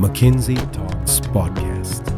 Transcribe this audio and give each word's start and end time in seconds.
McKinsey 0.00 0.54
Talks 0.72 1.20
Podcast. 1.30 2.10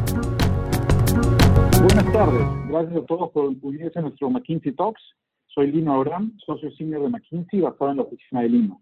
Buenas 1.81 2.13
tardes, 2.13 2.47
gracias 2.69 2.97
a 2.97 3.07
todos 3.07 3.31
por 3.33 3.57
unirse 3.61 3.99
a 3.99 4.03
nuestro 4.03 4.31
McKinsey 4.31 4.71
Talks. 4.71 5.03
Soy 5.49 5.73
Lino 5.73 5.95
Abraham, 5.95 6.33
socio 6.47 6.71
senior 6.77 7.03
de 7.03 7.09
McKinsey 7.09 7.61
basado 7.61 7.91
en 7.91 7.97
la 7.97 8.05
oficina 8.05 8.43
de 8.43 8.51
Lima. 8.51 8.79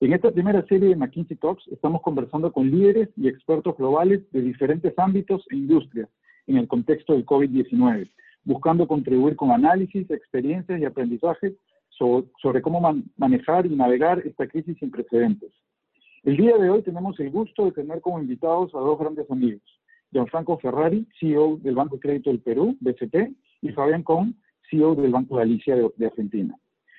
En 0.00 0.12
esta 0.12 0.32
primera 0.32 0.66
serie 0.66 0.88
de 0.88 0.96
McKinsey 0.96 1.36
Talks 1.36 1.68
estamos 1.68 2.02
conversando 2.02 2.52
con 2.52 2.68
líderes 2.68 3.08
y 3.16 3.28
expertos 3.28 3.76
globales 3.76 4.28
de 4.32 4.42
diferentes 4.42 4.98
ámbitos 4.98 5.44
e 5.50 5.56
industrias 5.56 6.08
en 6.48 6.56
el 6.56 6.66
contexto 6.66 7.12
del 7.12 7.24
COVID-19, 7.24 8.10
buscando 8.42 8.88
contribuir 8.88 9.36
con 9.36 9.52
análisis, 9.52 10.10
experiencias 10.10 10.80
y 10.80 10.84
aprendizajes 10.84 11.52
sobre, 11.90 12.62
cómo 12.62 12.80
manejar 13.16 13.66
y 13.66 13.76
navegar 13.76 14.22
esta 14.26 14.48
crisis 14.48 14.76
sin 14.78 14.90
precedentes. 14.90 15.52
El 16.22 16.36
día 16.36 16.58
de 16.58 16.68
hoy 16.68 16.82
tenemos 16.82 17.18
el 17.18 17.30
gusto 17.30 17.64
de 17.64 17.72
tener 17.72 18.02
como 18.02 18.20
invitados 18.20 18.74
a 18.74 18.78
dos 18.78 18.98
grandes 18.98 19.30
amigos, 19.30 19.62
Gianfranco 20.12 20.58
Ferrari, 20.58 21.06
CEO 21.18 21.56
del 21.62 21.74
Banco 21.74 21.96
de 21.96 22.00
Crédito 22.00 22.28
del 22.28 22.40
Perú, 22.40 22.76
BCP, 22.80 23.34
y 23.62 23.70
Fabián 23.70 24.02
Con, 24.02 24.36
CEO 24.68 24.94
del 24.96 25.12
Banco 25.12 25.36
de 25.36 25.44
Galicia 25.44 25.76
de, 25.76 26.06
Argentina. 26.06 26.54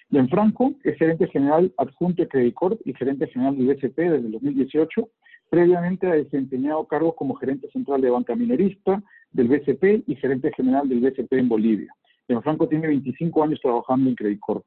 Gianfranco 0.09 0.73
es 0.83 0.97
gerente 0.97 1.27
general 1.27 1.71
adjunto 1.77 2.23
de 2.23 2.29
Credit 2.29 2.55
Corp 2.55 2.81
y 2.83 2.95
gerente 2.95 3.27
general 3.27 3.55
del 3.57 3.67
BCP 3.67 3.95
desde 3.95 4.25
el 4.25 4.31
2018. 4.31 5.09
Previamente 5.51 6.07
ha 6.07 6.15
desempeñado 6.15 6.87
cargos 6.87 7.13
como 7.15 7.35
gerente 7.35 7.69
central 7.69 8.01
de 8.01 8.09
banca 8.09 8.35
minerista 8.35 9.03
del 9.31 9.49
BCP 9.49 10.03
y 10.07 10.15
gerente 10.15 10.51
general 10.53 10.89
del 10.89 10.99
BCP 10.99 11.33
en 11.33 11.47
Bolivia. 11.47 11.93
Gianfranco 12.27 12.67
tiene 12.67 12.87
25 12.87 13.43
años 13.43 13.59
trabajando 13.61 14.09
en 14.09 14.15
Credit 14.15 14.39
Corp. 14.39 14.65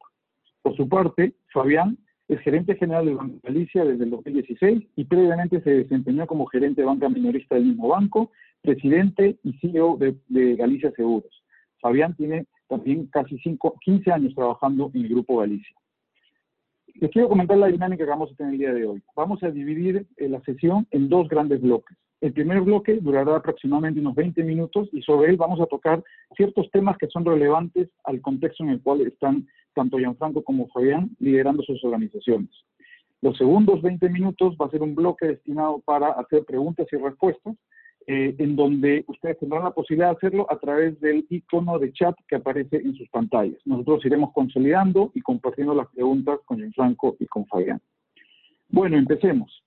Por 0.62 0.77
su 0.77 0.88
parte, 0.88 1.34
Fabián 1.52 1.98
es 2.28 2.41
gerente 2.41 2.77
general 2.77 3.06
de 3.06 3.14
Banco 3.14 3.38
Galicia 3.42 3.84
desde 3.84 4.05
el 4.05 4.10
2016 4.10 4.84
y 4.96 5.05
previamente 5.05 5.60
se 5.60 5.70
desempeñó 5.70 6.27
como 6.27 6.46
gerente 6.46 6.80
de 6.80 6.87
banca 6.87 7.09
minorista 7.09 7.55
del 7.55 7.66
mismo 7.66 7.88
banco, 7.88 8.30
presidente 8.62 9.37
y 9.43 9.52
CEO 9.59 9.99
de, 9.99 10.57
Galicia 10.57 10.90
Seguros. 10.93 11.43
Fabián 11.80 12.16
tiene 12.16 12.46
también 12.66 13.07
casi 13.09 13.38
15 13.38 14.10
años 14.10 14.34
trabajando 14.34 14.90
en 14.95 15.02
el 15.02 15.09
Grupo 15.10 15.38
Galicia. 15.38 15.76
Les 16.95 17.10
quiero 17.10 17.29
comentar 17.29 17.59
la 17.59 17.66
dinámica 17.66 18.04
que 18.04 18.10
vamos 18.10 18.32
a 18.32 18.37
tener 18.37 18.52
el 18.52 18.59
día 18.59 18.73
de 18.73 18.87
hoy. 18.87 19.02
Vamos 19.15 19.43
a 19.43 19.51
dividir 19.51 20.06
eh, 20.16 20.29
la 20.29 20.40
sesión 20.43 20.87
en 20.93 21.09
dos 21.09 21.29
grandes 21.29 21.60
bloques. 21.60 21.96
El 22.25 22.33
primer 22.33 22.63
bloque 22.63 22.95
durará 23.03 23.37
aproximadamente 23.37 24.01
unos 24.01 24.15
20 24.15 24.43
minutos 24.45 24.89
y 24.93 25.03
sobre 25.03 25.29
él 25.29 25.37
vamos 25.37 25.61
a 25.61 25.67
tocar 25.67 26.03
ciertos 26.35 26.71
temas 26.71 26.97
que 26.97 27.07
son 27.09 27.23
relevantes 27.23 27.91
al 28.03 28.23
contexto 28.23 28.65
en 28.65 28.71
el 28.71 28.80
cual 28.80 29.03
están 29.03 29.47
tanto 29.75 29.99
Gianfranco 29.99 30.43
como 30.43 30.67
Fabián 30.69 31.11
liderando 31.19 31.63
sus 31.65 31.85
organizaciones. 31.85 32.49
Los 33.21 33.37
segundos 33.37 33.83
20 33.83 34.09
minutos 34.09 34.57
va 34.59 34.65
a 34.65 34.71
ser 34.71 34.80
un 34.80 34.95
bloque 34.95 35.27
destinado 35.27 35.83
para 35.85 36.13
hacer 36.13 36.47
preguntas 36.47 36.87
y 36.93 36.97
respuestas, 36.97 37.57
eh, 38.07 38.35
en 38.39 38.57
donde 38.57 39.05
ustedes 39.07 39.39
tendrán 39.39 39.65
la 39.65 39.73
posibilidad 39.73 40.13
de 40.13 40.17
hacerlo 40.17 40.47
a 40.51 40.59
través 40.59 40.99
del 41.01 41.27
icono 41.29 41.79
de 41.79 41.93
chat 41.93 42.17
que 42.27 42.37
aparece 42.37 42.77
en 42.77 42.95
sus 42.95 43.07
pantallas. 43.11 43.61
Nosotros 43.67 44.02
iremos 44.07 44.33
consolidando 44.33 45.13
y 45.15 45.21
compartiendo 45.21 45.75
las 45.75 45.89
preguntas 45.89 46.39
con 46.47 46.57
Gianfranco 46.57 47.17
y 47.21 47.27
con 47.27 47.45
Fabián. 47.45 47.83
Bueno, 48.71 48.97
empecemos. 48.97 49.63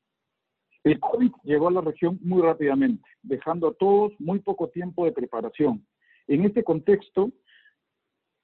El 0.88 1.00
COVID 1.02 1.32
llegó 1.44 1.68
a 1.68 1.72
la 1.72 1.82
región 1.82 2.18
muy 2.22 2.42
rápidamente, 2.42 3.04
dejando 3.22 3.68
a 3.68 3.74
todos 3.74 4.14
muy 4.20 4.40
poco 4.40 4.70
tiempo 4.70 5.04
de 5.04 5.12
preparación. 5.12 5.86
En 6.28 6.46
este 6.46 6.64
contexto, 6.64 7.30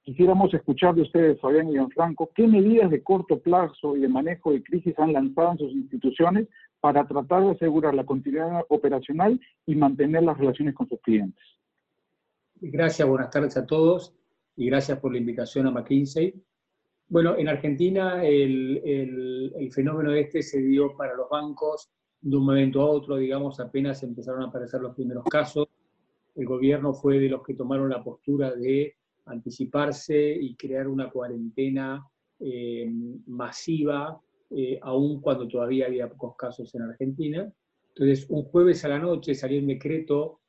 quisiéramos 0.02 0.52
escuchar 0.52 0.94
de 0.94 1.02
ustedes, 1.02 1.40
Fabián 1.40 1.70
y 1.70 1.72
Gianfranco, 1.72 2.30
qué 2.34 2.46
medidas 2.46 2.90
de 2.90 3.02
corto 3.02 3.40
plazo 3.40 3.96
y 3.96 4.00
de 4.00 4.08
manejo 4.08 4.52
de 4.52 4.62
crisis 4.62 4.98
han 4.98 5.14
lanzado 5.14 5.52
en 5.52 5.58
sus 5.58 5.72
instituciones 5.72 6.46
para 6.80 7.06
tratar 7.06 7.44
de 7.44 7.52
asegurar 7.52 7.94
la 7.94 8.04
continuidad 8.04 8.62
operacional 8.68 9.40
y 9.64 9.74
mantener 9.74 10.22
las 10.22 10.36
relaciones 10.36 10.74
con 10.74 10.86
sus 10.86 11.00
clientes. 11.00 11.42
Gracias, 12.56 13.08
buenas 13.08 13.30
tardes 13.30 13.56
a 13.56 13.64
todos 13.64 14.14
y 14.54 14.66
gracias 14.66 14.98
por 14.98 15.12
la 15.12 15.18
invitación 15.18 15.66
a 15.66 15.70
McKinsey. 15.70 16.34
Bueno, 17.08 17.36
en 17.38 17.48
Argentina 17.48 18.22
el, 18.22 18.82
el, 18.84 19.54
el 19.58 19.72
fenómeno 19.72 20.12
este 20.12 20.42
se 20.42 20.60
dio 20.60 20.94
para 20.94 21.14
los 21.14 21.30
bancos 21.30 21.90
de 22.24 22.36
un 22.38 22.46
momento 22.46 22.80
a 22.80 22.86
otro, 22.86 23.16
digamos, 23.16 23.60
apenas 23.60 24.02
empezaron 24.02 24.42
a 24.42 24.46
aparecer 24.46 24.80
los 24.80 24.94
primeros 24.94 25.24
casos. 25.24 25.68
El 26.34 26.46
gobierno 26.46 26.94
fue 26.94 27.18
de 27.18 27.28
los 27.28 27.42
que 27.42 27.52
tomaron 27.52 27.90
la 27.90 28.02
postura 28.02 28.54
de 28.54 28.96
anticiparse 29.26 30.32
y 30.32 30.56
crear 30.56 30.88
una 30.88 31.10
cuarentena 31.10 32.02
eh, 32.40 32.90
masiva, 33.26 34.18
eh, 34.50 34.78
aun 34.80 35.20
cuando 35.20 35.46
todavía 35.46 35.84
había 35.86 36.08
pocos 36.08 36.34
casos 36.36 36.74
en 36.74 36.82
Argentina. 36.82 37.52
Entonces, 37.88 38.26
un 38.30 38.44
jueves 38.44 38.82
a 38.86 38.88
la 38.88 38.98
noche 38.98 39.34
salió 39.34 39.60
un 39.60 39.66
decreto 39.66 40.40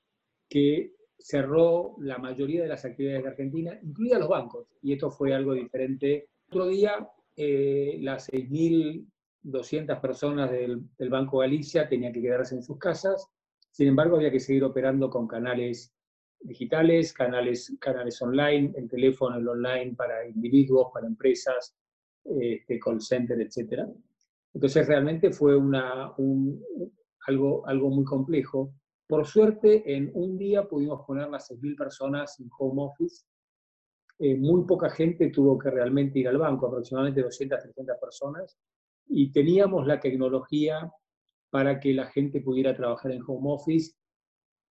que 0.48 0.94
cerró 1.20 1.96
la 2.00 2.20
mayoría 2.20 2.62
de 2.62 2.70
las 2.70 2.86
actividades 2.86 3.24
de 3.24 3.30
Argentina, 3.30 3.78
incluidas 3.84 4.22
los 4.22 4.30
bancos, 4.30 4.68
y 4.82 4.94
esto 4.94 5.12
fue 5.12 5.34
algo 5.34 5.54
diferente. 5.54 6.30
Otro 6.48 6.68
día, 6.68 7.06
eh, 7.36 7.98
las 8.00 8.30
6.000 8.30 9.06
200 9.46 10.00
personas 10.00 10.50
del, 10.50 10.84
Banco 11.10 11.40
Galicia 11.40 11.88
tenían 11.88 12.12
que 12.12 12.22
quedarse 12.22 12.56
en 12.56 12.64
sus 12.64 12.80
casas, 12.80 13.28
sin 13.72 13.88
embargo 13.90 14.16
había 14.16 14.32
que 14.32 14.40
seguir 14.40 14.64
operando 14.64 15.10
con 15.10 15.28
canales 15.28 15.94
digitales, 16.40 17.14
canales, 17.14 17.76
canales 17.80 18.22
online, 18.22 18.74
el 18.76 18.90
teléfono, 18.90 19.38
el 19.38 19.48
online 19.48 19.94
para 19.96 20.28
individuos, 20.28 20.88
para 20.94 21.08
empresas, 21.08 21.76
este, 22.24 22.80
call 22.80 23.02
center, 23.02 23.40
etc. 23.40 23.88
Entonces 24.54 24.88
realmente 24.88 25.32
fue 25.32 25.56
una, 25.56 26.12
algo, 27.28 27.68
algo 27.68 27.90
muy 27.90 28.04
complejo. 28.04 28.74
Por 29.08 29.26
suerte, 29.28 29.84
en 29.96 30.10
un 30.14 30.38
día 30.38 30.68
pudimos 30.68 31.06
poner 31.06 31.30
las 31.30 31.52
6.000 31.52 31.78
personas 31.78 32.40
en 32.40 32.50
home 32.58 32.84
office. 32.84 33.26
Eh, 34.18 34.36
muy 34.36 34.66
poca 34.66 34.90
gente 34.90 35.30
tuvo 35.30 35.60
que 35.60 35.70
realmente 35.70 36.20
ir 36.20 36.28
al 36.30 36.38
banco, 36.38 36.68
aproximadamente 36.68 37.22
200, 37.22 37.60
300 37.62 37.98
personas 38.00 38.58
y 39.08 39.32
teníamos 39.32 39.88
la 39.88 40.00
tecnología 40.00 40.92
para 41.50 41.80
que 41.80 41.94
la 41.94 42.08
gente 42.08 42.42
pudiera 42.42 42.76
trabajar 42.76 43.12
en 43.12 43.24
home 43.26 43.54
office 43.54 43.96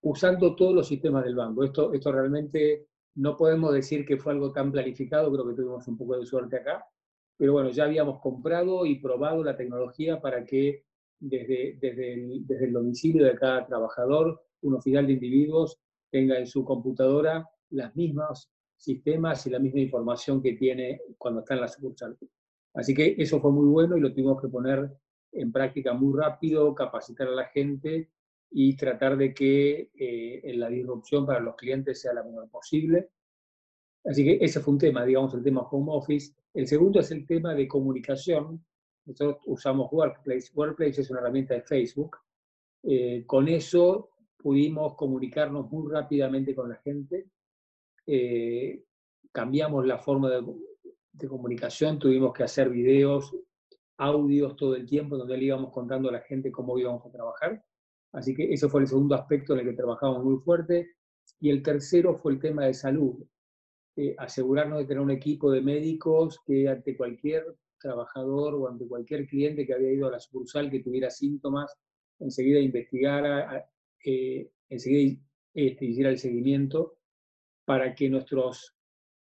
usando 0.03 0.55
todos 0.55 0.75
los 0.75 0.89
sistemas 0.89 1.25
del 1.25 1.35
banco. 1.35 1.65
Esto, 1.65 1.93
esto 1.93 2.13
realmente 2.13 2.89
no 3.15 3.37
podemos 3.37 3.73
decir 3.73 4.05
que 4.05 4.19
fue 4.19 4.33
algo 4.33 4.53
tan 4.53 4.71
planificado, 4.71 5.33
creo 5.33 5.49
que 5.49 5.55
tuvimos 5.55 5.87
un 5.89 5.97
poco 5.97 6.19
de 6.19 6.27
suerte 6.27 6.57
acá, 6.57 6.85
pero 7.37 7.53
bueno, 7.53 7.71
ya 7.71 7.85
habíamos 7.85 8.21
comprado 8.21 8.85
y 8.87 9.01
probado 9.01 9.43
la 9.43 9.57
tecnología 9.57 10.21
para 10.21 10.45
que 10.45 10.85
desde, 11.19 11.79
desde, 11.81 12.15
el, 12.15 12.47
desde 12.47 12.67
el 12.67 12.73
domicilio 12.73 13.25
de 13.25 13.35
cada 13.35 13.65
trabajador, 13.67 14.43
un 14.63 14.75
oficial 14.75 15.07
de 15.07 15.15
individuos 15.15 15.79
tenga 16.11 16.39
en 16.39 16.47
su 16.47 16.65
computadora 16.65 17.49
las 17.71 17.95
mismas 17.97 18.51
sistemas 18.77 19.47
y 19.47 19.51
la 19.51 19.59
misma 19.59 19.81
información 19.81 20.43
que 20.43 20.53
tiene 20.53 21.01
cuando 21.17 21.41
está 21.41 21.55
en 21.55 21.61
la 21.63 21.69
sucursal. 21.69 22.17
Así 22.75 22.95
que 22.95 23.15
eso 23.19 23.41
fue 23.41 23.53
muy 23.53 23.67
bueno 23.67 23.97
y 23.97 24.01
lo 24.01 24.13
tuvimos 24.13 24.41
que 24.41 24.49
poner 24.49 24.91
en 25.33 25.53
práctica 25.53 25.95
muy 25.95 26.19
rápido, 26.19 26.75
capacitar 26.75 27.29
a 27.29 27.33
la 27.33 27.47
gente 27.47 28.11
y 28.51 28.77
tratar 28.77 29.17
de 29.17 29.33
que 29.33 29.91
eh, 29.95 30.53
la 30.57 30.69
disrupción 30.69 31.27
para 31.27 31.41
los 31.41 31.57
clientes 31.57 32.01
sea 32.01 32.15
la 32.15 32.23
menor 32.23 32.49
posible. 32.51 33.11
Así 34.05 34.25
que 34.25 34.39
ese 34.45 34.61
fue 34.61 34.75
un 34.75 34.79
tema, 34.79 35.05
digamos, 35.05 35.35
el 35.35 35.43
tema 35.43 35.63
home 35.63 35.93
office. 35.93 36.35
El 36.53 36.67
segundo 36.67 37.01
es 37.01 37.11
el 37.11 37.27
tema 37.27 37.55
de 37.55 37.67
comunicación. 37.67 38.65
Nosotros 39.07 39.39
usamos 39.47 39.93
Workplace. 39.93 40.51
Workplace 40.55 41.01
es 41.01 41.11
una 41.11 41.21
herramienta 41.21 41.55
de 41.55 41.63
Facebook. 41.63 42.19
Eh, 42.83 43.25
con 43.27 43.49
eso 43.49 44.11
pudimos 44.37 44.95
comunicarnos 44.95 45.71
muy 45.71 45.91
rápidamente 45.91 46.55
con 46.55 46.69
la 46.69 46.77
gente. 46.77 47.27
Eh, 48.07 48.85
cambiamos 49.33 49.87
la 49.87 49.99
forma 49.99 50.31
de, 50.31 50.43
de 51.15 51.29
comunicación, 51.29 51.99
tuvimos 51.99 52.33
que 52.33 52.43
hacer 52.43 52.69
videos, 52.69 53.35
audios 53.97 54.57
todo 54.57 54.75
el 54.75 54.87
tiempo, 54.87 55.17
donde 55.17 55.39
le 55.39 55.45
íbamos 55.47 55.73
contando 55.73 56.09
a 56.09 56.13
la 56.13 56.21
gente 56.21 56.51
cómo 56.51 56.79
íbamos 56.79 57.07
a 57.07 57.11
trabajar. 57.11 57.65
Así 58.13 58.35
que 58.35 58.53
ese 58.53 58.69
fue 58.69 58.83
el 58.83 58.89
segundo 58.89 59.15
aspecto 59.15 59.55
en 59.55 59.61
el 59.61 59.67
que 59.67 59.77
trabajamos 59.77 60.25
muy 60.25 60.39
fuerte. 60.39 60.91
Y 61.41 61.51
el 61.51 61.63
tercero 61.63 62.17
fue 62.17 62.33
el 62.33 62.41
tema 62.41 62.67
de 62.67 62.75
salud. 62.75 63.25
Eh, 63.97 64.15
asegurarnos 64.19 64.81
de 64.81 64.87
tener 64.87 65.03
un 65.03 65.11
equipo 65.11 65.51
de 65.51 65.63
médicos 65.63 66.41
que 66.45 66.69
ante 66.69 66.97
cualquier 66.97 67.45
trabajador 67.79 68.55
o 68.55 68.69
ante 68.69 68.89
cualquier 68.89 69.27
cliente 69.27 69.67
que 69.67 69.75
había 69.75 69.93
ido 69.93 70.09
a 70.09 70.11
la 70.11 70.19
sucursal 70.19 70.71
que 70.71 70.81
tuviera 70.81 71.11
síntomas, 71.11 71.73
enseguida 72.19 72.59
investigara, 72.59 73.69
eh, 74.05 74.51
enseguida 74.69 75.21
este, 75.55 75.85
hiciera 75.85 76.11
el 76.11 76.19
seguimiento 76.19 76.97
para 77.65 77.95
que 77.95 78.09
nuestros 78.09 78.75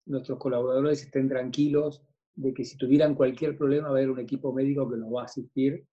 nuestros 0.09 0.39
colaboradores 0.39 1.03
estén 1.03 1.29
tranquilos 1.29 2.01
de 2.35 2.53
que 2.53 2.65
si 2.65 2.77
tuvieran 2.77 3.15
cualquier 3.15 3.57
problema 3.57 3.89
va 3.89 3.95
a 3.95 3.97
haber 3.97 4.09
un 4.09 4.19
equipo 4.19 4.51
médico 4.53 4.89
que 4.89 4.97
nos 4.97 5.13
va 5.13 5.21
a 5.21 5.25
asistir 5.25 5.85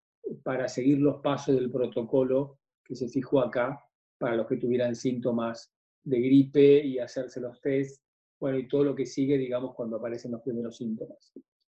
para 0.42 0.68
seguir 0.68 0.98
los 0.98 1.20
pasos 1.20 1.54
del 1.54 1.70
protocolo 1.70 2.58
que 2.84 2.94
se 2.94 3.08
fijó 3.08 3.40
acá 3.40 3.80
para 4.18 4.36
los 4.36 4.46
que 4.46 4.56
tuvieran 4.56 4.94
síntomas 4.94 5.72
de 6.04 6.20
gripe 6.20 6.84
y 6.84 6.98
hacerse 6.98 7.40
los 7.40 7.60
test, 7.60 8.00
bueno, 8.38 8.58
y 8.58 8.68
todo 8.68 8.84
lo 8.84 8.94
que 8.94 9.06
sigue, 9.06 9.36
digamos, 9.36 9.74
cuando 9.74 9.96
aparecen 9.96 10.32
los 10.32 10.42
primeros 10.42 10.76
síntomas. 10.76 11.32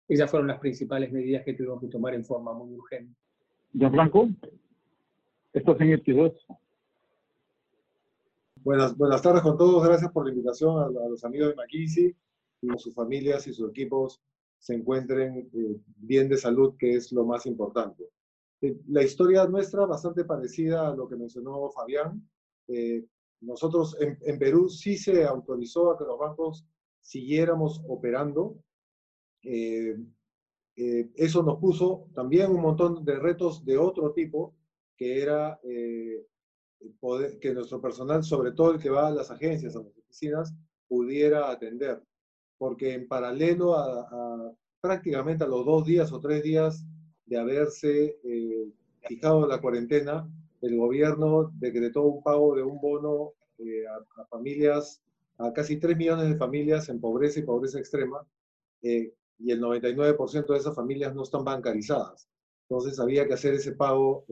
Esas 0.07 0.29
fueron 0.29 0.47
las 0.47 0.59
principales 0.59 1.11
medidas 1.11 1.43
que 1.43 1.53
tuvimos 1.53 1.81
que 1.81 1.87
tomar 1.87 2.13
en 2.13 2.25
forma 2.25 2.53
muy 2.53 2.73
urgente. 2.73 3.15
Blanco? 3.73 4.29
Estás 5.53 5.81
en 5.81 5.89
el 5.91 6.33
Buenas, 8.63 8.97
buenas 8.97 9.21
tardes 9.21 9.41
con 9.43 9.57
todos. 9.57 9.87
Gracias 9.87 10.11
por 10.11 10.25
la 10.25 10.31
invitación 10.31 10.83
a, 10.83 10.89
los 10.89 11.23
amigos 11.23 11.49
de 11.49 11.55
McKinsey 11.55 12.15
y 12.61 12.69
sus 12.77 12.93
familias 12.93 13.47
y 13.47 13.53
sus 13.53 13.69
equipos 13.69 14.21
se 14.59 14.73
encuentren 14.73 15.49
eh, 15.53 15.77
bien 15.97 16.29
de 16.29 16.37
salud, 16.37 16.75
que 16.77 16.95
es 16.95 17.11
lo 17.11 17.25
más 17.25 17.45
importante. 17.45 18.09
Eh, 18.61 18.77
la 18.87 19.03
historia 19.03 19.45
nuestra 19.45 19.85
bastante 19.85 20.25
parecida 20.25 20.87
a 20.87 20.95
lo 20.95 21.07
que 21.07 21.15
mencionó 21.15 21.69
Fabián. 21.71 22.27
Eh, 22.67 23.05
nosotros 23.41 23.95
en, 23.99 24.39
Perú 24.39 24.69
sí 24.69 24.97
se 24.97 25.23
autorizó 25.23 25.91
a 25.91 25.97
que 25.97 26.05
los 26.05 26.17
bancos 26.17 26.65
siguiéramos 27.01 27.81
operando. 27.87 28.57
eso 29.43 31.43
nos 31.43 31.59
puso 31.59 32.07
también 32.13 32.51
un 32.51 32.61
montón 32.61 33.05
de 33.05 33.19
retos 33.19 33.63
de 33.63 33.77
otro 33.77 34.11
tipo, 34.13 34.55
que 34.97 35.21
era 35.21 35.59
que 35.61 37.53
nuestro 37.53 37.79
personal, 37.79 38.23
sobre 38.23 38.53
todo 38.53 38.71
el 38.71 38.79
que 38.79 38.89
va 38.89 39.07
a 39.07 39.11
las 39.11 39.29
agencias, 39.29 39.75
a 39.75 39.83
las 39.83 39.95
oficinas, 39.95 40.55
pudiera 40.87 41.51
atender 41.51 42.01
porque 42.57 42.93
en 42.93 43.07
paralelo 43.07 43.75
a, 43.75 44.53
prácticamente 44.81 45.43
a 45.43 45.47
los 45.47 45.65
dos 45.65 45.85
días 45.85 46.11
o 46.11 46.19
tres 46.19 46.43
días 46.43 46.85
de 47.25 47.37
haberse 47.37 48.17
eh, 48.23 48.67
fijado 49.01 49.47
la 49.47 49.59
cuarentena, 49.59 50.29
el 50.61 50.77
gobierno 50.77 51.51
decretó 51.55 52.03
un 52.03 52.23
pago 52.23 52.55
de 52.55 52.63
un 52.63 52.79
bono 52.79 53.33
eh, 53.59 53.85
a, 53.87 54.25
familias, 54.25 55.01
a 55.37 55.51
casi 55.53 55.77
tres 55.77 55.97
millones 55.97 56.29
de 56.29 56.37
familias 56.37 56.89
en 56.89 56.99
pobreza 56.99 57.39
y 57.39 57.43
pobreza 57.43 57.79
extrema, 57.79 58.25
eh, 58.81 59.13
y 59.39 59.51
el 59.51 59.61
99% 59.61 60.47
de 60.47 60.57
esas 60.57 60.75
familias 60.75 61.13
no 61.13 61.23
están 61.23 61.43
bancarizadas. 61.43 62.27
Entonces 62.69 62.99
había 62.99 63.27
que 63.27 63.33
hacer 63.33 63.53
ese 63.53 63.73
pago 63.73 64.25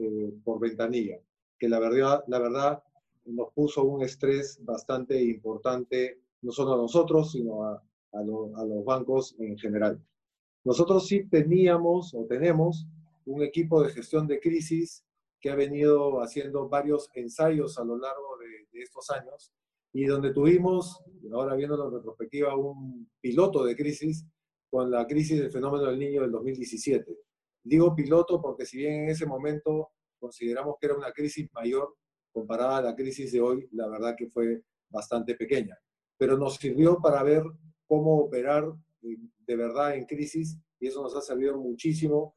por 0.44 0.60
ventanilla, 0.60 1.18
que 1.58 1.68
la 1.68 1.78
verdad, 1.78 2.22
la 2.26 2.38
verdad 2.38 2.82
nos 3.24 3.52
puso 3.52 3.84
un 3.84 4.02
estrés 4.02 4.58
bastante 4.62 5.22
importante, 5.22 6.20
no 6.42 6.52
solo 6.52 6.74
a 6.74 6.76
nosotros, 6.76 7.32
sino 7.32 7.64
a, 7.64 7.82
a, 8.18 8.64
los 8.64 8.84
bancos 8.84 9.34
en 9.38 9.56
general. 9.58 10.02
Nosotros 10.64 11.06
sí 11.06 11.28
teníamos 11.28 12.14
o 12.14 12.26
tenemos 12.26 12.86
un 13.24 13.42
equipo 13.42 13.82
de 13.82 13.90
gestión 13.90 14.26
de 14.26 14.40
crisis 14.40 15.04
que 15.40 15.50
ha 15.50 15.54
venido 15.54 16.20
haciendo 16.22 16.68
varios 16.68 17.08
ensayos 17.14 17.78
a 17.78 17.84
lo 17.84 17.96
largo 17.98 18.36
de, 18.38 18.82
estos 18.82 19.10
años 19.10 19.52
y 19.92 20.04
donde 20.04 20.32
tuvimos, 20.32 21.02
ahora 21.32 21.54
viendo 21.54 21.82
en 21.86 21.94
retrospectiva, 21.94 22.54
un 22.54 23.10
piloto 23.20 23.64
de 23.64 23.74
crisis 23.74 24.26
con 24.68 24.90
la 24.90 25.06
crisis 25.06 25.40
del 25.40 25.50
fenómeno 25.50 25.84
del 25.84 25.98
niño 25.98 26.22
del 26.22 26.30
2017. 26.30 27.16
Digo 27.64 27.94
piloto 27.94 28.40
porque 28.42 28.66
si 28.66 28.78
bien 28.78 29.04
en 29.04 29.08
ese 29.08 29.24
momento 29.24 29.92
consideramos 30.18 30.76
que 30.78 30.86
era 30.86 30.96
una 30.96 31.12
crisis 31.12 31.48
mayor 31.54 31.96
comparada 32.32 32.76
a 32.78 32.82
la 32.82 32.94
crisis 32.94 33.32
de 33.32 33.40
hoy, 33.40 33.66
la 33.72 33.88
verdad 33.88 34.14
que 34.16 34.28
fue 34.28 34.62
bastante 34.90 35.34
pequeña. 35.34 35.76
Pero 36.18 36.36
nos 36.36 36.56
sirvió 36.56 36.98
para 36.98 37.22
ver 37.22 37.42
cómo 37.86 38.18
operar 38.18 38.72
eh, 39.02 39.16
de 39.46 39.56
verdad 39.56 39.94
en 39.96 40.04
crisis 40.04 40.58
y 40.80 40.88
eso 40.88 41.02
nos 41.02 41.14
ha 41.16 41.20
servido 41.20 41.56
muchísimo 41.58 42.34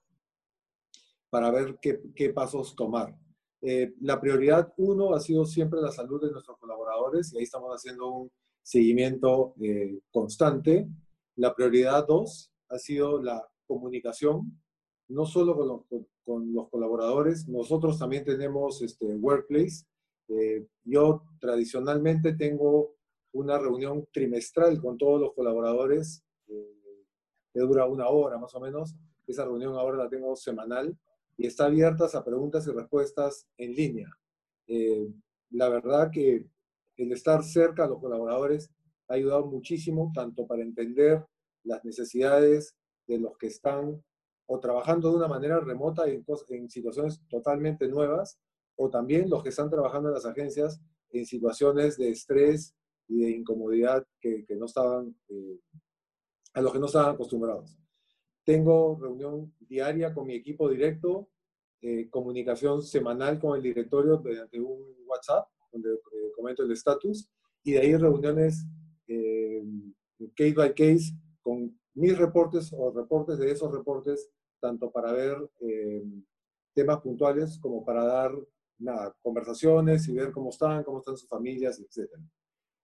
para 1.30 1.52
ver 1.52 1.78
qué, 1.82 2.30
pasos 2.30 2.76
tomar. 2.76 3.16
Eh, 3.62 3.94
la 4.02 4.20
prioridad 4.20 4.74
uno 4.78 5.14
ha 5.14 5.20
sido 5.20 5.46
siempre 5.46 5.82
la 5.82 5.92
salud 5.92 6.22
de 6.22 6.32
nuestros 6.32 6.58
colaboradores 6.58 7.34
y 7.34 7.38
ahí 7.38 7.44
estamos 7.44 7.72
haciendo 7.72 8.08
un 8.08 8.32
seguimiento 8.64 9.54
eh, 9.62 10.00
constante. 10.12 10.88
La 11.36 11.54
prioridad 11.54 12.08
dos 12.08 12.52
ha 12.70 12.78
sido 12.80 13.22
la 13.22 13.48
comunicación, 13.68 14.60
no 15.10 15.26
solo 15.26 15.56
con 15.56 15.68
los, 15.68 15.82
con 16.24 16.54
los 16.54 16.70
colaboradores, 16.70 17.48
nosotros 17.48 18.00
también 18.00 18.24
tenemos 18.24 18.82
este, 18.82 19.06
Workplace. 19.06 19.86
yo 20.84 21.24
tradicionalmente 21.40 22.34
tengo 22.34 22.99
una 23.32 23.58
reunión 23.58 24.08
trimestral 24.12 24.82
con 24.82 24.98
todos 24.98 25.20
los 25.20 25.34
colaboradores, 25.34 26.24
eh, 26.48 27.06
que 27.54 27.60
dura 27.60 27.86
una 27.86 28.08
hora 28.10 28.38
más 28.38 28.54
o 28.56 28.60
menos. 28.60 28.96
Esa 29.28 29.46
reunión 29.46 29.76
ahora 29.76 29.98
la 29.98 30.10
tengo 30.10 30.36
semanal 30.36 30.98
y 31.38 31.48
está 31.48 31.66
abierta 31.66 32.06
a 32.12 32.24
preguntas 32.24 32.68
y 32.68 32.72
respuestas 32.72 33.48
en 33.58 33.74
línea. 33.74 34.10
Eh, 34.68 35.08
la 35.52 35.70
verdad 35.70 36.10
que 36.12 36.46
el 36.98 37.12
estar 37.12 37.44
cerca 37.44 37.86
a 37.86 37.88
los 37.88 38.00
colaboradores 38.00 38.70
ha 39.08 39.14
ayudado 39.14 39.46
muchísimo, 39.46 40.12
tanto 40.14 40.46
para 40.46 40.62
entender 40.62 41.26
las 41.64 41.84
necesidades 41.86 42.76
de 43.08 43.20
los 43.20 43.38
que 43.38 43.48
están 43.48 44.04
o 44.48 44.60
trabajando 44.60 45.12
de 45.12 45.18
una 45.18 45.28
manera 45.28 45.60
remota 45.60 46.08
en, 46.08 46.26
en 46.50 46.70
situaciones 46.70 47.22
totalmente 47.30 47.88
nuevas, 47.88 48.40
o 48.76 48.90
también 48.90 49.30
los 49.30 49.44
que 49.44 49.50
están 49.50 49.70
trabajando 49.70 50.10
en 50.10 50.16
las 50.16 50.26
agencias 50.26 50.82
en 51.12 51.26
situaciones 51.26 51.98
de 51.98 52.10
estrés 52.10 52.76
y 53.10 53.22
de 53.22 53.32
incomodidad 53.32 54.06
que, 54.22 54.46
que 54.46 54.56
no 54.56 54.66
estaban, 54.66 55.16
eh, 55.30 55.60
a 56.54 56.62
los 56.62 56.72
que 56.72 56.80
no 56.80 56.86
estaban 56.86 57.16
acostumbrados. 57.16 57.78
Tengo 58.46 58.98
reunión 59.02 59.54
diaria 59.60 60.14
con 60.14 60.28
mi 60.28 60.36
equipo 60.36 60.70
directo, 60.70 61.28
eh, 61.82 62.08
comunicación 62.10 62.84
semanal 62.84 63.40
con 63.40 63.58
el 63.58 63.64
directorio 63.64 64.22
mediante 64.22 64.60
un 64.60 64.80
WhatsApp, 65.06 65.48
donde 65.72 65.94
eh, 65.94 66.32
comento 66.36 66.64
el 66.64 66.72
estatus, 66.72 67.30
y 67.64 67.74
de 67.74 67.80
ahí 67.80 67.96
reuniones 67.96 68.66
case 70.36 70.54
by 70.54 70.74
case 70.76 71.14
con 71.42 71.78
mis 71.96 72.18
reportes 72.18 72.72
o 72.74 72.92
reportes 72.92 73.40
de 73.40 73.52
esos 73.52 73.72
reportes, 73.72 74.30
tanto 74.62 74.92
para 74.92 75.12
ver 75.12 75.36
temas 76.74 77.02
puntuales 77.02 77.58
como 77.60 77.84
para 77.84 78.04
dar 78.06 78.32
nada, 78.78 79.16
conversaciones 79.22 80.08
y 80.08 80.14
ver 80.14 80.32
cómo 80.32 80.50
están, 80.50 80.84
cómo 80.84 81.00
están 81.00 81.18
sus 81.18 81.28
familias, 81.28 81.80
etcétera. 81.80 82.22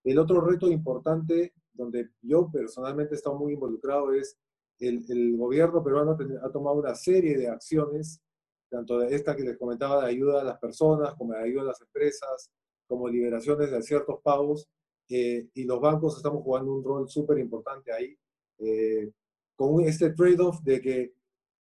El 0.06 0.20
otro 0.20 0.40
reto 0.40 0.70
importante, 0.70 1.54
donde 1.74 2.12
yo 2.22 2.50
personalmente 2.52 3.16
he 3.16 3.18
estado 3.18 3.38
muy 3.38 3.54
involucrado, 3.54 4.14
es 4.14 4.38
el, 4.80 5.04
el 5.10 5.36
gobierno 5.36 5.84
peruano 5.84 6.16
ha 6.44 6.52
tomado 6.52 6.78
una 6.78 6.94
serie 6.94 7.38
de 7.38 7.48
acciones, 7.48 8.22
tanto 8.70 9.00
de 9.00 9.16
esta 9.16 9.36
que 9.36 9.44
les 9.44 9.58
comentaba 9.58 10.04
de 10.04 10.12
ayuda 10.12 10.42
a 10.42 10.44
las 10.44 10.60
personas, 10.60 11.16
como 11.16 11.34
de 11.34 11.40
ayuda 11.40 11.64
a 11.64 11.66
las 11.66 11.82
empresas, 11.82 12.52
como 12.88 13.10
liberaciones 13.10 13.72
de 13.72 13.82
ciertos 13.82 14.22
pagos, 14.22 14.70
eh, 15.10 15.50
y 15.56 15.64
los 15.64 15.82
bancos 15.82 16.18
estamos 16.18 16.44
jugando 16.44 16.74
un 16.74 16.84
rol 16.84 17.10
súper 17.10 17.40
importante 17.40 17.92
ahí, 17.92 18.16
eh, 18.60 19.12
con 19.56 19.82
este 19.82 20.12
trade-off 20.12 20.62
de 20.62 20.82
que 20.82 21.14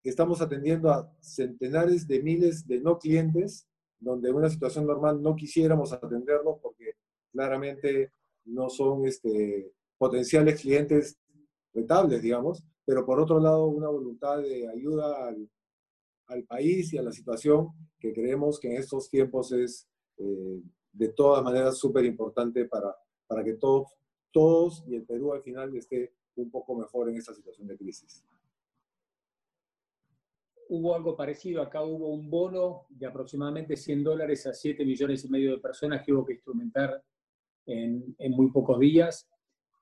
estamos 0.03 0.39
atendiendo 0.39 0.92
a 0.92 1.12
centenares 1.19 2.07
de 2.07 2.21
miles 2.21 2.68
de 2.68 2.80
no 2.80 3.00
clientes, 3.00 3.68
donde 4.00 4.30
en 4.30 4.36
una 4.36 4.50
situación 4.51 4.86
normal 4.86 5.19
no 5.19 5.35
quisiéramos 5.35 5.94
atenderlos 5.94 6.59
porque 6.61 6.94
claramente 7.31 8.11
no 8.45 8.69
son 8.69 9.06
este, 9.06 9.71
potenciales 9.97 10.61
clientes 10.61 11.18
rentables, 11.73 12.21
digamos, 12.21 12.64
pero 12.85 13.06
por 13.06 13.19
otro 13.19 13.40
lado 13.40 13.68
una 13.68 13.90
voluntad 13.90 14.42
de 14.42 14.69
ayuda 14.69 15.28
al, 15.28 15.49
país 16.47 16.92
y 16.92 16.97
a 16.97 17.04
la 17.04 17.11
situación 17.11 17.69
que 17.99 18.11
creemos 18.11 18.59
que 18.59 18.68
en 18.71 18.78
estos 18.78 19.09
tiempos 19.09 19.52
es 19.52 19.87
eh, 20.18 20.59
de 20.92 21.09
todas 21.09 21.44
maneras 21.44 21.78
súper 21.78 22.04
importante 22.04 22.66
para, 22.66 22.95
para 23.28 23.44
que 23.44 23.54
todos, 23.54 23.90
todos 24.31 24.83
y 24.87 24.95
el 24.95 25.04
Perú 25.04 25.33
al 25.33 25.44
final 25.44 25.75
esté 25.75 26.14
un 26.35 26.49
poco 26.49 26.75
mejor 26.75 27.09
en 27.09 27.18
esta 27.18 27.33
situación 27.33 27.68
de 27.68 27.78
crisis. 27.78 28.23
Hubo 30.68 30.95
algo 30.95 31.16
parecido, 31.16 31.61
acá 31.61 31.83
hubo 31.83 32.09
un 32.09 32.28
bono 32.30 32.87
de 32.90 33.06
aproximadamente 33.06 33.75
100 33.75 34.04
dólares 34.04 34.47
a 34.47 34.54
7 34.54 34.83
millones 34.83 35.23
y 35.25 35.30
medio 35.30 35.52
de 35.52 35.59
personas 35.59 36.04
que 36.04 36.11
hubo 36.11 36.25
que 36.25 36.33
instrumentar 36.33 37.04
en, 37.66 38.16
muy 38.31 38.52
pocos 38.52 38.80
días. 38.80 39.30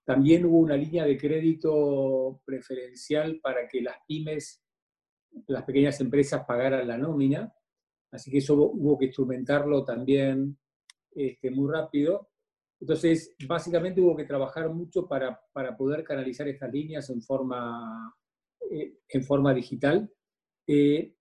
También 0.05 0.45
hubo 0.45 0.57
una 0.57 0.75
línea 0.75 1.05
de 1.05 1.17
crédito 1.17 2.41
preferencial 2.45 3.39
para 3.41 3.67
que 3.67 3.81
las 3.81 3.97
pymes, 4.07 4.61
las 5.47 5.63
pequeñas 5.63 5.99
empresas 6.01 6.43
pagaran 6.45 6.87
la 6.87 6.97
nómina, 6.97 7.53
así 8.11 8.29
que 8.29 8.39
eso 8.39 8.55
hubo 8.55 8.97
que 8.97 9.05
instrumentarlo 9.05 9.83
también 9.83 10.57
este, 11.11 11.51
muy 11.51 11.71
rápido. 11.71 12.29
Entonces, 12.79 13.33
básicamente 13.47 14.01
hubo 14.01 14.15
que 14.15 14.25
trabajar 14.25 14.69
mucho 14.69 15.07
para, 15.07 15.39
para 15.53 15.75
poder 15.77 16.03
canalizar 16.03 16.47
estas 16.49 16.71
líneas 16.71 17.09
en 17.09 17.21
forma, 17.21 18.13
eh, 18.69 18.97
en 19.07 19.23
forma 19.23 19.53
digital. 19.53 20.11
Eh, 20.67 21.15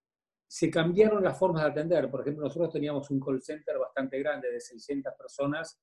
se 0.48 0.70
cambiaron 0.70 1.22
las 1.22 1.38
formas 1.38 1.62
de 1.64 1.70
atender. 1.70 2.10
Por 2.10 2.22
ejemplo, 2.22 2.44
nosotros 2.44 2.72
teníamos 2.72 3.08
un 3.10 3.20
call 3.20 3.40
center 3.40 3.78
bastante 3.78 4.18
grande 4.18 4.50
de 4.50 4.60
600 4.60 5.14
personas 5.16 5.80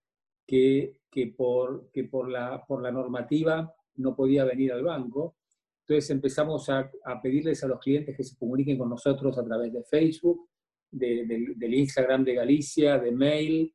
que, 0.50 1.02
que, 1.12 1.28
por, 1.28 1.92
que 1.92 2.06
por, 2.06 2.28
la, 2.28 2.66
por 2.66 2.82
la 2.82 2.92
normativa 2.92 3.72
no 3.98 4.16
podía 4.16 4.46
venir 4.46 4.74
al 4.74 4.82
banco. 4.82 5.36
Entonces 5.82 6.10
empezamos 6.10 6.68
a, 6.70 6.90
a, 7.06 7.22
pedirles 7.22 7.64
a 7.64 7.68
los 7.68 7.80
clientes 7.80 8.18
que 8.18 8.24
se 8.24 8.36
comuniquen 8.36 8.80
con 8.80 8.90
nosotros 8.90 9.38
a 9.38 9.46
través 9.46 9.72
de 9.72 9.84
Facebook, 9.84 10.50
de, 10.90 11.54
del 11.56 11.74
Instagram 11.76 12.24
de 12.24 12.34
Galicia, 12.34 12.98
de 12.98 13.12
mail 13.12 13.72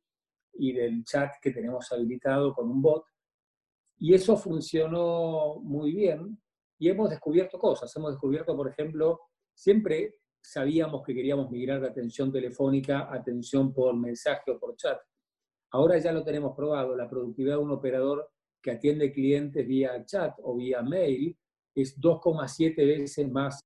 y 0.55 0.73
del 0.73 1.05
chat 1.05 1.31
que 1.41 1.51
tenemos 1.51 1.89
habilitado 1.93 2.53
con 2.53 2.69
un 2.69 2.81
bot. 2.81 3.05
Y 3.97 4.13
eso 4.13 4.35
funcionó 4.35 5.61
muy 5.61 5.93
bien 5.93 6.37
y 6.77 6.89
hemos 6.89 7.09
descubierto 7.09 7.57
cosas. 7.57 7.95
Hemos 7.95 8.11
descubierto, 8.11 8.53
por 8.53 8.67
ejemplo, 8.67 9.21
siempre, 9.53 10.15
sabíamos 10.41 11.03
que 11.03 11.15
queríamos 11.15 11.49
migrar 11.49 11.79
de 11.79 11.87
atención 11.87 12.33
telefónica 12.33 13.03
a 13.03 13.15
atención 13.15 13.73
por 13.73 13.95
mensaje 13.95 14.51
o 14.51 14.59
por 14.59 14.75
chat. 14.75 14.99
Ahora 15.75 15.97
ya 15.97 16.13
lo 16.13 16.23
tenemos 16.23 16.55
probado, 16.55 16.95
la 16.95 17.09
productividad 17.09 17.55
de 17.55 17.63
un 17.63 17.71
operador 17.71 18.31
que 18.61 18.71
atiende 18.71 19.11
clientes 19.11 19.67
vía 19.67 20.05
chat 20.05 20.33
o 20.41 20.55
vía 20.55 20.81
mail 20.81 21.37
es 21.75 21.99
2,7 21.99 22.77
veces 22.77 23.29
más, 23.29 23.59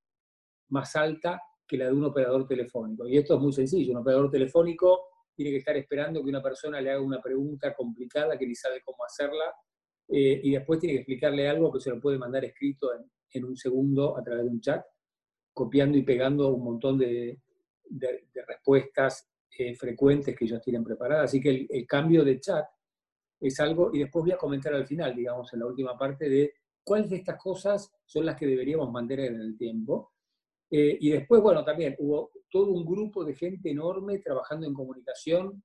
más 0.69 0.95
alta 0.95 1.39
que 1.67 1.77
la 1.77 1.85
de 1.85 1.93
un 1.93 2.05
operador 2.05 2.47
telefónico. 2.47 3.07
Y 3.07 3.17
esto 3.17 3.35
es 3.35 3.39
muy 3.39 3.53
sencillo, 3.53 3.91
un 3.91 3.99
operador 3.99 4.31
telefónico 4.31 5.03
tiene 5.35 5.51
que 5.51 5.57
estar 5.57 5.77
esperando 5.77 6.23
que 6.23 6.29
una 6.31 6.41
persona 6.41 6.81
le 6.81 6.89
haga 6.89 6.99
una 6.99 7.21
pregunta 7.21 7.75
complicada 7.75 8.39
que 8.39 8.47
ni 8.47 8.55
sabe 8.55 8.81
cómo 8.83 9.05
hacerla 9.05 9.45
eh, 10.07 10.41
y 10.43 10.53
después 10.53 10.79
tiene 10.79 10.95
que 10.95 11.01
explicarle 11.01 11.47
algo 11.47 11.71
que 11.71 11.79
se 11.79 11.91
lo 11.91 12.01
puede 12.01 12.17
mandar 12.17 12.43
escrito 12.43 12.89
en, 13.33 13.45
un 13.45 13.55
segundo 13.55 14.17
a 14.17 14.23
través 14.23 14.45
de 14.45 14.49
un 14.49 14.61
chat 14.61 14.83
copiando 15.53 15.95
y 15.95 16.01
pegando 16.01 16.47
un 16.49 16.63
montón 16.63 16.97
de, 16.97 17.39
respuestas 18.47 19.29
eh, 19.61 19.75
frecuentes 19.75 20.33
que 20.37 20.45
ellos 20.45 20.61
tienen 20.61 20.85
preparadas. 20.85 21.25
Así 21.25 21.41
que 21.41 21.67
el, 21.69 21.85
cambio 21.85 22.23
de 22.23 22.39
chat 22.39 22.65
es 23.41 23.59
algo, 23.59 23.91
y 23.93 23.99
después 23.99 24.23
voy 24.23 24.31
a 24.31 24.37
comentar 24.37 24.73
al 24.73 24.87
final, 24.87 25.13
digamos, 25.13 25.51
en 25.51 25.59
la 25.59 25.65
última 25.65 25.97
parte, 25.97 26.29
de 26.29 26.53
cuáles 26.81 27.09
de 27.09 27.17
estas 27.17 27.37
cosas 27.37 27.91
son 28.05 28.25
las 28.25 28.37
que 28.37 28.47
deberíamos 28.47 28.89
mantener 28.89 29.33
en 29.33 29.41
el 29.41 29.57
tiempo. 29.57 30.13
Eh, 30.71 30.97
y 31.01 31.09
después, 31.09 31.41
bueno, 31.41 31.65
también 31.65 31.97
hubo 31.99 32.31
todo 32.49 32.71
un 32.71 32.85
grupo 32.85 33.25
de 33.25 33.35
gente 33.35 33.69
enorme 33.69 34.19
trabajando 34.19 34.65
en 34.65 34.73
comunicación. 34.73 35.61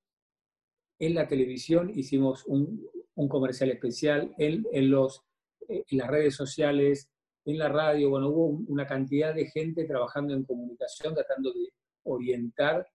En 0.98 1.14
la 1.14 1.28
televisión 1.28 1.92
hicimos 1.94 2.44
un, 2.46 2.84
un 3.14 3.28
comercial 3.28 3.70
especial, 3.70 4.34
en, 4.38 4.66
en, 4.72 4.90
los, 4.90 5.22
eh, 5.68 5.84
en 5.88 5.98
las 5.98 6.08
redes 6.08 6.34
sociales, 6.34 7.12
en 7.44 7.58
la 7.58 7.68
radio, 7.68 8.10
bueno, 8.10 8.28
hubo 8.28 8.46
una 8.66 8.88
cantidad 8.88 9.32
de 9.32 9.46
gente 9.46 9.84
trabajando 9.84 10.34
en 10.34 10.42
comunicación, 10.42 11.14
tratando 11.14 11.52
de 11.52 11.68
orientar 12.02 12.88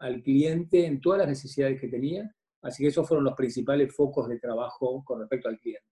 al 0.00 0.22
cliente 0.22 0.86
en 0.86 1.00
todas 1.00 1.20
las 1.20 1.28
necesidades 1.28 1.80
que 1.80 1.88
tenía. 1.88 2.34
Así 2.62 2.82
que 2.82 2.88
esos 2.88 3.06
fueron 3.06 3.24
los 3.24 3.34
principales 3.34 3.94
focos 3.94 4.28
de 4.28 4.38
trabajo 4.38 5.02
con 5.04 5.20
respecto 5.20 5.48
al 5.48 5.58
cliente. 5.58 5.86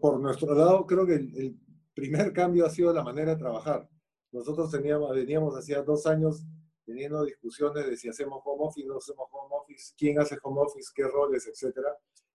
Por 0.00 0.20
nuestro 0.20 0.54
lado, 0.54 0.86
creo 0.86 1.04
que 1.04 1.14
el, 1.14 1.58
primer 1.94 2.32
cambio 2.32 2.64
ha 2.64 2.70
sido 2.70 2.92
la 2.92 3.02
manera 3.02 3.32
de 3.32 3.40
trabajar. 3.40 3.88
Nosotros 4.30 4.70
teníamos, 4.70 5.10
veníamos 5.12 5.56
hacía 5.56 5.82
dos 5.82 6.06
años 6.06 6.44
teniendo 6.86 7.24
discusiones 7.24 7.86
de 7.86 7.96
si 7.96 8.08
hacemos 8.08 8.40
home 8.44 8.66
office, 8.66 8.86
no 8.86 8.98
hacemos 8.98 9.26
home 9.32 9.56
office, 9.60 9.94
quién 9.98 10.20
hace 10.20 10.38
home 10.40 10.60
office, 10.60 10.92
qué 10.94 11.02
roles, 11.02 11.48
etc. 11.48 11.76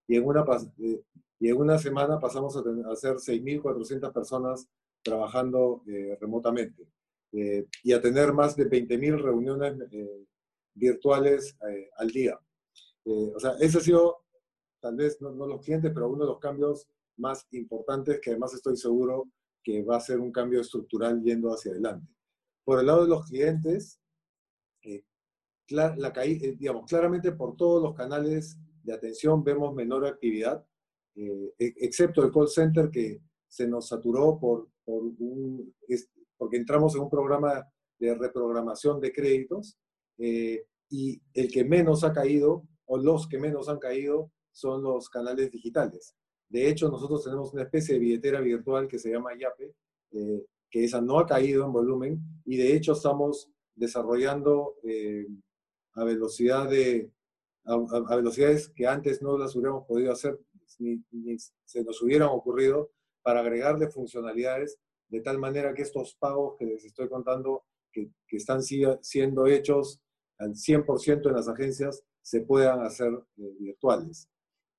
Y 0.06 0.16
en 0.16 0.26
una, 0.26 0.44
eh, 0.78 1.00
y 1.40 1.48
en 1.48 1.56
una 1.56 1.78
semana 1.78 2.18
pasamos 2.18 2.54
a, 2.58 2.62
tener, 2.62 2.86
a 2.86 2.94
ser 2.94 3.14
6.400 3.14 4.12
personas 4.12 4.68
trabajando 5.02 5.82
eh, 5.86 6.16
remotamente 6.20 6.86
eh, 7.32 7.66
y 7.82 7.92
a 7.92 8.00
tener 8.00 8.32
más 8.32 8.56
de 8.56 8.68
20.000 8.68 9.20
reuniones 9.20 9.74
eh, 9.92 10.24
virtuales 10.74 11.56
al 11.96 12.08
día. 12.08 12.38
o 13.04 13.38
sea, 13.38 13.52
ese 13.60 13.78
ha 13.78 13.80
sido, 13.80 14.24
tal 14.80 14.96
vez 14.96 15.20
no, 15.20 15.30
los 15.30 15.64
clientes, 15.64 15.92
pero 15.94 16.08
uno 16.08 16.24
de 16.24 16.30
los 16.30 16.38
cambios 16.38 16.86
más 17.16 17.46
importantes 17.52 18.20
que 18.20 18.30
además 18.30 18.54
estoy 18.54 18.76
seguro 18.76 19.28
que 19.62 19.82
va 19.82 19.96
a 19.96 20.00
ser 20.00 20.20
un 20.20 20.32
cambio 20.32 20.60
estructural 20.60 21.22
yendo 21.22 21.50
hacia 21.50 21.72
adelante. 21.72 22.12
Por 22.64 22.80
el 22.80 22.86
lado 22.86 23.02
de 23.02 23.08
los 23.08 23.24
clientes, 23.26 24.00
la, 25.68 25.94
digamos, 26.58 26.86
claramente 26.86 27.32
por 27.32 27.56
todos 27.56 27.82
los 27.82 27.94
canales 27.94 28.58
de 28.82 28.92
atención 28.92 29.42
vemos 29.42 29.74
menor 29.74 30.06
actividad, 30.06 30.64
e, 31.16 31.54
excepto 31.58 32.22
el 32.22 32.32
call 32.32 32.48
center 32.48 32.90
que 32.90 33.20
se 33.48 33.66
nos 33.66 33.88
saturó 33.88 34.38
por, 34.38 34.68
por 34.84 35.02
un, 35.04 35.74
porque 36.36 36.56
entramos 36.56 36.94
en 36.94 37.02
un 37.02 37.10
programa 37.10 37.66
de 37.98 38.14
reprogramación 38.14 39.00
de 39.00 39.12
créditos 39.12 39.78
eh, 40.18 40.64
y 40.90 41.20
el 41.32 41.50
que 41.50 41.64
menos 41.64 42.04
ha 42.04 42.12
caído, 42.12 42.66
o 42.86 42.98
los 42.98 43.26
que 43.28 43.38
menos 43.38 43.68
han 43.68 43.78
caído, 43.78 44.30
son 44.52 44.82
los 44.82 45.08
canales 45.08 45.50
digitales. 45.50 46.14
De 46.48 46.68
hecho, 46.68 46.88
nosotros 46.88 47.24
tenemos 47.24 47.52
una 47.52 47.62
especie 47.62 47.94
de 47.94 48.00
billetera 48.00 48.40
virtual 48.40 48.86
que 48.86 48.98
se 48.98 49.10
llama 49.10 49.36
Yape, 49.38 49.74
eh, 50.12 50.44
que 50.70 50.84
esa 50.84 51.00
no 51.00 51.18
ha 51.18 51.26
caído 51.26 51.64
en 51.64 51.72
volumen 51.72 52.20
y 52.44 52.56
de 52.56 52.74
hecho 52.74 52.92
estamos 52.92 53.48
desarrollando 53.74 54.76
eh, 54.82 55.26
a 55.94 56.04
velocidad 56.04 56.68
de 56.68 57.10
a, 57.64 58.16
velocidades 58.16 58.68
que 58.68 58.86
antes 58.86 59.22
no 59.22 59.38
las 59.38 59.54
hubiéramos 59.54 59.86
podido 59.86 60.12
hacer 60.12 60.38
ni, 60.78 61.02
ni 61.12 61.36
se 61.38 61.84
nos 61.84 62.02
hubieran 62.02 62.28
ocurrido 62.28 62.90
para 63.22 63.40
agregarle 63.40 63.88
funcionalidades 63.88 64.78
de 65.08 65.20
tal 65.20 65.38
manera 65.38 65.74
que 65.74 65.82
estos 65.82 66.16
pagos 66.16 66.56
que 66.58 66.66
les 66.66 66.84
estoy 66.84 67.08
contando, 67.08 67.64
que, 67.92 68.10
que 68.26 68.36
están 68.36 68.60
siendo 68.62 69.46
hechos 69.46 70.00
al 70.44 70.54
100% 70.54 71.28
en 71.28 71.34
las 71.34 71.48
agencias, 71.48 72.04
se 72.22 72.42
puedan 72.42 72.80
hacer 72.80 73.12
eh, 73.38 73.56
virtuales. 73.58 74.28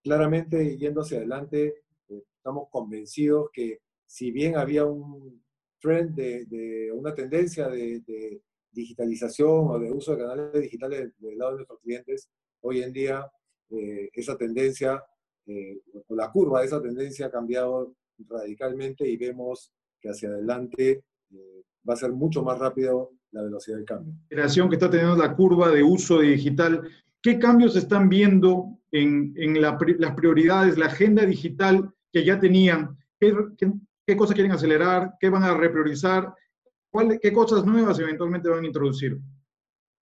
Claramente, 0.04 0.78
yendo 0.78 1.02
hacia 1.02 1.18
adelante, 1.18 1.84
eh, 2.10 2.24
estamos 2.38 2.70
convencidos 2.70 3.50
que 3.52 3.80
si 4.06 4.32
bien 4.32 4.56
había 4.56 4.86
un 4.86 5.44
trend 5.80 6.16
de, 6.16 6.46
de 6.46 6.92
una 6.92 7.14
tendencia 7.14 7.68
de, 7.68 8.02
de, 8.02 8.42
digitalización 8.72 9.70
o 9.70 9.80
de 9.80 9.90
uso 9.90 10.12
de 10.12 10.24
canales 10.24 10.62
digitales 10.62 11.14
del 11.18 11.38
lado 11.38 11.52
de 11.52 11.58
nuestros 11.60 11.80
clientes, 11.80 12.30
hoy 12.60 12.82
en 12.82 12.92
día 12.92 13.26
eh, 13.70 14.10
esa 14.12 14.38
tendencia, 14.38 15.02
o 16.08 16.16
la 16.16 16.30
curva 16.30 16.60
de 16.60 16.66
esa 16.66 16.82
tendencia 16.82 17.28
ha 17.28 17.32
cambiado 17.32 17.96
radicalmente 18.28 19.08
y 19.08 19.16
vemos 19.16 19.72
que 20.02 20.10
hacia 20.10 20.28
adelante 20.28 21.06
va 21.88 21.94
a 21.94 21.98
ser 21.98 22.12
mucho 22.12 22.44
más 22.44 22.60
rápido 22.60 23.12
la 23.36 23.44
velocidad 23.44 23.78
del 23.78 23.86
cambio. 23.86 24.14
La 24.30 24.48
que 24.48 24.76
está 24.76 24.90
teniendo 24.90 25.16
la 25.16 25.36
curva 25.36 25.70
de 25.70 25.84
uso 25.84 26.20
digital, 26.20 26.82
¿qué 27.22 27.38
cambios 27.38 27.76
están 27.76 28.10
viendo 28.10 28.80
en, 28.92 29.34
en 29.36 29.62
la, 29.62 29.78
las 30.00 30.16
prioridades, 30.16 30.78
la 30.78 30.88
agenda 30.88 31.26
digital 31.26 31.94
que 32.12 32.26
ya 32.26 32.40
tenían? 32.40 32.98
¿Qué, 33.20 33.34
qué, 34.06 34.18
cosas 34.18 34.36
quieren 34.36 34.54
acelerar? 34.54 35.16
¿Qué 35.20 35.30
van 35.30 35.44
a 35.44 35.56
repriorizar? 35.56 36.34
¿Cuál, 36.90 37.20
¿Qué 37.22 37.34
cosas 37.34 37.66
nuevas 37.66 38.00
eventualmente 38.00 38.50
van 38.50 38.64
a 38.64 38.68
introducir? 38.68 39.20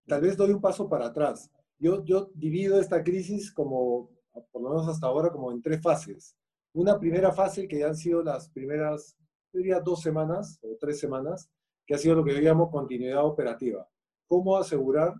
Tal 0.07 0.21
vez 0.21 0.35
doy 0.35 0.51
un 0.51 0.61
paso 0.61 0.89
para 0.89 1.07
atrás. 1.07 1.51
Yo, 1.77 2.03
yo 2.03 2.31
divido 2.33 2.79
esta 2.79 3.03
crisis 3.03 3.51
como, 3.51 4.09
por 4.51 4.61
lo 4.61 4.69
menos 4.69 4.87
hasta 4.87 5.07
ahora, 5.07 5.29
como 5.29 5.51
en 5.51 5.61
tres 5.61 5.81
fases 5.81 6.35
una 6.73 6.99
primera 6.99 7.31
fase 7.31 7.67
que 7.67 7.83
han 7.83 7.95
sido 7.95 8.23
las 8.23 8.49
primeras, 8.49 9.15
diría 9.51 9.79
dos 9.79 10.01
semanas 10.01 10.59
o 10.61 10.77
tres 10.79 10.99
semanas, 10.99 11.49
que 11.89 11.95
ha 11.95 11.97
sido 11.97 12.13
lo 12.13 12.23
que 12.23 12.35
yo 12.35 12.39
llamo 12.39 12.69
continuidad 12.69 13.25
operativa. 13.25 13.89
¿Cómo 14.27 14.57
asegurar 14.57 15.15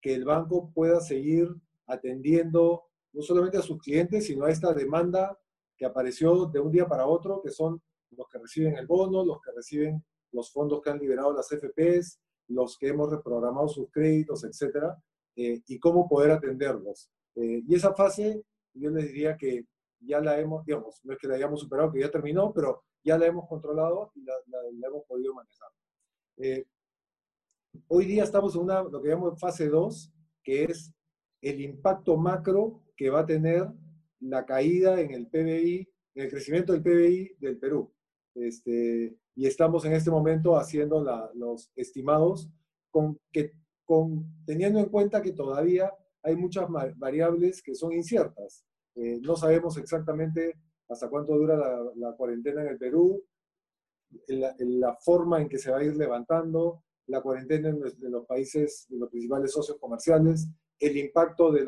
que 0.00 0.14
el 0.14 0.24
banco 0.24 0.70
pueda 0.72 0.98
seguir 1.02 1.54
atendiendo 1.86 2.84
no 3.12 3.20
solamente 3.20 3.58
a 3.58 3.60
sus 3.60 3.76
clientes, 3.76 4.24
sino 4.24 4.46
a 4.46 4.50
esta 4.50 4.72
demanda 4.72 5.38
que 5.76 5.84
apareció 5.84 6.46
de 6.46 6.60
un 6.60 6.72
día 6.72 6.88
para 6.88 7.06
otro, 7.06 7.42
que 7.42 7.50
son 7.50 7.82
los 8.12 8.26
que 8.30 8.38
reciben 8.38 8.78
el 8.78 8.86
bono, 8.86 9.22
los 9.22 9.38
que 9.42 9.52
reciben 9.54 10.02
los 10.32 10.50
fondos 10.50 10.80
que 10.80 10.88
han 10.88 10.98
liberado 10.98 11.34
las 11.34 11.50
FPs, 11.50 12.18
los 12.48 12.78
que 12.78 12.88
hemos 12.88 13.10
reprogramado 13.10 13.68
sus 13.68 13.90
créditos, 13.90 14.44
etcétera, 14.44 14.96
eh, 15.36 15.60
y 15.66 15.78
cómo 15.78 16.08
poder 16.08 16.30
atenderlos. 16.30 17.10
Eh, 17.34 17.62
y 17.68 17.74
esa 17.74 17.92
fase, 17.92 18.42
yo 18.72 18.88
les 18.88 19.08
diría 19.08 19.36
que 19.36 19.66
ya 20.00 20.20
la 20.20 20.40
hemos, 20.40 20.64
digamos, 20.64 21.00
no 21.04 21.12
es 21.12 21.18
que 21.18 21.28
la 21.28 21.34
hayamos 21.34 21.60
superado, 21.60 21.92
que 21.92 22.00
ya 22.00 22.10
terminó, 22.10 22.50
pero 22.50 22.82
ya 23.04 23.18
la 23.18 23.26
hemos 23.26 23.46
controlado 23.46 24.10
y 24.14 24.24
la, 24.24 24.88
hemos 24.88 25.04
podido 25.04 25.34
manejar. 25.34 25.68
Eh, 26.36 26.64
hoy 27.88 28.06
día 28.06 28.24
estamos 28.24 28.54
en 28.54 28.62
una, 28.62 28.82
lo 28.82 29.00
que 29.00 29.08
llamamos 29.08 29.38
fase 29.38 29.68
2, 29.68 30.12
que 30.42 30.64
es 30.64 30.92
el 31.40 31.60
impacto 31.60 32.16
macro 32.16 32.82
que 32.96 33.10
va 33.10 33.20
a 33.20 33.26
tener 33.26 33.68
la 34.20 34.44
caída 34.44 35.00
en 35.00 35.10
el 35.12 35.26
PBI, 35.28 35.88
en 36.14 36.24
el 36.24 36.30
crecimiento 36.30 36.72
del 36.72 36.82
PBI 36.82 37.36
del 37.38 37.58
Perú. 37.58 37.92
Este, 38.34 39.16
y 39.36 39.46
estamos 39.46 39.84
en 39.84 39.92
este 39.92 40.10
momento 40.10 40.56
haciendo 40.56 41.04
los 41.34 41.70
estimados 41.76 42.50
con 42.90 43.18
que, 43.32 43.52
con, 43.84 44.24
teniendo 44.46 44.80
en 44.80 44.86
cuenta 44.86 45.22
que 45.22 45.32
todavía 45.32 45.92
hay 46.22 46.36
muchas 46.36 46.66
variables 46.96 47.62
que 47.62 47.74
son 47.74 47.92
inciertas. 47.92 48.64
Eh, 48.94 49.18
no 49.20 49.36
sabemos 49.36 49.76
exactamente 49.76 50.56
hasta 50.88 51.08
cuánto 51.08 51.36
dura 51.36 51.56
la, 51.96 52.12
cuarentena 52.16 52.62
en 52.62 52.68
el 52.68 52.78
Perú, 52.78 53.22
la, 54.28 54.54
la, 54.58 54.96
forma 54.96 55.40
en 55.40 55.48
que 55.48 55.58
se 55.58 55.70
va 55.70 55.78
a 55.78 55.84
ir 55.84 55.96
levantando 55.96 56.82
la 57.06 57.20
cuarentena 57.20 57.68
en 57.68 57.80
los, 57.80 58.26
países, 58.26 58.86
de 58.88 58.98
los 58.98 59.10
principales 59.10 59.52
socios 59.52 59.78
comerciales, 59.78 60.48
el 60.78 60.96
impacto 60.96 61.52
de, 61.52 61.64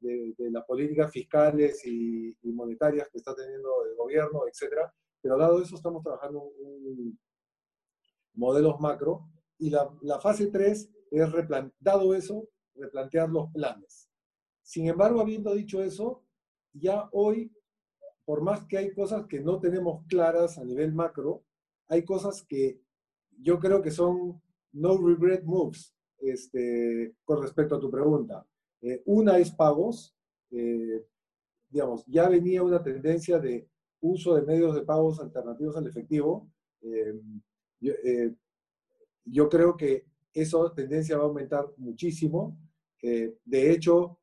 de, 0.00 0.50
las 0.50 0.64
políticas 0.64 1.10
fiscales 1.10 1.84
y, 1.86 2.36
monetarias 2.42 3.08
que 3.10 3.18
está 3.18 3.34
teniendo 3.34 3.70
el 3.88 3.96
gobierno, 3.96 4.42
etc. 4.46 4.88
Pero 5.20 5.38
dado 5.38 5.60
eso, 5.60 5.76
estamos 5.76 6.02
trabajando 6.02 6.42
un 6.42 7.18
modelos 8.34 8.80
macro 8.80 9.28
y 9.58 9.70
la, 9.70 9.88
la 10.02 10.20
fase 10.20 10.48
3 10.48 10.90
es, 11.10 11.28
dado 11.78 12.14
eso, 12.14 12.48
replantear 12.74 13.28
los 13.28 13.50
planes. 13.52 14.08
Sin 14.62 14.88
embargo, 14.88 15.20
habiendo 15.20 15.54
dicho 15.54 15.82
eso, 15.82 16.24
ya 16.72 17.08
hoy, 17.12 17.52
por 18.24 18.42
más 18.42 18.66
que 18.66 18.78
hay 18.78 18.92
cosas 18.92 19.26
que 19.26 19.40
no 19.40 19.60
tenemos 19.60 20.04
claras 20.08 20.58
a 20.58 20.64
nivel 20.64 20.92
macro, 20.92 21.44
hay 21.88 22.04
cosas 22.04 22.42
que 22.42 22.80
yo 23.38 23.58
creo 23.58 23.82
que 23.82 23.90
son 23.90 24.40
no 24.72 24.98
regret 24.98 25.44
moves 25.44 25.94
este, 26.18 27.14
con 27.24 27.42
respecto 27.42 27.76
a 27.76 27.80
tu 27.80 27.90
pregunta. 27.90 28.46
Eh, 28.80 29.02
una 29.06 29.38
es 29.38 29.50
pagos. 29.50 30.14
Eh, 30.50 31.04
digamos, 31.68 32.04
ya 32.06 32.28
venía 32.28 32.62
una 32.62 32.82
tendencia 32.82 33.38
de 33.38 33.68
uso 34.00 34.34
de 34.34 34.42
medios 34.42 34.74
de 34.74 34.82
pagos 34.82 35.20
alternativos 35.20 35.76
al 35.76 35.86
efectivo. 35.86 36.48
Eh, 36.82 37.14
yo, 39.24 39.48
creo 39.48 39.76
que 39.76 40.06
esa 40.32 40.58
tendencia 40.74 41.16
va 41.16 41.24
a 41.24 41.26
aumentar 41.26 41.66
muchísimo. 41.76 42.58
de 43.00 43.70
hecho, 43.72 44.18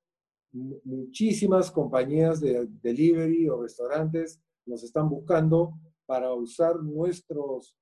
muchísimas 0.52 1.72
compañías 1.72 2.40
de 2.40 2.68
delivery 2.82 3.48
o 3.48 3.62
restaurantes 3.62 4.42
nos 4.66 4.84
están 4.84 5.10
buscando 5.10 5.74
para 6.12 6.34
usar 6.34 6.76
nuestros 6.84 7.74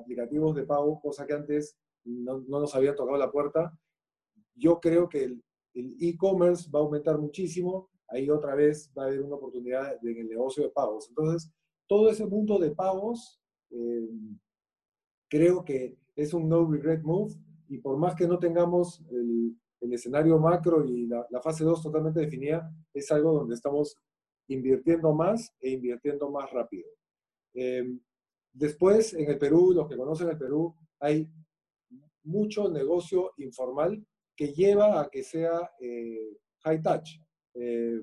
aplicativos 0.00 0.54
de 0.54 0.64
pago, 0.64 0.98
cosa 0.98 1.26
que 1.26 1.34
antes 1.34 1.76
no, 2.06 2.42
no, 2.48 2.60
nos 2.60 2.74
había 2.74 2.94
tocado 2.94 3.18
la 3.18 3.30
puerta. 3.30 3.78
Yo 4.54 4.80
creo 4.80 5.10
que 5.10 5.24
el 5.24 5.96
e-commerce 6.00 6.70
va 6.74 6.78
a 6.78 6.82
aumentar 6.84 7.18
muchísimo, 7.18 7.90
ahí 8.08 8.30
otra 8.30 8.54
vez 8.54 8.90
va 8.96 9.02
a 9.02 9.06
haber 9.08 9.20
una 9.20 9.36
oportunidad 9.36 10.02
en 10.02 10.16
el 10.16 10.26
negocio 10.26 10.62
de 10.62 10.70
pagos. 10.70 11.10
Entonces, 11.10 11.52
todo 11.86 12.08
ese 12.08 12.24
mundo 12.24 12.58
de 12.58 12.70
pagos, 12.70 13.42
eh, 13.68 14.08
creo 15.28 15.62
que 15.62 15.98
es 16.14 16.32
un 16.32 16.48
no 16.48 16.66
regret 16.66 17.02
move 17.02 17.34
y 17.68 17.76
por 17.76 17.98
más 17.98 18.14
que 18.14 18.26
no 18.26 18.38
tengamos 18.38 19.04
el, 19.10 19.54
el 19.82 19.92
escenario 19.92 20.38
macro 20.38 20.82
y 20.82 21.08
la, 21.08 21.26
la, 21.28 21.42
fase 21.42 21.62
2 21.62 21.82
totalmente 21.82 22.20
definida, 22.20 22.72
es 22.94 23.12
algo 23.12 23.34
donde 23.34 23.54
estamos 23.54 23.98
invirtiendo 24.48 25.12
más 25.12 25.54
e 25.60 25.72
invirtiendo 25.72 26.30
más 26.30 26.50
rápido. 26.50 26.88
Eh, 27.56 27.98
después, 28.52 29.14
en 29.14 29.28
el 29.28 29.38
Perú, 29.38 29.72
los 29.74 29.88
que 29.88 29.96
conocen 29.96 30.28
el 30.28 30.38
Perú, 30.38 30.76
hay 31.00 31.28
mucho 32.26 32.68
negocio 32.68 33.32
informal 33.38 34.04
que 34.36 34.52
lleva 34.52 35.00
a 35.00 35.08
que 35.08 35.22
sea 35.22 35.70
eh, 35.80 36.36
high 36.60 36.82
touch. 36.82 37.18
Eh, 37.54 38.02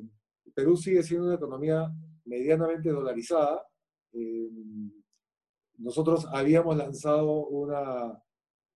Perú 0.53 0.75
sigue 0.75 1.03
siendo 1.03 1.27
una 1.27 1.35
economía 1.35 1.93
medianamente 2.25 2.89
dolarizada. 2.89 3.65
Eh, 4.13 4.49
nosotros 5.77 6.25
habíamos 6.31 6.75
lanzado 6.75 7.47
una 7.47 8.21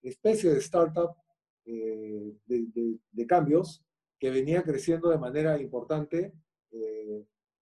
especie 0.01 0.51
de 0.51 0.59
startup 0.59 1.15
de, 1.65 3.27
cambios 3.27 3.83
que 4.17 4.29
venía 4.29 4.63
creciendo 4.63 5.09
de 5.09 5.17
manera 5.17 5.59
importante. 5.59 6.33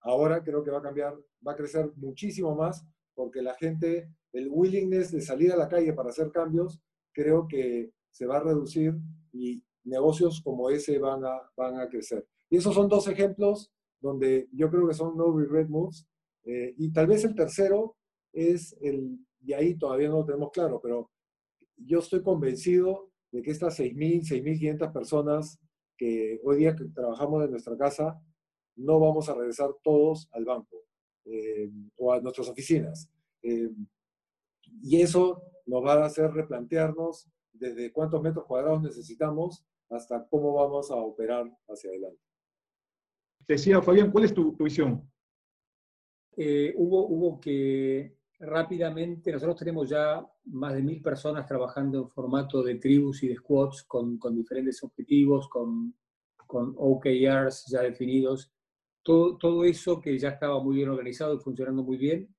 ahora 0.01 0.43
creo 0.43 0.63
que 0.63 0.69
va 0.72 0.77
a 0.77 0.84
cambiar, 0.84 1.15
va 1.45 1.53
a 1.53 1.55
crecer 1.55 1.91
muchísimo 1.95 2.55
más 2.55 2.86
porque 3.15 3.41
la 3.41 3.55
gente, 3.55 4.10
el 4.34 4.50
willingness 4.51 5.12
de 5.12 5.22
salir 5.22 5.51
a 5.51 5.57
la 5.57 5.69
calle 5.69 5.93
para 5.93 6.10
hacer 6.10 6.31
cambios, 6.31 6.79
creo 7.13 7.48
que 7.48 7.91
se 8.12 8.25
va 8.25 8.38
a 8.38 8.43
reducir 8.43 8.93
y 9.31 9.63
negocios 9.86 10.41
como 10.43 10.69
ese 10.69 11.00
van 11.00 11.24
a, 11.25 11.39
van 11.55 11.79
a 11.79 11.88
crecer. 11.88 12.27
Y 12.50 12.57
esos 12.57 12.75
son 12.75 12.89
dos 12.89 13.07
ejemplos 13.07 13.72
donde 14.00 14.48
yo 14.51 14.69
creo 14.69 14.88
que 14.88 14.93
son 14.93 15.17
no 15.17 15.36
regret 15.36 15.69
moves. 15.69 16.07
Eh, 16.43 16.75
y 16.77 16.91
tal 16.91 17.07
vez 17.07 17.24
el 17.24 17.34
tercero 17.34 17.95
es 18.31 18.77
el, 18.81 19.19
y 19.41 19.53
ahí 19.53 19.75
todavía 19.75 20.10
no 20.10 20.19
lo 20.19 20.25
tenemos 20.25 20.51
claro, 20.51 20.79
pero 20.81 21.10
yo 21.77 22.00
estoy 22.00 22.22
convencido 22.22 23.10
de 23.31 23.41
que 23.41 23.51
estas 23.51 23.79
6.000, 23.79 24.22
6.500 24.22 24.93
personas 24.93 25.60
que 25.98 26.39
hoy 26.43 26.57
día 26.57 26.75
trabajamos 26.93 27.43
en 27.43 27.51
nuestra 27.51 27.77
casa, 27.77 28.22
no 28.75 29.00
vamos 29.00 29.29
a 29.29 29.34
regresar 29.34 29.69
todos 29.84 30.27
al 30.34 30.45
banco 30.45 30.85
eh, 31.25 31.70
o 31.98 32.13
a 32.13 32.22
nuestras 32.22 32.50
oficinas. 32.50 33.10
Eh, 33.41 33.70
y 34.84 35.01
eso 35.01 35.41
nos 35.65 35.84
va 35.84 35.94
a 35.94 36.05
hacer 36.05 36.32
replantearnos 36.32 37.29
desde 37.51 37.91
cuántos 37.91 38.22
metros 38.22 38.46
cuadrados 38.46 38.82
necesitamos 38.82 39.65
hasta 39.89 40.27
cómo 40.27 40.53
vamos 40.53 40.91
a 40.91 40.96
operar 40.96 41.46
hacia 41.67 41.89
adelante. 41.89 42.22
Decía 43.48 43.82
Fabián, 43.82 44.12
¿cuál 44.12 44.25
es 44.25 44.34
tu, 44.34 44.55
visión? 44.58 45.10
Eh, 46.36 46.73
hubo, 46.76 47.08
hubo 47.08 47.39
que 47.39 48.17
rápidamente, 48.39 49.32
nosotros 49.32 49.58
tenemos 49.58 49.89
ya 49.89 50.26
más 50.45 50.73
de 50.73 50.82
mil 50.82 51.02
personas 51.02 51.47
trabajando 51.47 51.99
en 51.99 52.10
formato 52.10 52.63
de 52.63 52.76
tribus 52.76 53.23
y 53.23 53.30
de 53.30 53.36
squads 53.36 53.84
con, 53.84 54.17
con 54.17 54.36
diferentes 54.36 54.84
objetivos, 54.84 55.47
con, 55.47 55.95
con 56.45 56.73
OKRs 56.78 57.65
ya 57.67 57.82
definidos. 57.82 58.52
Todo, 59.06 59.38
todo 59.38 59.63
eso 59.65 60.02
que 60.02 60.18
ya 60.18 60.30
estaba 60.30 60.60
muy 60.63 60.78
bien 60.78 60.89
organizado 60.89 61.36
y 61.36 61.39
funcionando 61.39 61.84
muy 61.84 61.96
bien, 61.96 62.36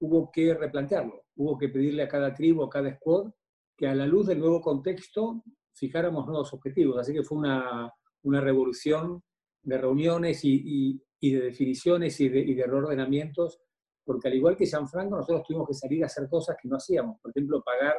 hubo 0.00 0.28
que 0.32 0.52
replantearlo. 0.54 1.22
Hubo 1.36 1.56
que 1.56 1.68
pedirle 1.68 2.02
a 2.02 2.08
cada 2.08 2.34
tribu, 2.34 2.64
a 2.64 2.68
cada 2.68 2.92
squad, 2.96 3.30
que 3.76 3.86
a 3.86 3.94
la 3.94 4.06
luz 4.06 4.26
del 4.26 4.40
nuevo 4.40 4.60
contexto 4.60 5.44
fijáramos 5.72 6.26
nuevos 6.26 6.52
objetivos. 6.52 6.98
Así 6.98 7.12
que 7.12 7.22
fue 7.22 7.38
una, 7.38 7.92
una 8.24 8.40
revolución 8.40 9.22
de 9.62 9.78
reuniones 9.78 10.44
y, 10.44 11.00
y, 11.20 11.32
de 11.32 11.42
definiciones 11.42 12.18
y 12.20 12.28
de, 12.28 12.40
y 12.40 12.54
de, 12.54 12.66
reordenamientos, 12.66 13.60
porque 14.04 14.26
al 14.26 14.34
igual 14.34 14.56
que 14.56 14.66
San 14.66 14.88
Franco, 14.88 15.16
nosotros 15.16 15.44
tuvimos 15.46 15.68
que 15.68 15.74
salir 15.74 16.02
a 16.02 16.06
hacer 16.06 16.28
cosas 16.28 16.56
que 16.60 16.68
no 16.68 16.76
hacíamos. 16.76 17.20
Por 17.20 17.30
ejemplo, 17.30 17.62
pagar 17.62 17.94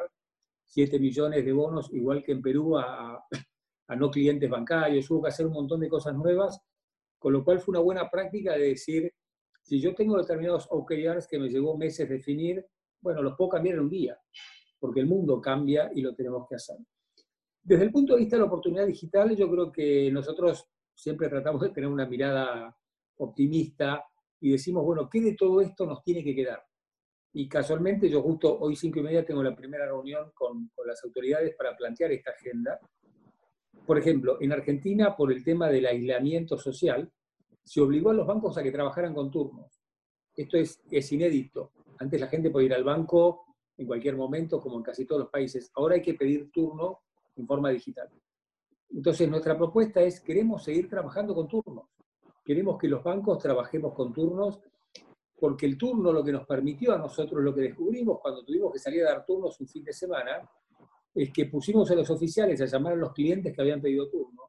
7 0.66 0.98
millones 0.98 1.44
de 1.46 1.52
bonos, 1.52 1.90
igual 1.94 2.22
que 2.22 2.32
en 2.32 2.42
Perú, 2.42 2.76
a, 2.76 3.24
a 3.88 3.96
no 3.96 4.10
clientes 4.10 4.50
bancarios. 4.50 5.10
Hubo 5.10 5.22
que 5.22 5.28
hacer 5.28 5.46
un 5.46 5.52
montón 5.52 5.80
de 5.80 5.88
cosas 5.88 6.14
nuevas, 6.14 6.60
con 7.22 7.32
lo 7.32 7.44
cual 7.44 7.60
fue 7.60 7.72
una 7.72 7.80
buena 7.80 8.10
práctica 8.10 8.54
de 8.54 8.70
decir, 8.70 9.12
si 9.62 9.80
yo 9.80 9.94
tengo 9.94 10.18
determinados 10.18 10.66
OKRs 10.68 11.28
que 11.28 11.38
me 11.38 11.48
llevó 11.48 11.78
meses 11.78 12.08
definir, 12.08 12.66
bueno, 13.00 13.22
los 13.22 13.36
puedo 13.36 13.50
cambiar 13.50 13.76
en 13.76 13.82
un 13.82 13.90
día 13.90 14.18
porque 14.82 14.98
el 14.98 15.06
mundo 15.06 15.40
cambia 15.40 15.92
y 15.94 16.00
lo 16.00 16.12
tenemos 16.12 16.44
que 16.48 16.56
hacer. 16.56 16.76
Desde 17.62 17.84
el 17.84 17.92
punto 17.92 18.14
de 18.14 18.18
vista 18.18 18.34
de 18.34 18.40
la 18.40 18.46
oportunidad 18.46 18.84
digital, 18.84 19.36
yo 19.36 19.48
creo 19.48 19.70
que 19.70 20.10
nosotros 20.10 20.68
siempre 20.92 21.28
tratamos 21.28 21.62
de 21.62 21.70
tener 21.70 21.88
una 21.88 22.04
mirada 22.04 22.76
optimista 23.18 24.04
y 24.40 24.50
decimos, 24.50 24.84
bueno, 24.84 25.08
¿qué 25.08 25.20
de 25.20 25.36
todo 25.36 25.60
esto 25.60 25.86
nos 25.86 26.02
tiene 26.02 26.24
que 26.24 26.34
quedar? 26.34 26.60
Y 27.32 27.48
casualmente 27.48 28.08
yo 28.08 28.22
justo 28.22 28.58
hoy 28.58 28.74
cinco 28.74 28.98
y 28.98 29.02
media 29.04 29.24
tengo 29.24 29.44
la 29.44 29.54
primera 29.54 29.86
reunión 29.86 30.32
con, 30.34 30.68
con 30.74 30.84
las 30.84 31.02
autoridades 31.04 31.54
para 31.54 31.76
plantear 31.76 32.10
esta 32.10 32.32
agenda. 32.32 32.80
Por 33.86 33.98
ejemplo, 33.98 34.38
en 34.40 34.52
Argentina, 34.52 35.16
por 35.16 35.32
el 35.32 35.42
tema 35.42 35.68
del 35.68 35.86
aislamiento 35.86 36.56
social, 36.56 37.10
se 37.62 37.80
obligó 37.80 38.10
a 38.10 38.14
los 38.14 38.26
bancos 38.26 38.56
a 38.56 38.62
que 38.62 38.70
trabajaran 38.70 39.14
con 39.14 39.30
turnos. 39.30 39.80
Esto 40.34 40.56
es, 40.56 40.82
es 40.90 41.12
inédito. 41.12 41.72
Antes 41.98 42.20
la 42.20 42.28
gente 42.28 42.50
podía 42.50 42.66
ir 42.66 42.74
al 42.74 42.84
banco 42.84 43.44
en 43.76 43.86
cualquier 43.86 44.16
momento, 44.16 44.60
como 44.60 44.76
en 44.76 44.82
casi 44.82 45.04
todos 45.04 45.22
los 45.22 45.30
países. 45.30 45.70
Ahora 45.74 45.96
hay 45.96 46.02
que 46.02 46.14
pedir 46.14 46.50
turno 46.50 47.00
en 47.36 47.46
forma 47.46 47.70
digital. 47.70 48.08
Entonces, 48.90 49.28
nuestra 49.28 49.56
propuesta 49.56 50.00
es, 50.02 50.20
queremos 50.20 50.64
seguir 50.64 50.88
trabajando 50.88 51.34
con 51.34 51.48
turnos. 51.48 51.86
Queremos 52.44 52.76
que 52.78 52.88
los 52.88 53.02
bancos 53.02 53.38
trabajemos 53.38 53.94
con 53.94 54.12
turnos, 54.12 54.60
porque 55.38 55.66
el 55.66 55.78
turno 55.78 56.12
lo 56.12 56.22
que 56.22 56.32
nos 56.32 56.46
permitió 56.46 56.92
a 56.92 56.98
nosotros, 56.98 57.42
lo 57.42 57.54
que 57.54 57.62
descubrimos 57.62 58.20
cuando 58.20 58.44
tuvimos 58.44 58.72
que 58.72 58.78
salir 58.78 59.04
a 59.04 59.10
dar 59.12 59.24
turnos 59.24 59.58
un 59.60 59.66
fin 59.66 59.84
de 59.84 59.92
semana, 59.92 60.48
es 61.14 61.30
que 61.32 61.46
pusimos 61.46 61.90
a 61.90 61.94
los 61.94 62.08
oficiales 62.10 62.60
a 62.60 62.66
llamar 62.66 62.94
a 62.94 62.96
los 62.96 63.12
clientes 63.12 63.54
que 63.54 63.60
habían 63.60 63.80
pedido 63.80 64.08
turno, 64.08 64.42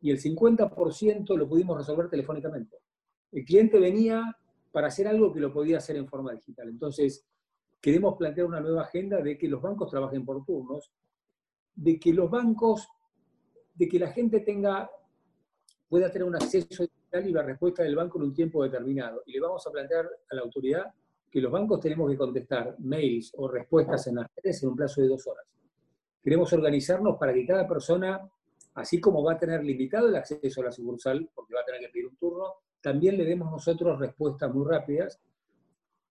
y 0.00 0.10
el 0.10 0.20
50% 0.20 1.36
lo 1.36 1.48
pudimos 1.48 1.76
resolver 1.78 2.08
telefónicamente. 2.08 2.76
El 3.32 3.44
cliente 3.44 3.78
venía 3.78 4.36
para 4.70 4.88
hacer 4.88 5.08
algo 5.08 5.32
que 5.32 5.40
lo 5.40 5.52
podía 5.52 5.78
hacer 5.78 5.96
en 5.96 6.06
forma 6.06 6.32
digital. 6.32 6.68
Entonces, 6.68 7.26
queremos 7.80 8.16
plantear 8.16 8.46
una 8.46 8.60
nueva 8.60 8.82
agenda 8.82 9.20
de 9.20 9.36
que 9.38 9.48
los 9.48 9.62
bancos 9.62 9.90
trabajen 9.90 10.24
por 10.24 10.44
turnos, 10.44 10.92
de 11.74 11.98
que 11.98 12.12
los 12.12 12.30
bancos, 12.30 12.88
de 13.74 13.88
que 13.88 13.98
la 13.98 14.12
gente 14.12 14.40
tenga, 14.40 14.90
pueda 15.88 16.10
tener 16.10 16.28
un 16.28 16.36
acceso 16.36 16.84
digital 16.84 17.28
y 17.28 17.32
la 17.32 17.42
respuesta 17.42 17.82
del 17.82 17.96
banco 17.96 18.18
en 18.18 18.24
un 18.24 18.34
tiempo 18.34 18.62
determinado. 18.62 19.22
Y 19.26 19.32
le 19.32 19.40
vamos 19.40 19.66
a 19.66 19.70
plantear 19.70 20.06
a 20.30 20.34
la 20.34 20.42
autoridad 20.42 20.84
que 21.30 21.40
los 21.40 21.50
bancos 21.50 21.80
tenemos 21.80 22.10
que 22.10 22.16
contestar 22.16 22.76
mails 22.78 23.32
o 23.36 23.48
respuestas 23.48 24.06
en 24.06 24.16
las 24.16 24.26
redes 24.36 24.62
en 24.62 24.68
un 24.68 24.76
plazo 24.76 25.00
de 25.00 25.08
dos 25.08 25.26
horas. 25.26 25.46
Queremos 26.26 26.52
organizarnos 26.52 27.18
para 27.18 27.32
que 27.32 27.46
cada 27.46 27.68
persona, 27.68 28.28
así 28.74 29.00
como 29.00 29.22
va 29.22 29.34
a 29.34 29.38
tener 29.38 29.62
limitado 29.62 30.08
el 30.08 30.16
acceso 30.16 30.60
a 30.60 30.64
la 30.64 30.72
sucursal, 30.72 31.30
porque 31.32 31.54
va 31.54 31.60
a 31.60 31.64
tener 31.64 31.80
que 31.82 31.88
pedir 31.88 32.08
un 32.08 32.16
turno, 32.16 32.52
también 32.80 33.16
le 33.16 33.24
demos 33.24 33.48
nosotros 33.48 33.96
respuestas 33.96 34.52
muy 34.52 34.66
rápidas. 34.68 35.20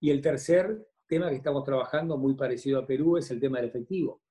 Y 0.00 0.08
el 0.08 0.22
tercer 0.22 0.88
tema 1.06 1.28
que 1.28 1.36
estamos 1.36 1.64
trabajando, 1.64 2.16
muy 2.16 2.32
parecido 2.32 2.78
a 2.78 2.86
Perú, 2.86 3.18
es 3.18 3.30
el 3.30 3.38
tema 3.38 3.58
del 3.58 3.68
efectivo. 3.68 4.22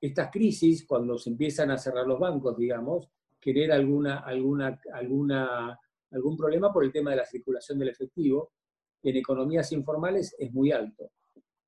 Estas 0.00 0.32
crisis, 0.32 0.84
cuando 0.84 1.16
se 1.16 1.30
empiezan 1.30 1.70
a 1.70 1.78
cerrar 1.78 2.08
los 2.08 2.18
bancos, 2.18 2.56
digamos, 2.56 3.08
querer 3.40 3.70
alguna, 3.70 4.18
alguna, 4.18 4.80
alguna, 4.94 5.78
algún 6.10 6.36
problema 6.36 6.72
por 6.72 6.82
el 6.82 6.90
tema 6.90 7.12
de 7.12 7.18
la 7.18 7.24
circulación 7.24 7.78
del 7.78 7.90
efectivo, 7.90 8.50
en 9.00 9.16
economías 9.16 9.70
informales 9.70 10.34
es 10.40 10.52
muy 10.52 10.72
alto. 10.72 11.12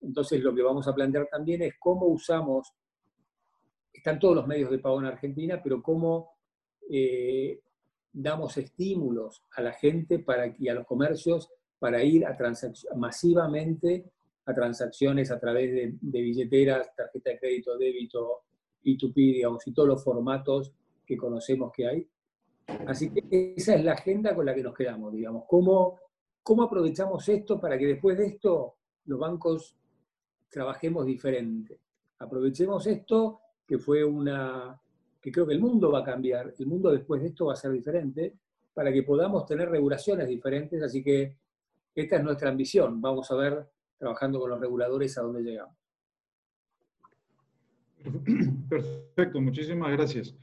Entonces, 0.01 0.43
lo 0.43 0.53
que 0.53 0.63
vamos 0.63 0.89
a 0.89 0.95
plantear 0.97 1.29
también 1.31 1.63
es 1.63 1.75
cómo 1.79 2.07
usamos, 2.07 2.73
están 3.99 4.19
todos 4.19 4.35
los 4.35 4.47
medios 4.47 4.71
de 4.71 4.79
pago 4.79 4.99
en 5.01 5.07
Argentina, 5.07 5.61
pero 5.63 5.83
cómo 5.83 6.37
eh, 6.91 7.61
damos 8.13 8.57
estímulos 8.57 9.45
a 9.53 9.63
la 9.63 9.73
gente 9.73 10.19
para, 10.19 10.55
y 10.59 10.69
a 10.69 10.75
los 10.75 10.87
comercios 10.87 11.51
para 11.79 12.03
ir 12.03 12.25
a 12.25 12.37
masivamente 12.97 14.11
a 14.47 14.55
transacciones 14.55 15.31
a 15.31 15.41
través 15.41 15.73
de, 15.73 16.21
billeteras, 16.23 16.95
tarjeta 16.95 17.31
de 17.31 17.39
crédito, 17.39 17.77
débito, 17.77 18.43
P2P, 18.83 19.15
digamos, 19.15 19.67
y 19.67 19.73
todos 19.73 19.89
los 19.89 20.05
formatos 20.05 20.73
que 21.05 21.17
conocemos 21.17 21.73
que 21.73 21.87
hay. 21.87 22.09
Así 22.87 23.11
que 23.11 23.55
esa 23.57 23.75
es 23.75 23.85
la 23.85 23.93
agenda 23.93 24.35
con 24.35 24.47
la 24.47 24.55
que 24.55 24.63
nos 24.63 24.75
quedamos, 24.75 25.13
digamos. 25.13 25.45
¿Cómo, 25.49 25.99
cómo 26.43 26.63
aprovechamos 26.63 27.29
esto 27.29 27.61
para 27.61 27.77
que 27.77 27.87
después 27.87 28.17
de 28.17 28.27
esto 28.27 28.77
los 29.07 29.19
bancos 29.19 29.77
trabajemos 30.49 31.07
diferente? 31.07 31.81
Aprovechemos 32.21 32.87
esto, 32.87 33.41
que 33.67 33.79
fue 33.79 34.05
una, 34.05 34.81
que 35.21 35.33
creo 35.33 35.47
que 35.47 35.55
el 35.55 35.61
mundo 35.61 35.91
va 35.91 36.01
a 36.01 36.05
cambiar, 36.05 36.55
el 36.59 36.67
mundo 36.67 36.91
después 36.91 37.21
de 37.21 37.29
esto 37.29 37.47
va 37.47 37.55
a 37.55 37.57
ser 37.57 37.73
diferente, 37.73 38.35
para 38.73 38.93
que 38.93 39.03
podamos 39.03 39.47
tener 39.47 39.71
regulaciones 39.71 40.29
diferentes, 40.29 40.83
así 40.83 41.03
que 41.03 41.37
esta 41.95 42.17
es 42.17 42.23
nuestra 42.23 42.51
ambición. 42.51 43.01
Vamos 43.01 43.31
a 43.31 43.37
ver, 43.37 43.67
trabajando 43.97 44.39
con 44.39 44.51
los 44.51 44.61
reguladores, 44.61 45.17
a 45.17 45.23
dónde 45.23 45.43
llegamos. 45.43 45.75
Perfecto, 48.69 49.41
muchísimas 49.41 49.93
gracias. 49.93 50.37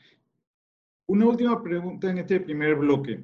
Una 1.05 1.27
última 1.27 1.62
pregunta 1.62 2.09
en 2.09 2.17
este 2.17 2.39
primer 2.39 2.75
bloque. 2.75 3.23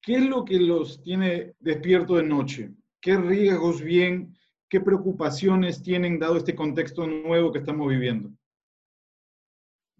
¿Qué 0.00 0.16
es 0.16 0.26
lo 0.26 0.44
que 0.44 0.58
los 0.58 1.02
tiene 1.02 1.54
despierto 1.58 2.16
de 2.16 2.24
noche? 2.24 2.70
¿Qué 3.00 3.16
riesgos 3.16 3.80
bien, 3.80 4.36
qué 4.68 4.80
preocupaciones 4.80 5.82
tienen 5.82 6.18
dado 6.18 6.36
este 6.36 6.54
contexto 6.54 7.06
nuevo 7.06 7.50
que 7.50 7.60
estamos 7.60 7.88
viviendo? 7.88 8.30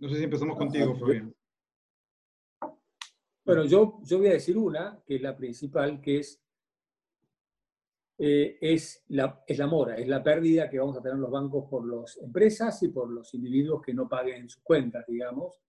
No 0.03 0.09
sé 0.09 0.17
si 0.17 0.25
empezamos 0.25 0.59
contigo, 0.59 0.97
Fabián. 0.97 1.33
Bueno, 3.45 3.65
yo, 3.67 4.01
yo 4.03 4.19
voy 4.19 4.27
a 4.27 4.33
decir 4.33 4.59
una, 4.59 5.01
que 5.07 5.15
es 5.15 5.23
la 5.23 5.37
principal, 5.37 6.01
que 6.01 6.19
es 6.19 6.43
eh, 8.19 8.59
es, 8.61 9.05
la, 9.11 9.45
es 9.47 9.59
la 9.59 9.69
mora, 9.69 9.97
es 9.97 10.09
la 10.09 10.21
pérdida 10.21 10.69
que 10.69 10.81
vamos 10.81 10.97
a 10.97 11.03
tener 11.03 11.19
los 11.19 11.31
bancos 11.31 11.69
por 11.71 11.87
las 11.87 12.17
empresas 12.17 12.83
y 12.83 12.89
por 12.89 13.13
los 13.13 13.33
individuos 13.35 13.81
que 13.81 13.95
no 13.95 14.09
paguen 14.09 14.49
sus 14.49 14.65
cuentas, 14.65 15.07
digamos. 15.07 15.61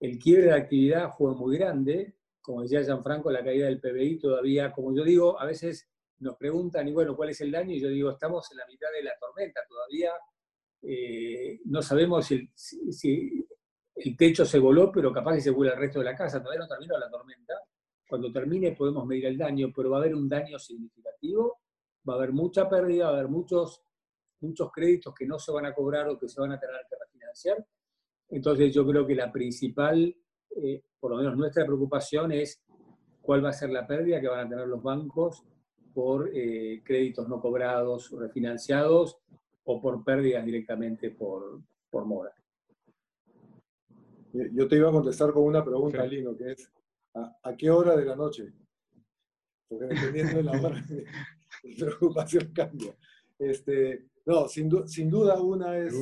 El 0.00 0.18
quiebre 0.18 0.46
de 0.46 0.54
actividad 0.54 1.12
fue 1.16 1.36
muy 1.36 1.56
grande, 1.56 2.16
como 2.40 2.62
decía 2.62 2.82
Gianfranco, 2.82 3.30
la 3.30 3.44
caída 3.44 3.66
del 3.66 3.80
PBI 3.80 4.18
todavía, 4.18 4.72
como 4.72 4.92
yo 4.96 5.04
digo, 5.04 5.40
a 5.40 5.46
veces 5.46 5.88
nos 6.18 6.36
preguntan, 6.36 6.88
y 6.88 6.92
bueno, 6.92 7.14
¿cuál 7.14 7.30
es 7.30 7.40
el 7.40 7.52
daño? 7.52 7.72
Y 7.72 7.80
yo 7.80 7.88
digo, 7.88 8.10
estamos 8.10 8.50
en 8.50 8.58
la 8.58 8.66
mitad 8.66 8.88
de 8.96 9.04
la 9.04 9.12
tormenta, 9.20 9.60
todavía 9.68 10.10
eh, 10.82 11.60
no 11.66 11.82
sabemos 11.82 12.26
si, 12.26 12.50
si, 12.54 13.46
el 13.96 14.16
techo 14.16 14.44
se 14.44 14.58
voló, 14.58 14.92
pero 14.92 15.12
capaz 15.12 15.34
que 15.34 15.40
se 15.40 15.50
vuela 15.50 15.72
el 15.72 15.80
resto 15.80 16.00
de 16.00 16.04
la 16.06 16.14
casa, 16.14 16.40
todavía 16.40 16.60
no 16.60 16.68
terminó 16.68 16.98
la 16.98 17.10
tormenta. 17.10 17.54
Cuando 18.08 18.30
termine 18.30 18.72
podemos 18.72 19.06
medir 19.06 19.26
el 19.26 19.38
daño, 19.38 19.72
pero 19.74 19.90
va 19.90 19.98
a 19.98 20.00
haber 20.00 20.14
un 20.14 20.28
daño 20.28 20.58
significativo 20.58 21.60
va 22.08 22.14
a 22.14 22.16
haber 22.16 22.32
mucha 22.32 22.68
pérdida, 22.68 23.06
va 23.06 23.10
a 23.10 23.14
haber 23.14 23.28
muchos, 23.28 23.82
muchos 24.40 24.70
créditos 24.72 25.14
que 25.14 25.26
no 25.26 25.38
se 25.38 25.52
van 25.52 25.66
a 25.66 25.74
cobrar 25.74 26.08
o 26.08 26.18
que 26.18 26.28
se 26.28 26.40
van 26.40 26.52
a 26.52 26.58
tener 26.58 26.76
que 26.88 26.96
refinanciar. 26.96 27.66
Entonces 28.28 28.72
yo 28.72 28.86
creo 28.86 29.06
que 29.06 29.14
la 29.14 29.32
principal, 29.32 30.14
eh, 30.56 30.82
por 30.98 31.12
lo 31.12 31.18
menos 31.18 31.36
nuestra 31.36 31.64
preocupación 31.64 32.32
es 32.32 32.62
cuál 33.20 33.44
va 33.44 33.50
a 33.50 33.54
ser 33.54 33.70
la 33.70 33.86
pérdida 33.86 34.20
que 34.20 34.28
van 34.28 34.46
a 34.46 34.48
tener 34.48 34.68
los 34.68 34.82
bancos 34.82 35.44
por 35.92 36.30
eh, 36.32 36.82
créditos 36.84 37.28
no 37.28 37.40
cobrados, 37.40 38.10
refinanciados 38.12 39.18
o 39.64 39.80
por 39.80 40.04
pérdidas 40.04 40.44
directamente 40.44 41.10
por, 41.10 41.60
por 41.90 42.04
mora. 42.04 42.32
Yo 44.52 44.68
te 44.68 44.76
iba 44.76 44.88
a 44.88 44.92
contestar 44.92 45.32
con 45.32 45.44
una 45.44 45.64
pregunta, 45.64 46.04
Lino, 46.04 46.36
que 46.36 46.52
es, 46.52 46.70
¿a, 47.14 47.56
qué 47.56 47.70
hora 47.70 47.96
de 47.96 48.04
la 48.04 48.16
noche? 48.16 48.52
Porque 49.68 49.86
dependiendo 49.86 50.36
de 50.36 50.42
la 50.42 50.52
hora, 50.52 50.84
preocupación 51.78 52.52
cambia. 52.52 52.94
Este, 53.38 54.08
no, 54.24 54.48
sin, 54.48 54.88
sin 54.88 55.10
duda 55.10 55.40
una 55.40 55.78
es 55.78 55.94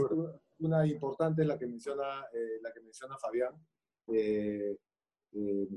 una 0.58 0.86
importante 0.86 1.44
la 1.44 1.58
que 1.58 1.66
menciona, 1.66 2.24
eh, 2.32 2.58
la 2.62 2.72
que 2.72 2.80
menciona 2.80 3.18
Fabián, 3.18 3.54
eh, 4.08 4.76
eh, 5.32 5.68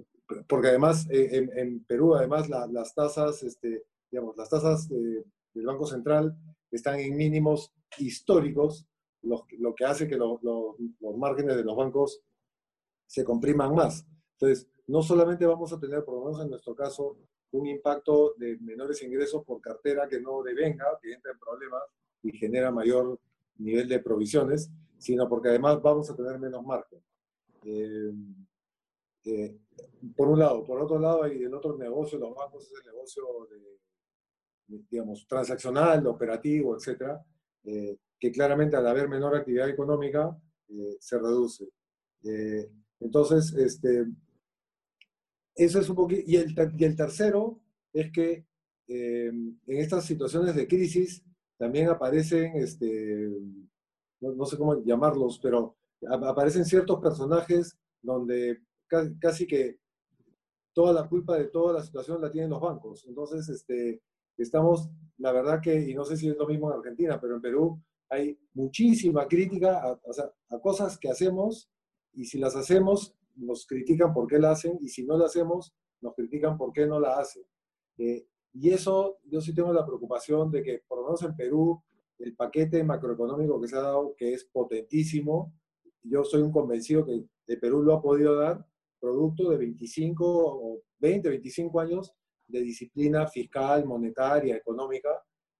porque 0.48 0.70
además 0.70 1.08
en, 1.10 1.84
Perú 1.86 2.16
además 2.16 2.50
las 2.50 2.94
tasas, 2.94 3.44
este, 3.44 3.86
digamos, 4.12 4.36
las 4.38 4.50
tasas 4.50 4.88
del 4.90 5.66
Banco 5.66 5.86
Central 5.86 6.38
están 6.72 7.00
en 7.00 7.16
mínimos 7.16 7.74
históricos, 7.98 8.86
lo, 9.24 9.46
lo 9.58 9.74
que 9.74 9.86
hace 9.86 10.08
que 10.08 10.18
los 10.18 11.18
márgenes 11.18 11.56
de 11.56 11.64
los 11.64 11.76
bancos 11.76 12.22
se 13.08 13.24
compriman 13.24 13.74
más. 13.74 14.06
Entonces, 14.34 14.68
no 14.88 15.02
solamente 15.02 15.46
vamos 15.46 15.74
a 15.74 15.80
tener, 15.80 16.04
por 16.04 16.16
lo 16.16 16.26
menos 16.26 16.42
en 16.42 16.50
nuestro 16.50 16.76
caso, 16.76 17.18
un 17.52 17.68
impacto 17.68 18.34
de 18.38 18.58
menores 18.60 19.02
ingresos 19.04 19.44
por 19.44 19.62
cartera 19.62 20.08
que 20.08 20.20
no 20.20 20.44
devenga, 20.44 20.86
que 21.02 21.14
entra 21.14 21.32
en 21.32 21.40
problemas 21.40 21.82
y 22.22 22.32
genera 22.32 22.72
mayor 22.72 23.20
nivel 23.58 23.88
de 23.88 24.00
provisiones, 24.00 24.70
sino 24.98 25.28
porque 25.28 25.50
además 25.50 25.82
vamos 25.82 26.10
a 26.10 26.16
tener 26.16 26.40
menos 26.40 26.64
margen. 26.64 27.02
Eh, 27.64 28.14
eh, 29.26 29.58
por 30.16 30.30
un 30.30 30.40
lado. 30.40 30.66
Por 30.66 30.80
otro 30.82 31.00
lado, 31.00 31.24
hay 31.24 31.44
el 31.44 31.54
otro 31.54 31.78
negocio, 31.78 32.18
los 32.18 32.36
bancos 32.36 32.66
es 32.66 32.80
el 32.80 32.86
negocio 32.86 33.24
de, 33.50 34.80
digamos, 34.90 35.28
transaccional, 35.28 36.06
operativo, 36.08 36.76
etcétera, 36.76 37.24
eh, 37.64 37.98
que 38.20 38.32
claramente 38.32 38.76
al 38.76 38.88
haber 38.88 39.08
menor 39.10 39.36
actividad 39.36 39.70
económica 39.70 40.38
se 41.00 41.18
reduce. 41.18 41.70
Entonces, 43.00 43.54
este, 43.54 44.06
eso 45.56 45.80
es 45.80 45.90
un 45.90 45.96
poquito. 45.96 46.24
Y 46.26 46.36
el, 46.36 46.56
y 46.78 46.84
el 46.84 46.96
tercero 46.96 47.60
es 47.94 48.12
que 48.12 48.46
eh, 48.88 49.28
en 49.28 49.78
estas 49.78 50.06
situaciones 50.06 50.56
de 50.56 50.68
crisis 50.68 51.24
también 51.58 51.90
aparecen, 51.90 52.56
este, 52.56 53.30
no, 54.22 54.46
sé 54.46 54.58
cómo 54.58 54.84
llamarlos, 54.84 55.40
pero 55.42 55.76
aparecen 56.10 56.66
ciertos 56.66 57.00
personajes 57.02 57.78
donde 58.02 58.60
casi, 58.88 59.48
que 59.48 59.80
toda 60.74 60.94
la 60.94 61.10
culpa 61.10 61.36
de 61.36 61.46
toda 61.46 61.74
la 61.74 61.84
situación 61.84 62.22
la 62.22 62.32
tienen 62.32 62.52
los 62.52 62.62
bancos. 62.62 63.06
Entonces, 63.08 63.50
este, 63.50 64.02
estamos, 64.38 64.90
la 65.18 65.32
verdad 65.32 65.60
que, 65.62 65.90
y 65.90 65.96
no 65.96 66.06
sé 66.06 66.16
si 66.16 66.30
es 66.30 66.38
lo 66.38 66.48
mismo 66.48 66.72
en 66.72 66.78
Argentina, 66.78 67.20
pero 67.20 67.36
en 67.36 67.42
Perú 67.42 67.82
hay 68.10 68.40
muchísima 68.54 69.28
crítica 69.28 69.82
a, 69.84 70.00
a 70.50 70.60
cosas 70.60 70.98
que 70.98 71.10
hacemos 71.10 71.70
y 72.18 72.26
si 72.26 72.40
las 72.40 72.56
hacemos 72.56 73.16
nos 73.36 73.68
critican 73.68 74.14
por 74.14 74.28
qué 74.28 74.40
la 74.40 74.52
hacen 74.52 74.78
y 74.82 74.90
si 74.90 75.06
no 75.06 75.18
la 75.18 75.26
hacemos, 75.26 75.74
nos 76.02 76.16
critican 76.16 76.58
por 76.58 76.74
qué 76.74 76.88
no 76.88 77.00
la 77.00 77.20
hacen. 77.20 77.44
Eh, 78.00 78.26
y 78.54 78.72
eso, 78.72 79.20
yo 79.26 79.40
sí 79.40 79.54
tengo 79.54 79.72
la 79.72 79.86
preocupación 79.86 80.50
de 80.50 80.64
que, 80.64 80.82
por 80.88 80.98
lo 80.98 81.06
menos 81.06 81.22
en 81.22 81.36
Perú, 81.36 81.84
el 82.18 82.36
paquete 82.36 82.84
macroeconómico 82.84 83.62
que 83.62 83.68
se 83.68 83.76
ha 83.76 83.82
dado, 83.82 84.16
que 84.18 84.34
es 84.34 84.46
potentísimo, 84.46 85.54
yo 86.02 86.24
soy 86.24 86.42
un 86.42 86.52
convencido 86.52 87.06
que 87.06 87.24
de 87.46 87.58
Perú 87.58 87.84
lo 87.84 87.94
ha 87.94 88.02
podido 88.02 88.36
dar, 88.36 88.66
producto 89.00 89.52
de 89.52 89.58
25 89.58 90.26
o 90.26 90.82
20, 90.98 91.30
25 91.30 91.80
años 91.80 92.14
de 92.48 92.62
disciplina 92.62 93.28
fiscal, 93.28 93.86
monetaria, 93.86 94.56
económica, 94.56 95.10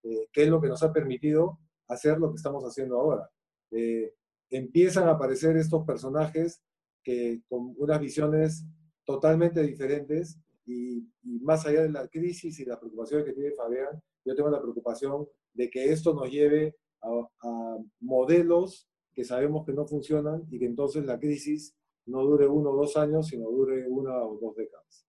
eh, 0.02 0.28
que 0.32 0.42
es 0.42 0.48
lo 0.48 0.60
que 0.60 0.68
nos 0.68 0.82
ha 0.82 0.92
permitido 0.92 1.60
hacer 1.86 2.18
lo 2.18 2.30
que 2.30 2.36
estamos 2.36 2.64
haciendo 2.64 2.98
ahora. 2.98 3.30
Eh, 3.70 4.14
empiezan 4.50 5.08
a 5.08 5.12
aparecer 5.12 5.56
estos 5.56 5.84
personajes 5.84 6.62
que 7.02 7.42
con 7.48 7.74
unas 7.76 8.00
visiones 8.00 8.64
totalmente 9.04 9.62
diferentes 9.62 10.38
y, 10.66 11.02
más 11.22 11.66
allá 11.66 11.82
de 11.82 11.90
la 11.90 12.06
crisis 12.08 12.60
y 12.60 12.64
las 12.64 12.78
preocupaciones 12.78 13.24
que 13.24 13.32
tiene 13.32 13.52
Fabián, 13.52 14.02
yo 14.24 14.34
tengo 14.34 14.50
la 14.50 14.60
preocupación 14.60 15.26
de 15.54 15.70
que 15.70 15.90
esto 15.92 16.12
nos 16.12 16.30
lleve 16.30 16.76
a, 17.02 17.78
modelos 18.00 18.88
que 19.14 19.24
sabemos 19.24 19.64
que 19.64 19.72
no 19.72 19.86
funcionan 19.86 20.46
y 20.50 20.58
que 20.58 20.66
entonces 20.66 21.04
la 21.04 21.18
crisis 21.18 21.74
no 22.06 22.22
dure 22.22 22.46
uno 22.46 22.70
o 22.70 22.76
dos 22.76 22.96
años, 22.96 23.28
sino 23.28 23.50
dure 23.50 23.86
una 23.88 24.22
o 24.24 24.38
dos 24.38 24.54
décadas. 24.56 25.06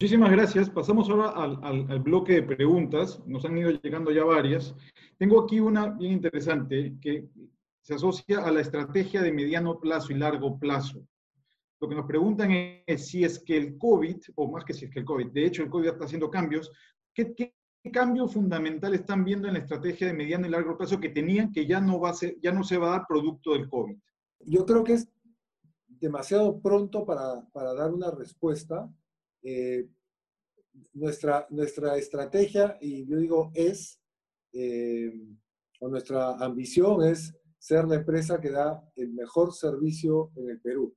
Muchísimas 0.00 0.30
gracias. 0.30 0.70
Pasamos 0.70 1.08
ahora 1.10 1.30
al, 1.30 1.58
al, 1.62 1.90
al, 1.90 2.00
bloque 2.00 2.34
de 2.34 2.42
preguntas. 2.42 3.20
Nos 3.26 3.44
han 3.44 3.58
ido 3.58 3.70
llegando 3.70 4.12
ya 4.12 4.24
varias. 4.24 4.74
Tengo 5.16 5.42
aquí 5.42 5.58
una 5.58 5.88
bien 5.88 6.12
interesante 6.12 6.94
que 7.00 7.28
se 7.88 7.94
asocia 7.94 8.40
a 8.44 8.50
la 8.50 8.60
estrategia 8.60 9.22
de 9.22 9.32
mediano 9.32 9.80
plazo 9.80 10.12
y 10.12 10.16
largo 10.16 10.58
plazo. 10.58 11.02
Lo 11.80 11.88
que 11.88 11.94
nos 11.94 12.04
preguntan 12.04 12.50
es 12.86 13.08
si 13.08 13.24
es 13.24 13.38
que 13.38 13.56
el 13.56 13.78
COVID, 13.78 14.18
o 14.34 14.52
más 14.52 14.62
que 14.66 14.74
si 14.74 14.84
es 14.84 14.90
que 14.90 14.98
el 14.98 15.06
COVID, 15.06 15.28
de 15.28 15.46
hecho 15.46 15.62
el 15.62 15.70
COVID 15.70 15.88
está 15.88 16.04
haciendo 16.04 16.28
cambios, 16.28 16.70
¿qué, 17.14 17.34
qué 17.34 17.54
cambio 17.90 18.28
fundamental 18.28 18.92
están 18.92 19.24
viendo 19.24 19.48
en 19.48 19.54
la 19.54 19.60
estrategia 19.60 20.06
de 20.06 20.12
mediano 20.12 20.46
y 20.46 20.50
largo 20.50 20.76
plazo 20.76 21.00
que 21.00 21.08
tenían 21.08 21.50
que 21.50 21.66
ya 21.66 21.80
no, 21.80 21.98
va 21.98 22.10
a 22.10 22.12
ser, 22.12 22.36
ya 22.42 22.52
no 22.52 22.62
se 22.62 22.76
va 22.76 22.88
a 22.88 22.98
dar 22.98 23.06
producto 23.08 23.54
del 23.54 23.70
COVID? 23.70 23.96
Yo 24.40 24.66
creo 24.66 24.84
que 24.84 24.92
es 24.92 25.08
demasiado 25.86 26.60
pronto 26.60 27.06
para, 27.06 27.40
para 27.54 27.72
dar 27.72 27.90
una 27.90 28.10
respuesta. 28.10 28.86
Eh, 29.42 29.88
nuestra, 30.92 31.46
nuestra 31.48 31.96
estrategia, 31.96 32.76
y 32.82 33.06
yo 33.06 33.16
digo 33.16 33.50
es, 33.54 33.98
eh, 34.52 35.10
o 35.80 35.88
nuestra 35.88 36.32
ambición 36.36 37.02
es 37.04 37.34
ser 37.68 37.84
la 37.84 37.96
empresa 37.96 38.40
que 38.40 38.50
da 38.50 38.82
el 38.96 39.12
mejor 39.12 39.52
servicio 39.52 40.32
en 40.36 40.48
el 40.48 40.58
Perú. 40.58 40.96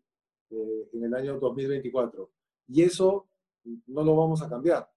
Eh, 0.52 0.90
en 0.94 1.04
el 1.04 1.14
año 1.14 1.38
2024. 1.38 2.32
Y 2.68 2.84
eso 2.84 3.28
no 3.88 4.04
lo 4.04 4.16
vamos 4.16 4.42
a 4.42 4.48
cambiar. 4.48 4.90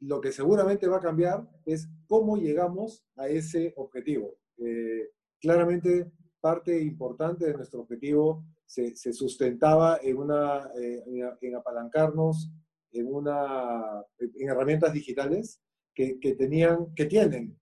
Lo 0.00 0.20
que 0.20 0.30
seguramente 0.30 0.86
va 0.86 0.98
a 0.98 1.08
cambiar 1.08 1.48
es 1.64 1.88
cómo 2.06 2.36
llegamos 2.36 3.04
a 3.16 3.28
ese 3.28 3.72
objetivo. 3.76 4.36
Eh, 4.58 5.10
claramente, 5.40 6.12
parte 6.40 6.80
importante 6.80 7.46
de 7.46 7.54
nuestro 7.54 7.80
objetivo 7.80 8.44
se, 8.64 8.94
sustentaba 9.12 9.98
en, 10.00 10.18
una, 10.18 10.70
eh, 10.80 11.02
en, 11.40 11.56
apalancarnos 11.56 12.52
en, 12.92 13.12
una, 13.12 14.04
en 14.18 14.48
herramientas 14.48 14.92
digitales 14.92 15.60
que, 15.92 16.20
que, 16.20 16.36
tenían, 16.36 16.94
que 16.94 17.06
tienen 17.06 17.58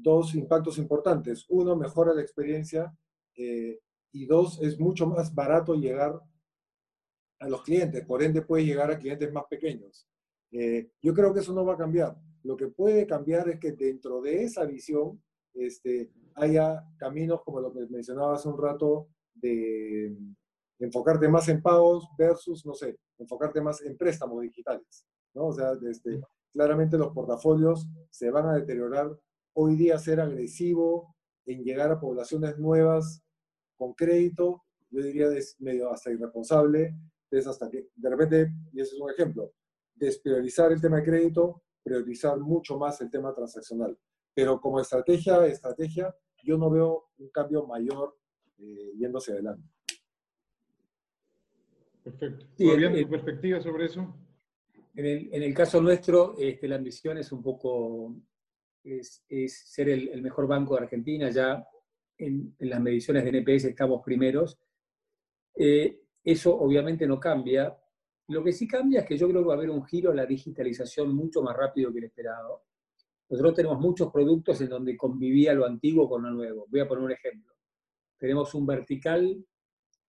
dos 0.00 0.34
impactos 0.34 0.78
importantes. 0.78 1.44
Uno, 1.48 1.76
mejora 1.76 2.14
la 2.14 2.22
experiencia 2.22 2.92
eh, 3.36 3.80
y 4.12 4.26
dos, 4.26 4.60
es 4.62 4.78
mucho 4.78 5.06
más 5.06 5.34
barato 5.34 5.74
llegar 5.74 6.20
a 7.40 7.48
los 7.48 7.62
clientes, 7.62 8.04
por 8.04 8.22
ende 8.22 8.42
puede 8.42 8.64
llegar 8.64 8.90
a 8.90 8.98
clientes 8.98 9.32
más 9.32 9.44
pequeños. 9.48 10.08
Eh, 10.50 10.90
yo 11.00 11.14
creo 11.14 11.32
que 11.32 11.40
eso 11.40 11.52
no 11.52 11.64
va 11.64 11.74
a 11.74 11.78
cambiar. 11.78 12.16
Lo 12.42 12.56
que 12.56 12.68
puede 12.68 13.06
cambiar 13.06 13.48
es 13.48 13.60
que 13.60 13.72
dentro 13.72 14.20
de 14.20 14.44
esa 14.44 14.64
visión 14.64 15.22
este, 15.54 16.10
haya 16.34 16.84
caminos 16.96 17.42
como 17.44 17.60
lo 17.60 17.72
que 17.72 17.86
mencionaba 17.86 18.34
hace 18.34 18.48
un 18.48 18.60
rato 18.60 19.08
de 19.34 20.16
enfocarte 20.78 21.28
más 21.28 21.48
en 21.48 21.62
pagos 21.62 22.08
versus, 22.16 22.64
no 22.64 22.74
sé, 22.74 22.98
enfocarte 23.18 23.60
más 23.60 23.82
en 23.82 23.96
préstamos 23.96 24.42
digitales. 24.42 25.04
¿no? 25.34 25.46
O 25.46 25.52
sea, 25.52 25.72
este, 25.88 26.20
claramente 26.52 26.98
los 26.98 27.12
portafolios 27.12 27.88
se 28.10 28.30
van 28.30 28.46
a 28.46 28.54
deteriorar. 28.54 29.10
Hoy 29.60 29.74
día 29.74 29.98
ser 29.98 30.20
agresivo 30.20 31.16
en 31.44 31.64
llegar 31.64 31.90
a 31.90 31.98
poblaciones 31.98 32.56
nuevas 32.58 33.24
con 33.74 33.92
crédito, 33.92 34.62
yo 34.88 35.02
diría 35.02 35.26
es 35.36 35.56
medio 35.58 35.90
hasta 35.90 36.12
irresponsable, 36.12 36.94
es 37.28 37.44
hasta 37.44 37.68
que 37.68 37.88
de 37.92 38.08
repente, 38.08 38.52
y 38.72 38.80
ese 38.80 38.94
es 38.94 39.00
un 39.00 39.10
ejemplo, 39.10 39.52
despriorizar 39.96 40.70
el 40.70 40.80
tema 40.80 40.98
de 40.98 41.02
crédito, 41.02 41.64
priorizar 41.82 42.38
mucho 42.38 42.78
más 42.78 43.00
el 43.00 43.10
tema 43.10 43.34
transaccional. 43.34 43.98
Pero 44.32 44.60
como 44.60 44.78
estrategia, 44.78 45.44
estrategia, 45.46 46.14
yo 46.44 46.56
no 46.56 46.70
veo 46.70 47.08
un 47.18 47.28
cambio 47.30 47.66
mayor 47.66 48.16
eh, 48.58 48.92
yéndose 48.96 49.32
adelante. 49.32 49.68
Perfecto. 52.04 52.46
¿Todavía 52.56 52.92
tu 52.92 53.10
perspectiva 53.10 53.60
sobre 53.60 53.86
eso? 53.86 54.14
En 54.94 55.04
el, 55.04 55.34
en 55.34 55.42
el 55.42 55.52
caso 55.52 55.82
nuestro, 55.82 56.36
este, 56.38 56.68
la 56.68 56.76
ambición 56.76 57.18
es 57.18 57.32
un 57.32 57.42
poco, 57.42 58.14
es, 58.84 59.22
ser 59.66 59.88
el, 59.88 60.22
mejor 60.22 60.46
banco 60.46 60.74
de 60.76 60.82
Argentina, 60.82 61.30
ya 61.30 61.66
en, 62.16 62.54
las 62.60 62.80
mediciones 62.80 63.24
de 63.24 63.30
NPS 63.30 63.64
estamos 63.64 64.02
primeros. 64.04 64.58
Eh, 65.54 66.00
eso 66.24 66.58
obviamente 66.58 67.06
no 67.06 67.18
cambia. 67.18 67.76
Lo 68.28 68.44
que 68.44 68.52
sí 68.52 68.66
cambia 68.66 69.00
es 69.00 69.06
que 69.06 69.16
yo 69.16 69.28
creo 69.28 69.42
que 69.42 69.48
va 69.48 69.54
a 69.54 69.56
haber 69.56 69.70
un 69.70 69.84
giro 69.84 70.10
a 70.10 70.14
la 70.14 70.26
digitalización 70.26 71.14
mucho 71.14 71.42
más 71.42 71.56
rápido 71.56 71.92
que 71.92 71.98
el 71.98 72.04
esperado. 72.04 72.64
Nosotros 73.30 73.54
tenemos 73.54 73.78
muchos 73.80 74.10
productos 74.10 74.60
en 74.60 74.68
donde 74.68 74.96
convivía 74.96 75.52
lo 75.54 75.66
antiguo 75.66 76.08
con 76.08 76.22
lo 76.22 76.30
nuevo. 76.30 76.66
Voy 76.68 76.80
a 76.80 76.88
poner 76.88 77.04
un 77.04 77.12
ejemplo. 77.12 77.54
Tenemos 78.18 78.54
un 78.54 78.66
vertical 78.66 79.44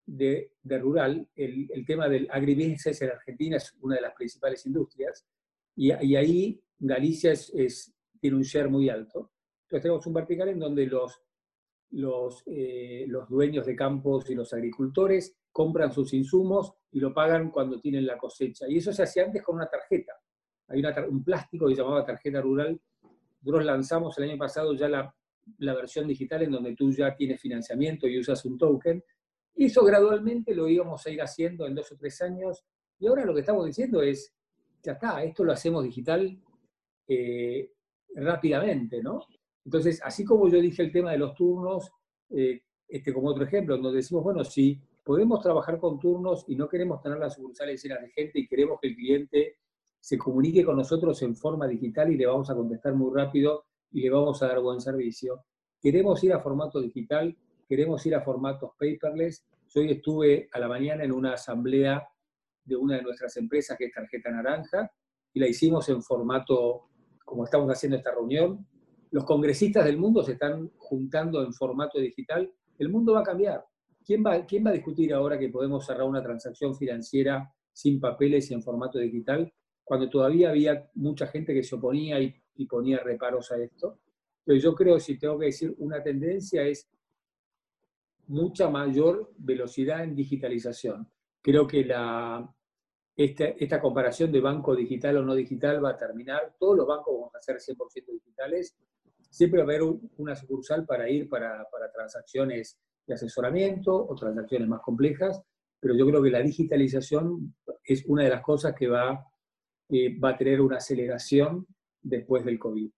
de, 0.06 0.54
de 0.62 0.80
rural. 0.80 1.28
El, 1.36 1.70
el, 1.72 1.86
tema 1.86 2.08
del 2.08 2.28
agribusiness 2.32 3.02
en 3.02 3.12
Argentina 3.12 3.58
es 3.58 3.76
una 3.82 3.96
de 3.96 4.02
las 4.02 4.14
principales 4.14 4.66
industrias. 4.66 5.26
Y, 5.76 5.92
ahí 5.92 6.62
Galicia 6.78 7.32
es, 7.32 7.94
tiene 8.20 8.38
un 8.38 8.44
share 8.44 8.70
muy 8.70 8.90
alto. 8.90 9.32
Entonces 9.64 9.84
tenemos 9.84 10.06
un 10.08 10.14
vertical 10.14 10.50
en 10.50 10.60
donde 10.60 10.86
los, 10.88 11.22
los, 11.92 12.44
eh, 12.48 13.06
los 13.08 13.30
dueños 13.30 13.66
de 13.66 13.76
campos 13.76 14.30
y 14.30 14.36
los 14.36 14.54
agricultores 14.54 15.38
compran 15.52 15.92
sus 15.92 16.14
insumos 16.14 16.74
y 16.92 17.00
lo 17.00 17.14
pagan 17.14 17.52
cuando 17.52 17.80
tienen 17.80 18.06
la 18.06 18.18
cosecha. 18.18 18.66
Y 18.68 18.78
eso 18.78 18.92
se 18.92 19.04
hacía 19.04 19.26
antes 19.26 19.44
con 19.44 19.56
una 19.56 19.68
tarjeta. 19.68 20.14
Hay 20.68 20.80
una, 20.80 20.96
un 21.08 21.24
plástico 21.24 21.68
que 21.68 21.76
se 21.76 21.82
llamaba 21.82 22.06
tarjeta 22.06 22.42
rural. 22.42 22.80
Nosotros 23.42 23.66
lanzamos 23.66 24.18
el 24.18 24.30
año 24.30 24.38
pasado 24.38 24.74
ya 24.74 24.90
la, 24.90 25.16
la 25.58 25.74
versión 25.74 26.08
digital 26.08 26.44
en 26.44 26.52
donde 26.52 26.76
tú 26.76 26.92
ya 26.92 27.16
tienes 27.16 27.42
financiamiento 27.42 28.08
y 28.08 28.20
usas 28.20 28.44
un 28.46 28.58
token. 28.58 29.04
Y 29.56 29.66
eso 29.66 29.84
gradualmente 29.84 30.54
lo 30.54 30.68
íbamos 30.68 31.06
a 31.06 31.10
ir 31.10 31.22
haciendo 31.22 31.66
en 31.66 31.76
dos 31.76 31.92
o 31.92 31.98
tres 31.98 32.22
años. 32.22 32.64
Y 33.00 33.08
ahora 33.08 33.26
lo 33.26 33.34
que 33.34 33.42
estamos 33.42 33.66
diciendo 33.66 34.02
es, 34.02 34.34
ya 34.82 34.94
está, 34.94 35.24
esto 35.24 35.44
lo 35.44 35.52
hacemos 35.52 35.84
digital 35.84 36.40
eh, 37.08 37.72
rápidamente, 38.16 39.02
¿no? 39.02 39.22
Entonces, 39.66 40.02
así 40.04 40.26
como 40.26 40.50
yo 40.50 40.60
dije 40.60 40.82
el 40.82 40.92
tema 40.92 41.12
de 41.12 41.20
los 41.20 41.36
turnos, 41.36 41.92
eh, 42.30 42.62
este, 42.88 43.14
como 43.14 43.30
otro 43.30 43.44
ejemplo, 43.44 43.78
donde 43.78 43.98
decimos, 43.98 44.24
bueno, 44.24 44.44
si 44.44 44.82
podemos 45.04 45.42
trabajar 45.42 45.80
con 45.80 46.00
turnos 46.00 46.46
y 46.48 46.56
no 46.56 46.68
queremos 46.68 47.02
tener 47.02 47.20
las 47.20 47.36
sucursales 47.36 47.84
llenas 47.84 48.02
de 48.02 48.10
gente 48.10 48.40
y 48.40 48.48
queremos 48.48 48.80
que 48.82 48.90
el 48.90 48.96
cliente 48.96 49.58
se 50.00 50.18
comunique 50.18 50.64
con 50.64 50.78
nosotros 50.78 51.22
en 51.22 51.36
forma 51.36 51.68
digital 51.68 52.12
y 52.12 52.18
le 52.18 52.26
vamos 52.26 52.50
a 52.50 52.56
contestar 52.56 52.94
muy 52.96 53.14
rápido 53.14 53.66
y 53.92 54.02
le 54.02 54.10
vamos 54.10 54.42
a 54.42 54.48
dar 54.48 54.60
buen 54.60 54.80
servicio. 54.80 55.46
Queremos 55.82 56.24
ir 56.24 56.34
a 56.34 56.40
formato 56.40 56.82
digital, 56.82 57.36
queremos 57.68 58.06
ir 58.06 58.16
a 58.16 58.22
formatos 58.22 58.72
paperless. 58.78 59.46
Yo 59.68 59.82
hoy 59.82 59.92
estuve 59.92 60.50
a 60.52 60.60
la 60.60 60.68
mañana 60.68 61.04
en 61.04 61.12
una 61.12 61.34
asamblea 61.34 62.08
de 62.64 62.76
una 62.76 62.98
de 62.98 63.04
nuestras 63.04 63.36
empresas 63.38 63.78
que 63.78 63.86
es 63.86 63.94
Tarjeta 63.94 64.32
Naranja 64.32 64.92
y 65.34 65.40
la 65.40 65.48
hicimos 65.48 65.90
en 65.90 66.02
formato 66.02 66.89
como 67.30 67.44
estamos 67.44 67.70
haciendo 67.70 67.96
esta 67.96 68.12
reunión. 68.12 68.66
Los 69.12 69.24
congresistas 69.24 69.86
del 69.86 69.98
mundo 69.98 70.24
se 70.24 70.32
están 70.32 70.72
juntando 70.78 71.44
en 71.44 71.54
formato 71.54 72.00
digital. 72.00 72.52
El 72.80 72.90
mundo 72.90 73.14
va 73.14 73.20
a 73.20 73.24
cambiar. 73.24 73.64
¿Quién 74.04 74.24
va, 74.26 74.44
¿Quién 74.48 74.66
va 74.66 74.72
a 74.72 74.74
discutir 74.74 75.14
ahora 75.14 75.38
que 75.38 75.50
podemos 75.50 75.86
cerrar 75.86 76.08
una 76.08 76.24
transacción 76.24 76.76
financiera 76.76 77.54
sin 77.72 78.00
papeles 78.00 78.50
y 78.50 78.56
en 78.56 78.64
formato 78.64 78.98
digital? 78.98 79.54
Cuando 79.84 80.10
todavía 80.10 80.50
había 80.50 80.90
mucha 80.96 81.28
gente 81.28 81.54
que 81.54 81.64
se 81.64 81.76
oponía 81.76 82.20
y, 82.20 82.34
y 82.56 82.66
ponía 82.66 82.98
reparos 82.98 83.52
a 83.52 83.58
esto. 83.58 84.00
Pero 84.44 84.60
yo 84.60 84.74
creo, 84.74 85.00
si 85.00 85.20
tengo 85.20 85.38
que 85.38 85.46
decir 85.46 85.76
una 85.78 86.02
tendencia, 86.02 86.64
es 86.64 86.90
mucha 88.26 88.70
mayor 88.70 89.32
velocidad 89.38 90.04
en 90.04 90.16
digitalización. 90.16 91.08
Creo 91.44 91.68
que 91.68 91.86
la, 91.86 92.52
esta, 93.20 93.82
comparación 93.82 94.32
de 94.32 94.40
banco 94.40 94.74
digital 94.74 95.18
o 95.18 95.24
no 95.24 95.36
digital 95.36 95.84
va 95.84 95.90
a 95.90 95.98
terminar. 95.98 96.56
Todos 96.58 96.78
los 96.78 96.88
bancos 96.88 97.14
vamos 97.14 97.36
a 97.36 97.42
ser 97.42 97.58
100% 97.58 98.14
digitales. 98.14 98.78
Siempre 99.30 99.60
va 99.60 99.66
a 99.66 99.76
haber 99.76 99.82
una 100.18 100.38
sucursal 100.38 100.86
para 100.86 101.10
ir 101.10 101.28
para, 101.28 101.68
para, 101.70 101.92
transacciones 101.92 102.80
de 103.06 103.14
asesoramiento 103.14 103.94
o 103.94 104.16
transacciones 104.16 104.70
más 104.70 104.80
complejas, 104.80 105.42
pero 105.82 105.96
yo 105.96 106.08
creo 106.08 106.24
que 106.24 106.30
la 106.30 106.42
digitalización 106.42 107.54
es 107.84 108.06
una 108.06 108.24
de 108.24 108.30
las 108.30 108.42
cosas 108.42 108.74
que 108.74 108.88
va, 108.88 109.26
eh, 109.90 110.18
va 110.18 110.30
a 110.30 110.38
tener 110.38 110.62
una 110.62 110.78
aceleración 110.78 111.68
después 112.02 112.46
del 112.46 112.58
COVID. 112.58 112.90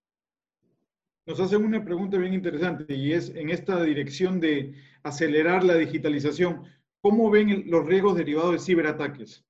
Nos 1.26 1.40
hacen 1.40 1.64
una 1.64 1.84
pregunta 1.84 2.16
bien 2.16 2.34
interesante 2.34 2.94
y 2.94 3.12
es 3.12 3.30
en 3.30 3.50
esta 3.50 3.82
dirección 3.82 4.38
de 4.38 4.74
acelerar 5.02 5.64
la 5.64 5.74
digitalización. 5.74 6.62
¿Cómo 7.00 7.28
ven 7.28 7.64
los 7.68 7.84
riesgos 7.86 8.16
derivados 8.16 8.52
de 8.52 8.58
ciberataques? 8.60 9.44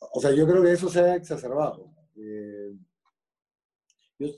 O 0.00 0.20
sea, 0.20 0.32
yo 0.32 0.46
creo 0.46 0.62
que 0.62 0.72
eso 0.72 0.88
se 0.88 1.00
ha 1.00 1.16
exacerbado. 1.16 1.92
Eh, 2.16 2.76
yo, 4.18 4.28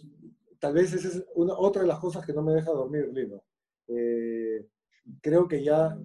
tal 0.58 0.74
vez 0.74 0.92
esa 0.92 1.08
es 1.08 1.24
una, 1.34 1.54
otra 1.54 1.82
de 1.82 1.88
las 1.88 1.98
cosas 1.98 2.24
que 2.24 2.32
no 2.32 2.42
me 2.42 2.52
deja 2.52 2.70
dormir, 2.70 3.08
Lino. 3.12 3.42
Eh, 3.88 4.66
creo 5.20 5.48
que 5.48 5.62
ya, 5.62 5.98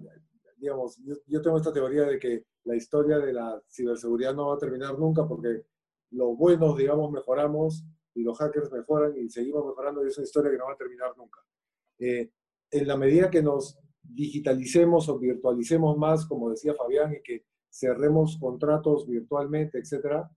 digamos, 0.56 0.98
yo, 1.04 1.14
yo, 1.26 1.42
tengo 1.42 1.56
esta 1.56 1.72
teoría 1.72 2.02
de 2.02 2.18
que 2.18 2.44
la 2.64 2.74
historia 2.74 3.18
de 3.18 3.32
la 3.32 3.62
ciberseguridad 3.68 4.34
no 4.34 4.48
va 4.48 4.54
a 4.54 4.58
terminar 4.58 4.98
nunca 4.98 5.26
porque 5.26 5.66
los 6.10 6.36
buenos, 6.36 6.76
digamos, 6.76 7.10
mejoramos 7.12 7.84
y 8.14 8.22
los 8.22 8.38
hackers 8.38 8.72
mejoran 8.72 9.16
y 9.16 9.28
seguimos 9.28 9.66
mejorando 9.66 10.04
y 10.04 10.08
es 10.08 10.16
una 10.16 10.24
historia 10.24 10.50
que 10.50 10.58
no 10.58 10.66
va 10.66 10.72
a 10.72 10.76
terminar 10.76 11.16
nunca. 11.16 11.40
Eh, 11.98 12.30
en 12.70 12.86
la 12.86 12.96
medida 12.96 13.30
que 13.30 13.42
nos 13.42 13.78
digitalicemos 14.02 15.08
o 15.08 15.18
virtualicemos 15.18 15.96
más, 15.96 16.26
como 16.26 16.50
decía 16.50 16.74
Fabián, 16.74 17.14
y 17.14 17.22
que 17.22 17.44
cerremos 17.78 18.38
contratos 18.38 19.06
virtualmente, 19.06 19.78
etcétera, 19.78 20.30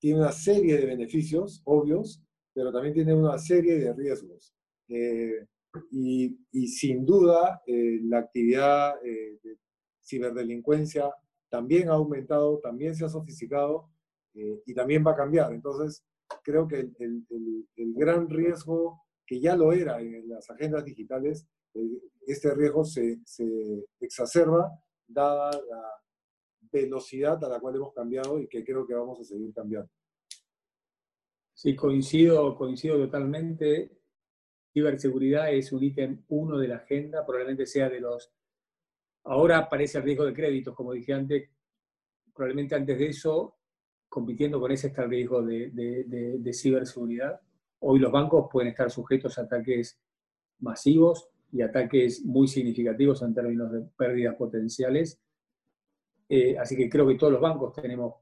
tiene 0.00 0.20
una 0.20 0.32
serie 0.32 0.78
de 0.78 0.86
beneficios 0.86 1.60
obvios, 1.64 2.22
pero 2.54 2.72
también 2.72 2.94
tiene 2.94 3.14
una 3.14 3.38
serie 3.38 3.78
de 3.78 3.92
riesgos. 3.92 4.54
Eh, 4.88 5.46
y, 5.92 6.66
sin 6.66 7.04
duda, 7.04 7.62
eh, 7.66 8.00
la 8.02 8.18
actividad 8.18 8.94
eh, 9.04 9.38
de 9.42 9.58
ciberdelincuencia 10.02 11.12
también 11.50 11.90
ha 11.90 11.92
aumentado, 11.92 12.58
también 12.60 12.94
se 12.94 13.04
ha 13.04 13.08
sofisticado 13.08 13.90
y 14.32 14.72
también 14.74 15.04
va 15.04 15.12
a 15.12 15.16
cambiar. 15.16 15.52
Entonces, 15.52 16.04
creo 16.42 16.66
que 16.66 16.88
el, 16.98 17.94
gran 17.94 18.28
riesgo, 18.30 19.02
que 19.26 19.40
ya 19.40 19.56
lo 19.56 19.72
era 19.72 20.00
en 20.00 20.28
las 20.28 20.48
agendas 20.48 20.84
digitales, 20.84 21.46
este 22.26 22.54
riesgo 22.54 22.84
se, 22.84 23.18
se 23.24 23.84
exacerba 24.00 24.70
dada 25.08 25.50
la 25.50 25.82
velocidad 26.72 27.42
a 27.44 27.48
la 27.48 27.60
cual 27.60 27.76
hemos 27.76 27.92
cambiado 27.92 28.38
y 28.40 28.46
que 28.48 28.64
creo 28.64 28.86
que 28.86 28.94
vamos 28.94 29.20
a 29.20 29.24
seguir 29.24 29.52
cambiando. 29.52 29.90
Sí, 31.54 31.76
coincido, 31.76 32.56
coincido 32.56 32.96
totalmente. 32.96 33.90
Ciberseguridad 34.72 35.52
es 35.52 35.72
un 35.72 35.82
ítem 35.82 36.24
uno 36.28 36.56
de 36.58 36.68
la 36.68 36.76
agenda, 36.76 37.26
probablemente 37.26 37.66
sea 37.66 37.88
de 37.88 38.00
los... 38.00 38.32
Ahora 39.24 39.58
aparece 39.58 39.98
el 39.98 40.04
riesgo 40.04 40.24
de 40.24 40.32
créditos, 40.32 40.74
como 40.74 40.92
dije 40.92 41.12
antes, 41.12 41.50
probablemente 42.32 42.74
antes 42.74 42.98
de 42.98 43.08
eso, 43.08 43.58
compitiendo 44.08 44.58
con 44.58 44.72
ese 44.72 44.86
está 44.86 45.02
el 45.02 45.10
riesgo 45.10 45.42
de, 45.42 45.70
de, 45.70 46.04
de, 46.04 46.38
de 46.38 46.52
ciberseguridad. 46.54 47.40
Hoy 47.80 47.98
los 47.98 48.10
bancos 48.10 48.48
pueden 48.50 48.70
estar 48.70 48.90
sujetos 48.90 49.38
a 49.38 49.42
ataques 49.42 50.00
masivos 50.60 51.28
y 51.52 51.62
ataques 51.62 52.24
muy 52.24 52.48
significativos 52.48 53.22
en 53.22 53.34
términos 53.34 53.70
de 53.72 53.82
pérdidas 53.96 54.36
potenciales 54.36 55.20
Eh, 56.32 56.56
así 56.56 56.76
que 56.76 56.88
creo 56.88 57.08
que 57.08 57.16
todos 57.16 57.32
los 57.32 57.42
bancos 57.42 57.74
tenemos 57.74 58.14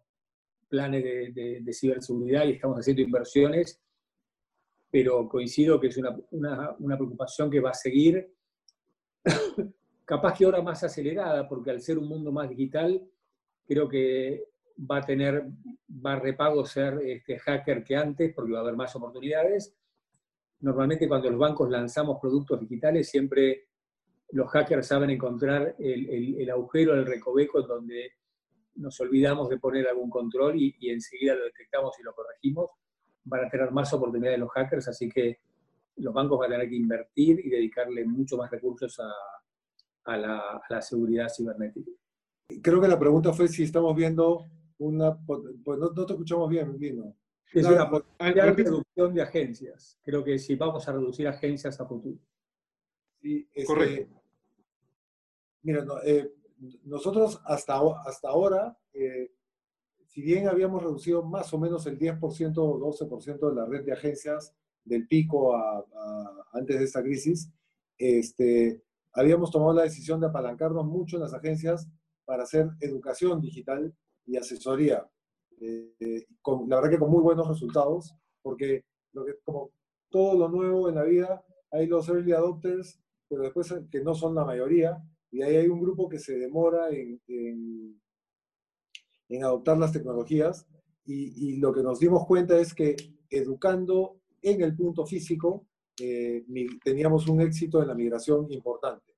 planes 0.67 1.05
de, 1.05 1.73
ciberseguridad 1.75 2.47
y 2.47 2.53
estamos 2.53 2.79
haciendo 2.79 3.03
inversiones, 3.03 3.83
pero 4.91 5.29
coincido 5.29 5.79
que 5.79 5.89
es 5.89 5.97
una, 5.99 6.17
una, 6.31 6.75
una 6.79 6.97
preocupación 6.97 7.51
que 7.51 7.61
va 7.61 7.71
a 7.71 7.75
seguir, 7.75 8.35
capaz 10.07 10.39
que 10.39 10.47
ahora 10.47 10.63
más 10.63 10.83
acelerada, 10.83 11.47
porque 11.47 11.71
al 11.71 11.83
ser 11.83 11.99
un 11.99 12.09
mundo 12.09 12.33
más 12.33 12.49
digital, 12.49 13.07
creo 13.67 13.87
que 13.87 14.43
va 14.91 14.99
a 14.99 15.05
tener 15.05 15.47
más 15.89 16.23
repago 16.23 16.65
ser 16.65 16.99
este 17.05 17.39
hacker 17.39 17.85
que 17.85 17.95
antes, 17.95 18.33
porque 18.35 18.53
va 18.53 18.61
a 18.61 18.63
haber 18.63 18.77
más 18.77 18.97
oportunidades. 18.97 19.77
Normalmente 20.61 21.07
cuando 21.07 21.29
los 21.29 21.39
bancos 21.39 21.69
lanzamos 21.69 22.19
productos 22.19 22.59
digitales, 22.59 23.11
siempre 23.11 23.68
los 24.31 24.51
hackers 24.51 24.87
saben 24.87 25.11
encontrar 25.11 25.75
el, 25.79 26.09
el, 26.09 26.41
el 26.41 26.51
agujero, 26.51 26.95
el 26.95 27.07
recoveco 27.07 27.61
en 27.61 27.67
donde 27.67 28.13
nos 28.79 28.99
olvidamos 29.01 29.49
de 29.49 29.59
poner 29.59 29.87
algún 29.89 30.09
control 30.09 30.57
y, 30.57 30.75
enseguida 30.91 31.35
lo 31.35 31.45
detectamos 31.45 31.99
y 31.99 32.03
lo 32.03 32.15
corregimos, 32.15 32.71
van 33.25 33.45
a 33.45 33.51
tener 33.51 33.71
más 33.71 33.93
oportunidades 33.93 34.39
los 34.39 34.51
hackers, 34.51 34.89
así 34.89 35.09
que 35.09 35.39
los 35.97 36.15
bancos 36.15 36.39
van 36.39 36.53
a 36.53 36.55
tener 36.55 36.69
que 36.69 36.77
invertir 36.77 37.41
y 37.45 37.51
dedicarle 37.51 38.05
mucho 38.05 38.37
más 38.37 38.51
recursos 38.51 38.99
a, 39.01 40.17
la, 40.17 40.81
seguridad 40.81 41.29
cibernética. 41.29 41.91
Creo 42.63 42.81
que 42.81 42.89
la 42.89 42.99
pregunta 42.99 43.33
fue 43.33 43.49
si 43.49 43.65
estamos 43.65 43.95
viendo 43.95 44.47
una... 44.79 45.19
Pues 45.19 45.41
no, 45.79 45.93
te 45.93 46.13
escuchamos 46.13 46.49
bien, 46.49 46.79
Lino. 46.79 47.15
Es 47.53 47.67
una 47.67 47.91
potencial 47.91 48.57
reducción 48.57 49.15
de 49.15 49.23
agencias. 49.23 49.99
Creo 50.03 50.23
que 50.23 50.39
si 50.39 50.55
vamos 50.55 50.89
a 50.89 50.93
reducir 50.93 51.27
agencias 51.29 51.79
a 51.81 51.87
futuro. 51.87 52.19
Sí, 53.21 53.49
este, 53.53 53.67
Correcto. 53.67 54.23
Mira, 55.63 55.85
no, 55.85 56.01
eh, 56.03 56.33
nosotros 56.85 57.41
hasta, 57.45 57.81
hasta 58.07 58.29
ahora, 58.29 58.79
eh, 58.93 59.33
si 60.07 60.23
bien 60.23 60.49
habíamos 60.49 60.83
reducido 60.83 61.23
más 61.23 61.53
o 61.53 61.59
menos 61.59 61.87
el 61.87 61.99
10% 61.99 62.59
o 62.59 62.79
12% 62.79 63.49
de 63.49 63.55
la 63.55 63.67
red 63.67 63.85
de 63.85 63.93
agencias 63.93 64.55
del 64.85 65.07
pico 65.07 65.55
antes 66.53 66.79
de 66.79 66.85
esta 66.85 67.03
crisis, 67.03 67.51
este, 67.99 68.83
habíamos 69.13 69.51
tomado 69.51 69.75
la 69.75 69.83
decisión 69.83 70.21
de 70.21 70.29
apalancarnos 70.29 70.87
mucho 70.87 71.17
en 71.17 71.23
las 71.23 71.35
agencias 71.35 71.89
para 72.25 72.45
hacer 72.45 72.71
educación 72.81 73.41
digital 73.41 73.95
y 74.27 74.37
asesoría. 74.37 75.09
Eh, 75.61 76.27
con, 76.41 76.69
la 76.69 76.77
verdad 76.77 76.91
que 76.91 76.99
con 76.99 77.11
muy 77.11 77.23
buenos 77.23 77.49
resultados, 77.49 78.15
porque 78.43 78.85
lo 79.13 79.25
que, 79.25 79.35
como 79.45 79.71
todo 80.09 80.39
lo 80.39 80.49
nuevo 80.49 80.89
en 80.89 80.95
la 80.95 81.05
vida, 81.05 81.45
hay 81.71 81.87
los 81.87 82.09
early 82.09 82.33
adopters, 82.33 83.01
pero 83.29 83.43
después 83.43 83.75
que 83.91 84.01
no 84.01 84.15
son 84.15 84.35
la 84.35 84.45
mayoría, 84.45 84.97
y 85.31 85.43
ahí 85.43 85.57
hay 85.57 85.69
un 85.69 85.81
grupo 85.81 86.09
que 86.09 86.19
se 86.19 86.39
demora 86.39 86.89
en, 86.91 87.21
en, 87.29 88.01
adoptar 89.45 89.79
las 89.79 89.93
tecnologías 89.93 90.67
y, 91.05 91.51
y, 91.51 91.57
lo 91.59 91.73
que 91.73 91.83
nos 91.83 92.01
dimos 92.01 92.27
cuenta 92.27 92.59
es 92.59 92.75
que 92.75 92.97
educando 93.31 94.21
en 94.43 94.63
el 94.63 94.75
punto 94.75 95.07
físico 95.07 95.69
eh, 96.01 96.45
teníamos 96.83 97.29
un 97.29 97.41
éxito 97.41 97.83
en 97.83 97.89
la 97.89 97.95
migración 97.95 98.51
importante. 98.53 99.17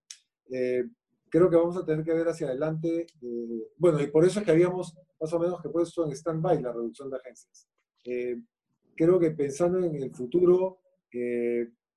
Eh, 0.51 0.85
creo 1.29 1.51
que 1.51 1.57
vamos 1.57 1.77
a 1.77 1.85
tener 1.85 2.05
que 2.05 2.15
ver 2.15 2.29
hacia 2.29 2.49
adelante, 2.49 3.07
eh, 3.21 3.69
bueno, 3.77 4.01
y 4.01 4.09
por 4.09 4.25
eso 4.25 4.41
es 4.41 4.45
que 4.45 4.51
habíamos 4.51 4.95
más 5.21 5.33
o 5.33 5.39
menos 5.39 5.61
que 5.61 5.69
puesto 5.69 6.05
en 6.05 6.13
stand-by 6.13 6.63
la 6.63 6.73
reducción 6.73 7.11
de 7.11 7.17
agencias. 7.17 7.69
creo 8.97 9.19
que 9.19 9.31
pensando 9.31 9.79
en 9.79 9.97
el 9.97 10.15
futuro, 10.15 10.81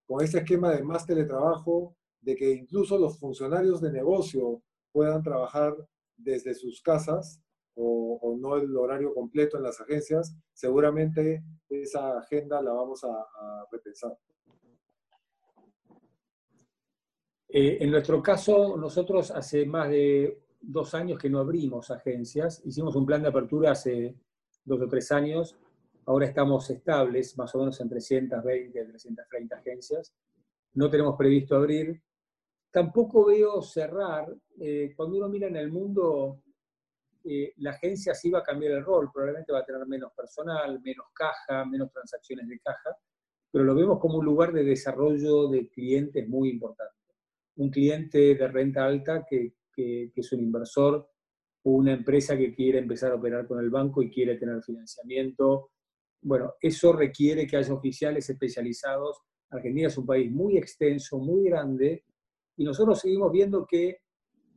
con 0.06 0.24
este 0.24 0.40
esquema 0.40 0.72
de 0.72 0.84
más 0.84 1.06
teletrabajo, 1.06 1.96
de 2.24 2.36
que 2.36 2.52
incluso 2.52 2.98
los 2.98 3.20
funcionarios 3.20 3.82
de 3.82 3.92
negocio 3.92 4.62
puedan 4.92 5.22
trabajar 5.22 5.76
desde 6.16 6.54
sus 6.54 6.82
casas 6.82 7.42
o, 7.76 8.38
no 8.40 8.56
el 8.58 8.76
horario 8.76 9.14
completo 9.14 9.58
en 9.58 9.64
las 9.64 9.80
agencias, 9.80 10.36
seguramente 10.54 11.44
esa 11.70 12.18
agenda 12.18 12.62
la 12.62 12.72
vamos 12.72 13.04
a, 13.04 13.26
repensar. 13.72 14.18
Eh, 17.50 17.78
en 17.82 17.92
nuestro 17.92 18.22
caso, 18.22 18.78
nosotros 18.78 19.32
hace 19.32 19.66
más 19.66 19.90
de 19.90 20.44
dos 20.60 20.94
años 20.94 21.20
que 21.20 21.30
no 21.30 21.40
abrimos 21.40 21.92
agencias, 21.92 22.62
hicimos 22.66 22.96
un 22.96 23.06
plan 23.06 23.22
de 23.22 23.30
apertura 23.30 23.72
hace 23.72 24.16
dos 24.64 24.82
o 24.82 24.88
tres 24.88 25.12
años, 25.12 25.56
ahora 26.06 26.26
estamos 26.26 26.70
estables, 26.70 27.38
más 27.38 27.54
o 27.56 27.60
menos 27.60 27.80
en 27.80 27.90
320, 27.90 28.86
330 28.86 29.56
agencias, 29.56 30.14
no 30.74 30.90
tenemos 30.90 31.16
previsto 31.18 31.56
abrir, 31.56 32.02
Tampoco 32.74 33.26
veo 33.26 33.62
cerrar. 33.62 34.36
Eh, 34.60 34.94
cuando 34.96 35.18
uno 35.18 35.30
mira 35.30 35.48
en 35.48 35.56
el 35.56 35.72
mundo, 35.72 36.42
eh, 37.24 37.54
la 37.58 37.70
agencia 37.72 38.16
sí 38.16 38.30
va 38.32 38.40
a 38.40 38.44
cambiar 38.44 38.74
el 38.74 38.84
rol, 38.84 39.12
probablemente 39.14 39.54
va 39.54 39.60
a 39.60 39.66
tener 39.66 39.86
menos 39.86 40.12
personal, 40.14 40.82
menos 40.82 41.06
caja, 41.14 41.64
menos 41.66 41.92
transacciones 41.92 42.48
de 42.48 42.60
caja, 42.60 42.98
pero 43.52 43.64
lo 43.64 43.76
vemos 43.76 44.00
como 44.00 44.18
un 44.18 44.26
lugar 44.26 44.52
de 44.52 44.64
desarrollo 44.64 45.48
de 45.50 45.70
clientes 45.70 46.28
muy 46.28 46.50
importante. 46.50 46.96
Un 47.58 47.70
cliente 47.70 48.36
de 48.36 48.48
renta 48.48 48.84
alta 48.84 49.24
que, 49.24 49.54
que 49.72 50.12
es 50.16 50.34
un 50.34 50.42
inversor 50.42 51.08
una 51.64 51.94
empresa 51.94 52.38
que 52.38 52.54
quiere 52.54 52.80
empezar 52.80 53.12
a 53.12 53.16
operar 53.16 53.48
con 53.48 53.60
el 53.60 53.70
banco 53.70 54.02
y 54.02 54.10
quiere 54.10 54.38
tener 54.38 54.62
financiamiento. 54.62 55.72
Bueno, 56.22 56.56
eso 56.62 56.94
requiere 56.94 57.48
que 57.48 57.58
haya 57.58 57.74
oficiales 57.74 58.30
especializados. 58.30 59.22
Argentina 59.50 59.88
es 59.88 59.98
un 59.98 60.06
país 60.06 60.32
muy 60.32 60.58
extenso, 60.58 61.20
muy 61.20 61.46
grande, 61.46 62.04
y 62.56 62.64
nosotros 62.64 63.00
seguimos 63.00 63.32
viendo 63.32 63.66
que 63.66 64.02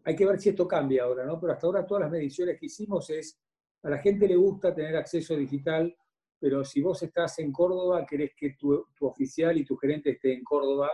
hay 0.05 0.15
que 0.15 0.27
ver 0.27 0.41
si 0.41 0.51
esto 0.51 0.69
cambia 0.69 1.05
ahora, 1.05 1.25
¿no? 1.25 1.41
Pero 1.41 1.53
hasta 1.53 1.67
ahora 1.67 1.87
todas 1.87 2.03
las 2.03 2.11
mediciones 2.11 2.59
que 2.59 2.67
hicimos 2.67 3.11
es, 3.11 3.41
a 3.83 3.91
la 3.91 3.99
gente 3.99 4.29
le 4.29 4.37
gusta 4.37 4.75
tener 4.75 4.97
acceso 4.97 5.37
digital, 5.37 5.97
pero 6.39 6.65
si 6.65 6.81
vos 6.81 7.03
estás 7.03 7.39
en 7.39 7.53
Córdoba, 7.53 8.07
querés 8.07 8.33
que 8.37 8.55
tu, 8.59 8.87
oficial 9.01 9.57
y 9.59 9.65
tu 9.65 9.77
gerente 9.77 10.11
esté 10.11 10.33
en 10.33 10.45
Córdoba, 10.45 10.91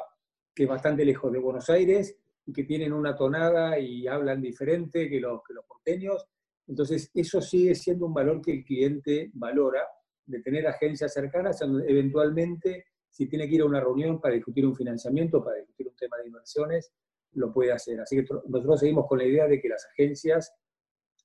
que 0.54 0.62
es 0.62 0.68
bastante 0.68 1.04
lejos 1.04 1.32
de 1.32 1.38
Buenos 1.38 1.68
Aires, 1.68 2.16
y 2.46 2.52
que 2.52 2.64
tienen 2.64 2.92
una 2.92 3.14
tonada 3.14 3.78
y 3.78 4.06
hablan 4.06 4.40
diferente 4.40 5.08
que 5.08 5.20
los, 5.20 5.42
que 5.46 5.54
los 5.54 5.64
porteños. 5.64 6.26
Entonces, 6.66 7.10
eso 7.12 7.40
sigue 7.40 7.74
siendo 7.74 8.06
un 8.06 8.14
valor 8.14 8.40
que 8.40 8.52
el 8.52 8.64
cliente 8.64 9.30
valora, 9.34 9.86
de 10.24 10.40
tener 10.40 10.66
agencias 10.66 11.12
cercanas, 11.12 11.60
eventualmente 11.60 12.86
si 13.12 13.29
tiene 13.29 13.46
que 13.46 13.57
ir 13.57 13.61
a 13.61 13.66
una 13.66 13.81
reunión 13.81 14.20
para 14.20 14.35
discutir 14.35 14.66
un 14.66 14.75
financiamiento, 14.75 15.44
para 15.44 15.59
discutir 15.59 15.87
un 15.87 15.96
tema 15.96 16.16
de 16.16 16.29
inversiones, 16.29 16.92
lo 17.35 17.53
puede 17.53 17.70
hacer. 17.70 18.01
Así 18.01 18.16
que 18.16 18.22
nosotros 18.48 18.81
seguimos 18.81 19.07
con 19.07 19.18
la 19.18 19.27
idea 19.27 19.46
de 19.46 19.61
que 19.61 19.68
las 19.68 19.87
agencias 19.92 20.55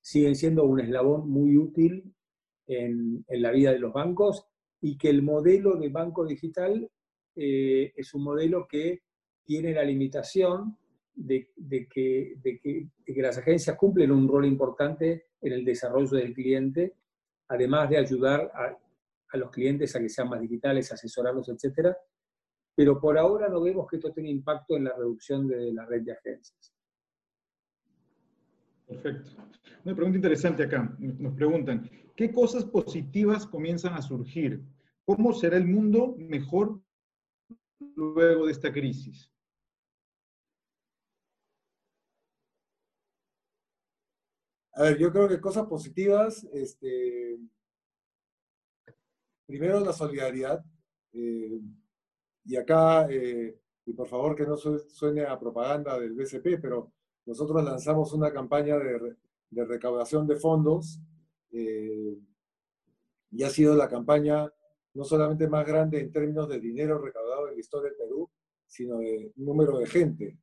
siguen 0.02 0.36
siendo 0.36 0.65
un 0.65 0.82
eslabón 0.82 1.30
muy 1.30 1.58
útil 1.58 2.13
en, 2.67 3.26
la 3.30 3.52
vida 3.52 3.71
de 3.71 3.80
los 3.80 3.93
bancos 3.93 4.45
y 4.82 4.97
que 4.97 5.10
el 5.10 5.23
modelo 5.23 5.78
de 5.78 5.88
banco 5.88 6.26
digital 6.26 6.89
eh, 7.36 7.93
es 7.95 8.13
un 8.13 8.23
modelo 8.23 8.67
que 8.67 9.04
tiene 9.45 9.73
la 9.73 9.84
limitación 9.84 10.78
de, 11.15 11.47
que, 11.47 11.54
de, 11.56 11.88
que, 12.60 12.89
de, 13.06 13.13
que, 13.13 13.21
las 13.21 13.38
agencias 13.38 13.78
cumplen 13.78 14.12
un 14.12 14.28
rol 14.28 14.45
importante 14.45 15.28
en 15.39 15.54
el 15.54 15.63
desarrollo 15.63 16.17
del 16.17 16.34
cliente, 16.34 16.95
además 17.47 17.89
de 17.89 17.97
ayudar 17.97 18.52
a, 18.54 18.78
a 19.31 19.37
los 19.37 19.51
clientes 19.51 19.95
a 19.95 19.99
que 19.99 20.09
sean 20.09 20.29
más 20.29 20.41
digitales, 20.41 20.91
asesorarlos, 20.91 21.49
etcétera. 21.49 21.97
Pero 22.75 22.99
por 22.99 23.17
ahora 23.17 23.49
no 23.49 23.61
vemos 23.61 23.87
que 23.87 23.97
esto 23.97 24.13
tenga 24.13 24.29
impacto 24.29 24.77
en 24.77 24.85
la 24.85 24.95
reducción 24.95 25.47
de 25.47 25.73
la 25.73 25.85
red 25.85 26.03
de 26.03 26.13
agencias. 26.13 26.73
Perfecto. 28.87 29.31
Una 29.83 29.95
pregunta 29.95 30.17
interesante 30.17 30.63
acá. 30.63 30.95
Nos 30.99 31.33
preguntan, 31.33 31.89
¿qué 32.15 32.31
cosas 32.31 32.63
positivas 32.65 33.45
comienzan 33.45 33.93
a 33.93 34.01
surgir? 34.01 34.63
¿Cómo 35.03 35.33
será 35.33 35.57
el 35.57 35.67
mundo 35.67 36.15
mejor 36.17 36.81
luego 37.95 38.45
de 38.45 38.51
esta 38.51 38.71
crisis? 38.71 39.31
A 44.73 44.83
ver, 44.83 44.99
yo 44.99 45.12
creo 45.12 45.27
que 45.27 45.41
cosas 45.41 45.65
positivas, 45.65 46.43
este, 46.54 47.39
primero 49.48 49.79
la 49.79 49.93
solidaridad. 49.93 50.63
Eh, 51.13 51.60
y 52.45 52.56
acá, 52.56 53.08
eh, 53.10 53.58
y 53.85 53.93
por 53.93 54.08
favor 54.08 54.35
que 54.35 54.45
no 54.45 54.58
suene 54.58 55.23
a 55.23 55.39
propaganda 55.39 55.98
del 56.00 56.13
BCP, 56.13 56.62
pero 56.62 56.91
nosotros 57.25 57.63
lanzamos 57.63 58.13
una 58.13 58.31
campaña 58.31 58.77
de, 58.77 59.15
recaudación 59.65 60.27
de 60.27 60.35
fondos 60.35 61.00
eh, 61.52 62.17
y 63.31 63.43
ha 63.43 63.50
sido 63.50 63.75
la 63.75 63.87
campaña 63.87 64.52
no 64.93 65.04
solamente 65.04 65.48
más 65.48 65.65
grande 65.65 66.00
en 66.00 66.12
términos 66.12 66.50
de 66.50 66.60
dinero 66.60 67.00
recaudado 67.00 67.48
en 67.48 67.56
la 67.56 67.60
historia 67.60 67.89
del 67.89 67.98
Perú, 67.98 68.29
sino 68.65 68.98
de 69.00 69.31
número 69.35 69.77
de 69.77 69.87
gente. 69.87 70.37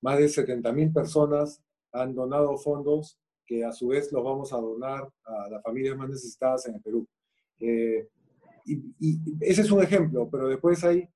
más 0.00 0.18
de 0.18 0.26
70.000 0.26 0.92
personas 0.92 1.62
han 1.92 2.14
donado 2.14 2.56
fondos 2.56 3.18
que 3.46 3.64
a 3.64 3.72
su 3.72 3.88
vez 3.88 4.12
los 4.12 4.22
vamos 4.22 4.52
a 4.52 4.58
donar 4.58 5.10
a 5.24 5.48
las 5.48 5.62
familias 5.62 5.96
más 5.96 6.08
necesitadas 6.08 6.66
en 6.66 6.76
el 6.76 6.82
Perú. 6.82 7.06
Eh, 7.60 8.08
y, 8.66 9.18
ese 9.40 9.62
es 9.62 9.70
un 9.70 9.82
ejemplo, 9.82 10.28
pero 10.30 10.48
después 10.48 10.82
hay 10.84 11.08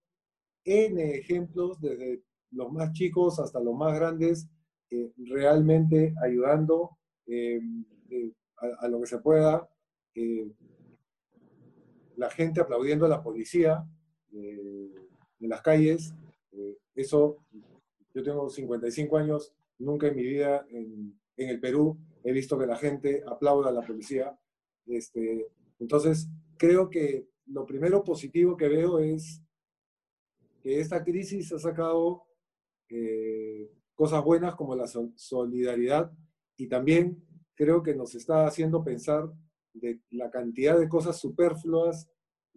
N 0.65 1.17
ejemplos, 1.17 1.81
desde 1.81 2.23
los 2.51 2.73
más 2.73 2.93
chicos 2.93 3.39
hasta 3.39 3.61
los 3.61 3.75
más 3.75 3.95
grandes, 3.95 4.49
realmente 5.17 6.15
ayudando 6.23 6.91
eh, 7.27 7.61
eh, 8.11 8.33
a, 8.81 8.89
lo 8.89 9.01
que 9.01 9.07
se 9.07 9.19
pueda, 9.19 9.69
eh, 10.15 10.51
la 12.17 12.31
gente 12.31 12.61
aplaudiendo 12.61 13.07
a 13.07 13.09
la 13.09 13.23
policía 13.23 13.85
en 14.33 15.49
las 15.49 15.63
calles. 15.63 16.15
eso, 16.95 17.39
yo 18.15 18.23
tengo 18.23 18.49
55 18.49 19.17
años, 19.17 19.53
nunca 19.79 20.09
en 20.09 20.17
mi 20.17 20.23
vida 20.23 20.65
en, 20.71 21.19
en, 21.37 21.49
el 21.49 21.61
Perú 21.61 21.99
he 22.23 22.33
visto 22.33 22.59
que 22.59 22.67
la 22.67 22.77
gente 22.77 23.23
aplauda 23.27 23.71
a 23.71 23.73
la 23.73 23.83
policía. 23.83 24.37
Este, 24.87 25.49
entonces, 25.79 26.29
creo 26.57 26.89
que 26.89 27.29
lo 27.47 27.67
primero 27.67 28.03
positivo 28.05 28.57
que 28.57 28.69
veo 28.69 28.99
es 28.99 29.43
que 30.63 30.81
esta 30.81 31.05
crisis 31.05 31.53
ha 31.53 31.59
sacado 31.59 32.25
eh, 32.89 33.71
cosas 33.95 34.25
buenas 34.25 34.55
como 34.55 34.75
la 34.75 34.87
solidaridad 34.87 36.11
y 36.57 36.69
también 36.69 37.23
creo 37.55 37.83
que 37.83 37.95
nos 37.95 38.15
está 38.15 38.47
haciendo 38.47 38.83
pensar 38.83 39.31
de 39.73 40.01
la 40.11 40.31
cantidad 40.31 40.79
de 40.79 40.89
cosas 40.89 41.19
superfluas 41.19 42.09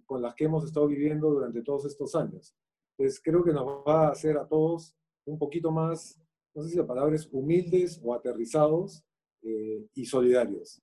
con 0.05 0.21
las 0.21 0.35
que 0.35 0.45
hemos 0.45 0.63
estado 0.63 0.87
viviendo 0.87 1.29
durante 1.29 1.61
todos 1.63 1.85
estos 1.85 2.15
años. 2.15 2.55
Entonces 2.97 3.21
creo 3.23 3.43
que 3.43 3.51
nos 3.51 3.65
va 3.85 4.07
a 4.07 4.11
hacer 4.11 4.37
a 4.37 4.47
todos 4.47 4.95
un 5.25 5.37
poquito 5.37 5.71
más, 5.71 6.19
no 6.55 6.63
sé 6.63 6.69
si 6.69 6.77
la 6.77 6.85
humildes 7.31 7.99
o 8.03 8.13
aterrizados 8.13 9.03
eh, 9.41 9.85
y 9.93 10.05
solidarios. 10.05 10.81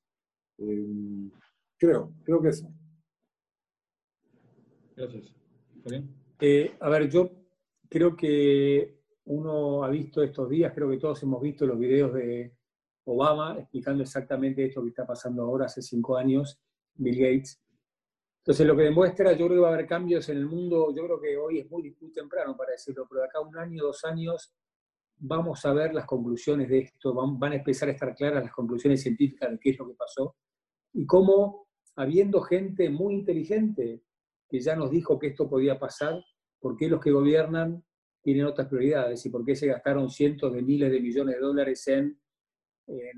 Em, 0.59 1.30
creo, 1.87 2.12
creo 2.24 2.43
que 2.43 2.49
eso. 2.49 2.68
Gracias. 4.97 5.35
Eh, 6.41 6.76
a 6.80 6.89
ver, 6.89 7.11
yo 7.11 7.30
creo 7.89 8.16
que 8.16 9.01
uno 9.26 9.85
ha 9.85 9.91
visto 9.91 10.22
estos 10.22 10.49
días, 10.49 10.72
creo 10.74 10.91
que 10.91 10.99
todos 10.99 11.22
hemos 11.22 11.41
visto 11.41 11.66
los 11.66 11.78
videos 11.78 12.12
de 12.14 12.55
Obama 13.05 13.59
explicando 13.59 14.03
exactamente 14.03 14.64
esto 14.64 14.82
que 14.82 14.89
está 14.89 15.07
pasando 15.07 15.43
ahora, 15.43 15.66
hace 15.66 15.82
cinco 15.82 16.16
años, 16.16 16.59
Bill 16.95 17.18
Gates. 17.18 17.61
Entonces, 18.39 18.66
lo 18.66 18.76
que 18.76 18.82
demuestra, 18.82 19.32
yo 19.32 19.47
creo 19.47 19.57
que 19.57 19.62
va 19.62 19.70
a 19.70 19.74
haber 19.74 19.87
cambios 19.87 20.28
en 20.28 20.37
el 20.37 20.47
mundo, 20.47 20.95
yo 20.95 21.05
creo 21.05 21.20
que 21.20 21.37
hoy 21.37 21.61
es 21.61 21.70
muy, 21.70 21.97
muy 21.99 22.12
temprano 22.12 22.57
para 22.57 22.72
decirlo, 22.72 23.07
pero 23.09 23.22
de 23.22 23.26
acá 23.26 23.41
un 23.41 23.57
año, 23.57 23.85
dos 23.85 24.05
años, 24.05 24.55
vamos 25.16 25.64
a 25.64 25.72
ver 25.72 25.95
las 25.95 26.05
conclusiones 26.05 26.68
de 26.68 26.80
esto, 26.80 27.14
van, 27.14 27.39
van 27.39 27.53
a 27.53 27.57
empezar 27.57 27.89
a 27.89 27.93
estar 27.93 28.14
claras 28.14 28.45
las 28.45 28.53
conclusiones 28.53 29.03
científicas 29.03 29.51
de 29.51 29.59
qué 29.59 29.70
es 29.70 29.78
lo 29.78 29.87
que 29.87 29.95
pasó, 29.95 30.37
y 30.93 31.07
cómo, 31.07 31.64
habiendo 31.97 32.41
gente 32.41 32.91
muy 32.91 33.15
inteligente 33.15 34.03
que 34.49 34.61
ya 34.61 34.77
nos 34.77 34.91
dijo 34.91 35.19
que 35.19 35.29
esto 35.29 35.49
podía 35.49 35.79
pasar, 35.79 36.25
¿por 36.61 36.77
qué 36.77 36.89
los 36.89 37.01
que 37.01 37.11
gobiernan 37.11 37.85
tienen 38.23 38.47
otras 38.47 38.69
prioridades 38.69 39.25
y 39.27 39.31
por 39.31 39.45
qué 39.45 39.55
se 39.55 39.67
gastaron 39.67 40.09
cientos 40.11 40.53
de 40.53 40.63
miles 40.63 40.91
de 40.91 41.01
millones 41.01 41.35
de 41.37 41.41
dólares 41.41 41.89
en, 41.89 42.19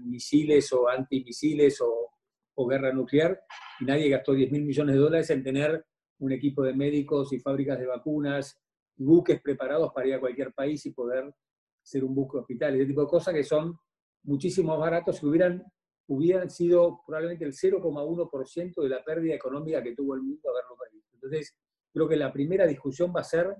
misiles 0.04 0.72
o 0.72 0.88
antimisiles 0.88 1.80
o, 1.80 2.10
o, 2.54 2.66
guerra 2.68 2.92
nuclear 2.92 3.40
y 3.80 3.84
nadie 3.84 4.08
gastó 4.08 4.32
10 4.32 4.52
mil 4.52 4.64
millones 4.64 4.94
de 4.94 5.00
dólares 5.00 5.30
en 5.30 5.42
tener 5.42 5.84
un 6.18 6.30
equipo 6.30 6.62
de 6.62 6.72
médicos 6.72 7.32
y 7.32 7.40
fábricas 7.40 7.76
de 7.78 7.86
vacunas 7.86 8.56
buques 8.96 9.40
preparados 9.40 9.92
para 9.92 10.06
ir 10.06 10.14
a 10.14 10.20
cualquier 10.20 10.52
país 10.52 10.84
y 10.86 10.92
poder 10.92 11.34
ser 11.82 12.04
un 12.04 12.14
buque 12.14 12.38
hospital, 12.38 12.74
ese 12.74 12.86
tipo 12.86 13.02
de 13.02 13.06
cosas 13.06 13.34
que 13.34 13.44
son 13.44 13.78
muchísimo 14.24 14.70
más 14.70 14.80
baratos 14.80 15.22
y 15.22 15.26
hubieran, 15.26 15.62
hubieran 16.08 16.50
sido 16.50 17.02
probablemente 17.06 17.44
el 17.44 17.52
0,1% 17.52 18.82
de 18.82 18.88
la 18.88 19.04
pérdida 19.04 19.34
económica 19.34 19.82
que 19.82 19.94
tuvo 19.94 20.14
el 20.14 20.22
mundo 20.22 20.50
haberlo 20.50 20.76
perdido. 20.76 21.04
Entonces, 21.14 21.56
creo 21.92 22.08
que 22.08 22.16
la 22.16 22.32
primera 22.32 22.66
discusión 22.66 23.12
va 23.14 23.20
a 23.20 23.24
ser 23.24 23.56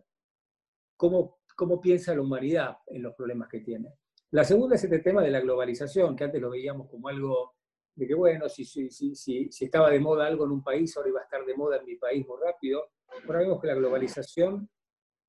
cómo, 0.97 1.39
cómo 1.57 1.81
piensa 1.81 2.15
la 2.15 2.23
humanidad 2.23 2.77
en 2.87 3.03
los 3.03 3.15
problemas 3.15 3.49
que 3.49 3.61
tiene. 3.61 3.95
La 4.31 4.45
segunda 4.45 4.77
es 4.77 4.85
este 4.85 5.01
tema 5.01 5.23
de 5.23 5.31
la 5.31 5.41
globalización, 5.41 6.17
que 6.17 6.25
antes 6.25 6.41
lo 6.41 6.51
veíamos 6.51 6.89
como 6.91 7.09
algo 7.09 7.55
de 7.95 8.07
que, 8.07 8.15
bueno, 8.15 8.49
si, 8.49 8.65
si, 8.65 8.91
si, 8.91 9.15
si, 9.15 9.65
estaba 9.65 9.91
de 9.91 9.99
moda 9.99 10.27
algo 10.27 10.45
en 10.45 10.51
un 10.51 10.63
país, 10.63 10.95
ahora 10.97 11.09
iba 11.09 11.21
a 11.21 11.25
estar 11.25 11.45
de 11.45 11.57
moda 11.57 11.79
en 11.79 11.87
mi 11.87 11.97
país 11.97 12.27
muy 12.27 12.37
rápido. 12.45 12.83
Ahora 13.27 13.39
vemos 13.41 13.61
que 13.61 13.69
la 13.69 13.75
globalización 13.75 14.69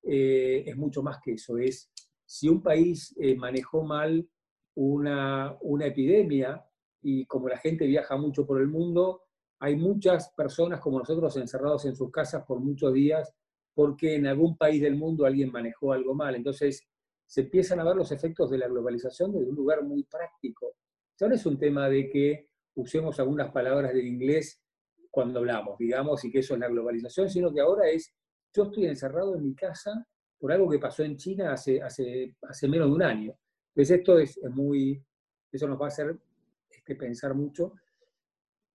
eh, 0.02 0.64
es 0.66 0.76
mucho 0.76 1.02
más 1.02 1.18
que 1.22 1.32
eso. 1.32 1.56
Es 1.56 1.90
si 2.26 2.48
un 2.48 2.62
país 2.62 3.16
eh, 3.18 3.34
manejó 3.36 3.82
mal 3.84 4.28
una, 4.74 5.56
una 5.62 5.86
epidemia 5.86 6.67
y 7.02 7.26
como 7.26 7.48
la 7.48 7.58
gente 7.58 7.86
viaja 7.86 8.16
mucho 8.16 8.46
por 8.46 8.60
el 8.60 8.68
mundo, 8.68 9.22
hay 9.60 9.76
muchas 9.76 10.32
personas 10.34 10.80
como 10.80 10.98
nosotros 10.98 11.36
encerrados 11.36 11.84
en 11.84 11.96
sus 11.96 12.10
casas 12.10 12.44
por 12.44 12.60
muchos 12.60 12.92
días 12.92 13.32
porque 13.74 14.16
en 14.16 14.26
algún 14.26 14.56
país 14.56 14.82
del 14.82 14.96
mundo 14.96 15.24
alguien 15.24 15.52
manejó 15.52 15.92
algo 15.92 16.12
mal. 16.12 16.34
Entonces, 16.34 16.84
se 17.24 17.42
empiezan 17.42 17.78
a 17.78 17.84
ver 17.84 17.94
los 17.94 18.10
efectos 18.10 18.50
de 18.50 18.58
la 18.58 18.66
globalización 18.66 19.32
desde 19.32 19.50
un 19.50 19.54
lugar 19.54 19.84
muy 19.84 20.02
práctico. 20.02 20.74
No 21.20 21.32
es 21.32 21.46
un 21.46 21.58
tema 21.58 21.88
de 21.88 22.08
que 22.08 22.48
usemos 22.74 23.20
algunas 23.20 23.52
palabras 23.52 23.92
del 23.92 24.06
inglés 24.06 24.60
cuando 25.10 25.40
hablamos, 25.40 25.78
digamos, 25.78 26.24
y 26.24 26.30
que 26.30 26.40
eso 26.40 26.54
es 26.54 26.60
la 26.60 26.68
globalización, 26.68 27.28
sino 27.28 27.52
que 27.52 27.60
ahora 27.60 27.88
es, 27.88 28.14
yo 28.52 28.64
estoy 28.64 28.86
encerrado 28.86 29.36
en 29.36 29.44
mi 29.44 29.54
casa 29.54 30.06
por 30.38 30.52
algo 30.52 30.68
que 30.70 30.78
pasó 30.78 31.02
en 31.02 31.16
China 31.16 31.52
hace, 31.52 31.82
hace, 31.82 32.34
hace 32.42 32.68
menos 32.68 32.88
de 32.88 32.94
un 32.94 33.02
año. 33.02 33.38
Entonces 33.74 33.98
esto 33.98 34.18
es, 34.18 34.40
muy, 34.50 35.04
eso 35.52 35.68
nos 35.68 35.80
va 35.80 35.84
a 35.84 35.88
hacer 35.88 36.18
este, 36.92 37.06
pensar 37.06 37.34
mucho 37.34 37.74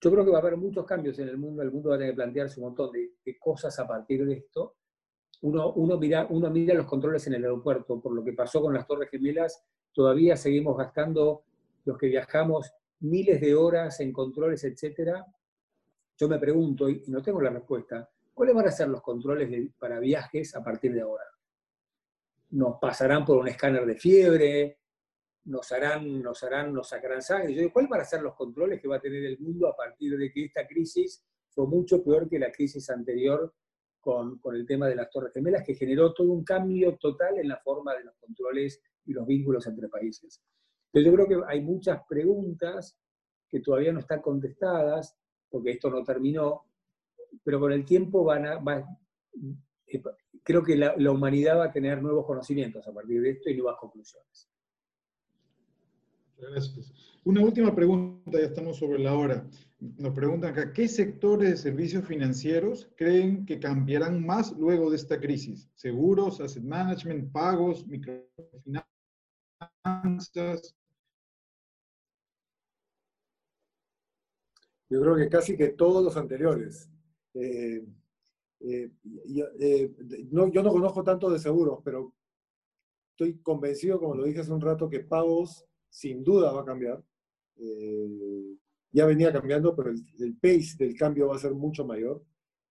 yo 0.04 0.12
creo 0.12 0.26
que 0.26 0.32
va 0.32 0.40
a 0.40 0.42
haber 0.42 0.58
muchos 0.58 0.86
cambios 0.86 1.18
en 1.20 1.30
el 1.30 1.38
mundo, 1.38 1.62
el 1.62 1.72
mundo 1.72 1.90
va 1.90 1.96
a 1.96 1.98
tener 1.98 2.12
que 2.12 2.18
plantearse 2.18 2.60
un 2.60 2.66
montón 2.66 2.92
de, 2.92 3.38
cosas 3.40 3.80
a 3.80 3.88
partir 3.88 4.26
de 4.26 4.34
esto. 4.34 4.76
Uno, 5.44 5.72
uno, 5.76 5.98
mira, 5.98 6.28
uno 6.30 6.50
mira 6.50 6.74
los 6.74 6.86
controles 6.86 7.26
en 7.28 7.36
el 7.36 7.44
aeropuerto, 7.46 8.02
por 8.02 8.14
lo 8.14 8.22
que 8.22 8.34
pasó 8.34 8.62
con 8.62 8.74
las 8.74 8.86
Torres 8.86 9.10
Gemelas, 9.10 9.64
todavía 9.94 10.36
seguimos 10.36 10.78
gastando, 10.78 11.46
los 11.86 11.98
que 11.98 12.08
viajamos, 12.08 12.70
miles 13.00 13.40
de 13.40 13.56
horas 13.56 13.98
en 14.02 14.12
controles, 14.12 14.66
etcétera. 14.66 15.26
Yo 16.18 16.28
me 16.28 16.38
pregunto, 16.38 16.90
y 16.90 17.02
no 17.08 17.22
tengo 17.22 17.40
la 17.40 17.52
respuesta, 17.52 18.10
¿cuáles 18.34 18.56
van 18.56 18.68
a 18.68 18.72
ser 18.72 18.90
los 18.90 19.02
controles 19.02 19.72
para 19.80 20.00
viajes 20.00 20.54
a 20.54 20.62
partir 20.62 20.94
de 20.94 21.02
ahora? 21.02 21.24
¿Nos 22.52 22.78
pasarán 22.78 23.24
por 23.24 23.38
un 23.38 23.48
escáner 23.48 23.86
de 23.86 23.96
fiebre? 23.96 24.80
Nos 25.46 25.72
harán, 25.72 26.22
nos 26.22 26.44
harán, 26.44 26.74
nos 26.74 26.90
sacarán 26.90 27.22
sangre. 27.22 27.54
Yo 27.54 27.62
digo, 27.62 27.74
¿cuáles 27.74 27.90
van 27.90 28.02
a 28.02 28.06
ser 28.06 28.22
los 28.22 28.36
controles 28.36 28.82
que 28.82 28.88
va 28.88 28.98
a 28.98 29.02
tener 29.02 29.24
el 29.26 29.40
mundo 29.40 29.68
a 29.68 29.76
partir 29.76 30.18
de 30.18 30.32
que 30.32 30.46
esta 30.46 30.66
crisis 30.66 31.26
fue 31.50 31.68
mucho 31.68 32.04
peor 32.04 32.30
que 32.30 32.40
la 32.40 32.52
crisis 32.52 32.90
anterior 32.90 33.54
con, 34.00 34.40
el 34.54 34.66
tema 34.66 34.88
de 34.88 34.96
las 34.96 35.10
Torres 35.10 35.34
Gemelas, 35.34 35.64
que 35.66 35.76
generó 35.76 36.14
todo 36.14 36.32
un 36.32 36.44
cambio 36.44 36.98
total 36.98 37.40
en 37.40 37.50
la 37.50 37.58
forma 37.58 37.94
de 37.96 38.06
los 38.06 38.16
controles 38.16 38.82
y 39.06 39.14
los 39.14 39.28
vínculos 39.28 39.68
entre 39.68 39.90
países? 39.90 40.42
Entonces 40.92 41.12
yo 41.12 41.16
creo 41.16 41.28
que 41.28 41.52
hay 41.52 41.62
muchas 41.62 42.02
preguntas 42.08 42.98
que 43.50 43.60
todavía 43.60 43.92
no 43.92 44.00
están 44.00 44.22
contestadas, 44.22 45.18
porque 45.50 45.72
esto 45.72 45.90
no 45.90 46.04
terminó, 46.04 46.66
pero 47.44 47.60
con 47.60 47.72
el 47.72 47.86
tiempo 47.86 48.24
van 48.24 48.46
a, 48.46 48.64
eh, 49.88 50.02
creo 50.42 50.64
que 50.64 50.76
la 50.76 51.12
humanidad 51.12 51.60
va 51.60 51.66
a 51.66 51.72
tener 51.72 52.02
nuevos 52.02 52.26
conocimientos 52.26 52.88
a 52.88 52.94
partir 52.94 53.22
de 53.22 53.32
esto 53.32 53.50
y 53.50 53.58
nuevas 53.58 53.80
conclusiones. 53.80 54.53
Gracias. 56.38 56.94
Una 57.24 57.42
última 57.42 57.74
pregunta, 57.74 58.40
ya 58.40 58.46
estamos 58.46 58.78
sobre 58.78 59.00
la 59.00 59.16
hora. 59.16 59.48
Nos 59.80 60.14
preguntan 60.14 60.52
acá, 60.52 60.74
¿qué 60.74 60.88
sectores 60.88 61.50
de 61.50 61.58
servicios 61.58 62.06
financieros 62.06 62.90
creen 62.96 63.46
que 63.46 63.60
cambiarán 63.60 64.26
más 64.26 64.52
luego 64.58 64.90
de 64.90 64.98
esta 64.98 65.20
crisis? 65.20 65.70
¿Seguros, 65.76 66.42
asset 66.42 66.64
management, 66.64 67.32
pagos, 67.32 67.86
microfinanzas? 67.88 70.76
Yo 74.90 75.02
creo 75.02 75.16
que 75.16 75.30
casi 75.30 75.58
que 75.58 75.70
todos 75.70 76.04
los 76.04 76.18
anteriores. 76.18 76.90
Eh, 77.34 77.84
eh, 78.60 78.92
eh, 79.60 79.92
yo 80.32 80.64
no 80.64 80.72
conozco 80.72 81.04
tanto 81.04 81.30
de 81.30 81.40
seguros, 81.40 81.80
pero 81.84 82.14
estoy 83.12 83.40
convencido, 83.40 84.00
como 84.00 84.16
lo 84.16 84.24
dije 84.24 84.42
hace 84.42 84.52
un 84.52 84.62
rato, 84.62 84.90
que 84.90 85.00
pagos 85.00 85.66
sin 85.94 86.24
duda 86.24 86.52
va 86.52 86.62
a 86.62 86.66
cambiar. 86.66 87.04
Eh, 87.56 88.58
ya 88.92 89.06
venía 89.06 89.32
cambiando, 89.32 89.76
pero 89.76 89.92
el, 89.92 90.36
pace 90.38 90.76
del 90.78 90.96
cambio 90.96 91.28
va 91.28 91.36
a 91.36 91.40
ser 91.40 91.54
mucho 91.54 91.86
mayor. 91.86 92.24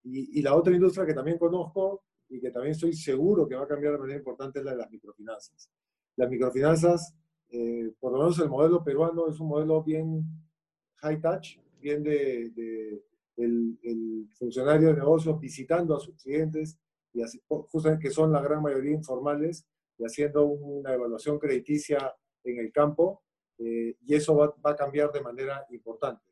Y, 0.02 0.42
la 0.42 0.56
otra 0.56 0.74
industria 0.74 1.06
que 1.06 1.14
también 1.14 1.38
conozco 1.38 2.02
y 2.28 2.40
que 2.40 2.50
también 2.50 2.72
estoy 2.72 2.92
seguro 2.94 3.46
que 3.46 3.54
va 3.54 3.62
a 3.62 3.68
cambiar 3.68 3.92
de 3.92 3.98
manera 4.00 4.18
importante 4.18 4.58
es 4.58 4.64
la 4.64 4.72
de 4.72 4.78
las 4.78 4.90
microfinanzas. 4.90 5.70
Las 6.16 6.28
microfinanzas, 6.28 7.14
eh, 7.50 7.92
por 8.00 8.12
lo 8.12 8.18
menos 8.18 8.38
el 8.40 8.48
modelo 8.48 8.82
peruano 8.82 9.28
es 9.28 9.38
un 9.38 9.48
modelo 9.48 9.84
bien 9.84 10.24
high 10.96 11.20
touch, 11.20 11.58
bien 11.80 12.02
de, 12.02 13.00
el, 13.36 14.28
funcionario 14.34 14.88
de 14.88 14.94
negocios 14.94 15.38
visitando 15.38 15.94
a 15.94 16.00
sus 16.00 16.16
clientes, 16.16 16.76
y 17.12 17.22
así, 17.22 17.40
justamente 17.46 18.08
que 18.08 18.10
son 18.10 18.32
la 18.32 18.42
gran 18.42 18.62
mayoría 18.62 18.92
informales, 18.92 19.64
y 19.96 20.04
haciendo 20.04 20.44
una 20.46 20.92
evaluación 20.92 21.38
crediticia 21.38 22.12
en 22.44 22.58
el 22.58 22.72
campo 22.72 23.22
eh, 23.58 23.96
y 24.06 24.14
eso 24.14 24.36
va, 24.36 24.54
a 24.64 24.76
cambiar 24.76 25.12
de 25.12 25.20
manera 25.20 25.66
importante. 25.70 26.24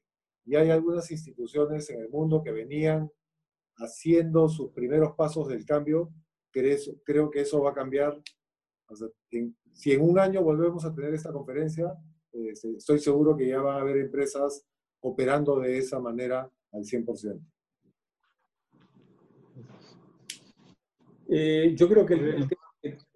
Y 0.44 0.56
hay 0.56 0.70
algunas 0.70 1.10
instituciones 1.10 1.88
en 1.90 2.00
el 2.00 2.08
mundo 2.08 2.42
que 2.42 2.50
venían 2.50 3.10
haciendo 3.76 4.48
sus 4.48 4.72
primeros 4.72 5.14
pasos 5.14 5.48
del 5.48 5.64
cambio. 5.64 6.10
Creo, 6.50 6.76
creo 7.04 7.30
que 7.30 7.42
eso 7.42 7.62
va 7.62 7.70
a 7.70 7.74
cambiar. 7.74 8.20
si 9.72 9.92
en 9.92 10.02
un 10.02 10.18
año 10.18 10.42
volvemos 10.42 10.84
a 10.84 10.94
tener 10.94 11.14
esta 11.14 11.32
conferencia, 11.32 11.94
eh, 12.32 12.52
estoy 12.76 12.98
seguro 12.98 13.36
que 13.36 13.48
ya 13.48 13.60
va 13.60 13.76
a 13.76 13.80
haber 13.80 13.98
empresas 13.98 14.66
operando 15.00 15.60
de 15.60 15.78
esa 15.78 15.98
manera 15.98 16.50
al 16.72 16.84
100%. 16.84 17.40
Eh, 21.32 21.74
yo 21.76 21.88
creo 21.88 22.04
que 22.04 22.14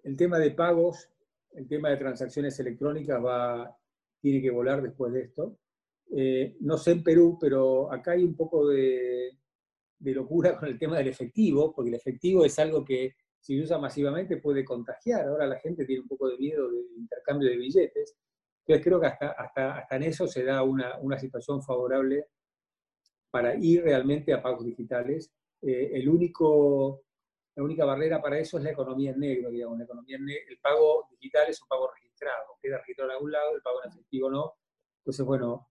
el, 0.03 0.15
tema 0.15 0.39
de 0.39 0.51
pagos, 0.51 1.09
el 1.55 1.67
tema 1.67 1.89
de 1.89 1.97
transacciones 1.97 2.59
electrónicas 2.59 3.23
va, 3.23 3.75
tiene 4.19 4.41
que 4.41 4.51
volar 4.51 4.81
después 4.81 5.13
de 5.13 5.21
esto. 5.21 5.57
Eh, 6.15 6.57
no 6.61 6.77
sé 6.77 6.91
en 6.91 7.03
Perú, 7.03 7.37
pero 7.39 7.91
acá 7.91 8.11
hay 8.11 8.23
un 8.23 8.35
poco 8.35 8.67
de, 8.67 9.37
de, 9.99 10.13
locura 10.13 10.57
con 10.57 10.69
el 10.69 10.77
tema 10.77 10.97
del 10.97 11.07
efectivo, 11.07 11.73
porque 11.73 11.89
el 11.89 11.95
efectivo 11.95 12.45
es 12.45 12.57
algo 12.59 12.85
que 12.85 13.15
si 13.39 13.57
se 13.57 13.63
usa 13.63 13.77
masivamente 13.77 14.37
puede 14.37 14.63
contagiar. 14.65 15.27
Ahora 15.27 15.47
la 15.47 15.59
gente 15.59 15.85
tiene 15.85 16.01
un 16.01 16.07
poco 16.07 16.29
de 16.29 16.37
miedo 16.37 16.69
del 16.69 16.87
intercambio 16.97 17.49
de 17.49 17.57
billetes. 17.57 18.15
Entonces 18.61 18.83
creo 18.83 18.99
que 18.99 19.07
hasta, 19.07 19.31
hasta, 19.31 19.77
hasta 19.77 19.95
en 19.95 20.03
eso 20.03 20.27
se 20.27 20.43
da 20.43 20.63
una, 20.63 20.97
una 20.99 21.19
situación 21.19 21.61
favorable 21.61 22.25
para 23.29 23.55
ir 23.55 23.83
realmente 23.83 24.33
a 24.33 24.41
pagos 24.41 24.65
digitales. 24.65 25.31
Eh, 25.61 25.91
el 25.93 26.09
único 26.09 27.04
la 27.55 27.63
única 27.63 27.85
barrera 27.85 28.21
para 28.21 28.37
eso 28.37 28.57
es 28.57 28.63
la 28.63 28.71
economía 28.71 29.11
en 29.11 29.19
negro, 29.19 29.49
digamos. 29.49 29.77
La 29.77 29.85
economía 29.85 30.17
el 30.17 30.57
pago 30.59 31.07
digital 31.09 31.47
es 31.49 31.61
un 31.61 31.67
pago 31.69 31.89
registrado, 31.89 32.57
queda 32.61 32.79
registrado 32.79 33.11
en 33.11 33.15
algún 33.15 33.31
lado, 33.31 33.55
el 33.55 33.61
pago 33.61 33.83
en 33.83 33.89
efectivo 33.89 34.29
no. 34.29 34.53
Entonces, 34.99 35.25
bueno, 35.25 35.69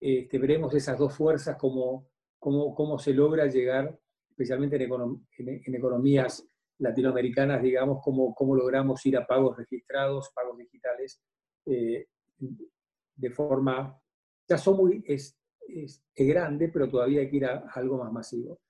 este, 0.00 0.38
veremos 0.38 0.72
esas 0.74 0.96
dos 0.98 1.16
fuerzas, 1.16 1.56
cómo, 1.58 2.08
cómo, 2.38 2.74
cómo 2.74 2.98
se 2.98 3.12
logra 3.12 3.46
llegar, 3.46 3.98
especialmente 4.28 4.76
en, 4.76 5.74
economías 5.74 6.46
latinoamericanas, 6.78 7.60
digamos, 7.60 8.00
cómo, 8.02 8.32
cómo 8.34 8.54
logramos 8.54 9.04
ir 9.04 9.16
a 9.16 9.26
pagos 9.26 9.56
registrados, 9.56 10.30
pagos 10.32 10.56
digitales, 10.58 11.20
eh, 11.66 12.06
de 12.38 13.30
forma, 13.30 14.00
ya 14.48 14.56
son 14.56 14.76
muy, 14.76 15.04
es, 15.06 15.36
es, 15.68 16.02
grande, 16.14 16.68
pero 16.68 16.88
todavía 16.88 17.20
hay 17.20 17.30
que 17.30 17.36
ir 17.36 17.46
a 17.46 17.68
algo 17.74 17.98
más 17.98 18.12
masivo. 18.12 18.60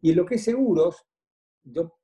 Y 0.00 0.10
en 0.10 0.16
lo 0.16 0.26
que 0.26 0.36
es 0.36 0.44
seguros, 0.44 1.04
yo, 1.72 1.98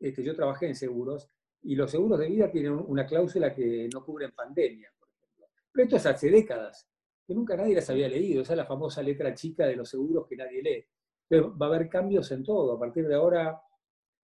este, 0.00 0.22
yo 0.22 0.34
trabajé 0.34 0.66
en 0.68 0.74
seguros 0.74 1.30
y 1.62 1.76
los 1.76 1.90
seguros 1.90 2.18
de 2.18 2.28
vida 2.28 2.50
tienen 2.50 2.72
una 2.72 3.06
cláusula 3.06 3.54
que 3.54 3.88
no 3.92 4.04
cubren 4.04 4.32
pandemia, 4.32 4.92
por 4.98 5.08
ejemplo. 5.08 5.46
Pero 5.72 5.84
esto 5.84 5.96
es 5.96 6.06
hace 6.06 6.30
décadas, 6.30 6.88
que 7.26 7.34
nunca 7.34 7.56
nadie 7.56 7.74
las 7.74 7.88
había 7.88 8.08
leído. 8.08 8.42
Esa 8.42 8.54
es 8.54 8.56
la 8.56 8.66
famosa 8.66 9.02
letra 9.02 9.32
chica 9.34 9.66
de 9.66 9.76
los 9.76 9.88
seguros 9.88 10.26
que 10.28 10.36
nadie 10.36 10.62
lee. 10.62 10.84
Pero 11.28 11.56
va 11.56 11.66
a 11.66 11.68
haber 11.68 11.88
cambios 11.88 12.30
en 12.32 12.42
todo. 12.42 12.72
A 12.72 12.78
partir 12.78 13.06
de 13.06 13.14
ahora, 13.14 13.60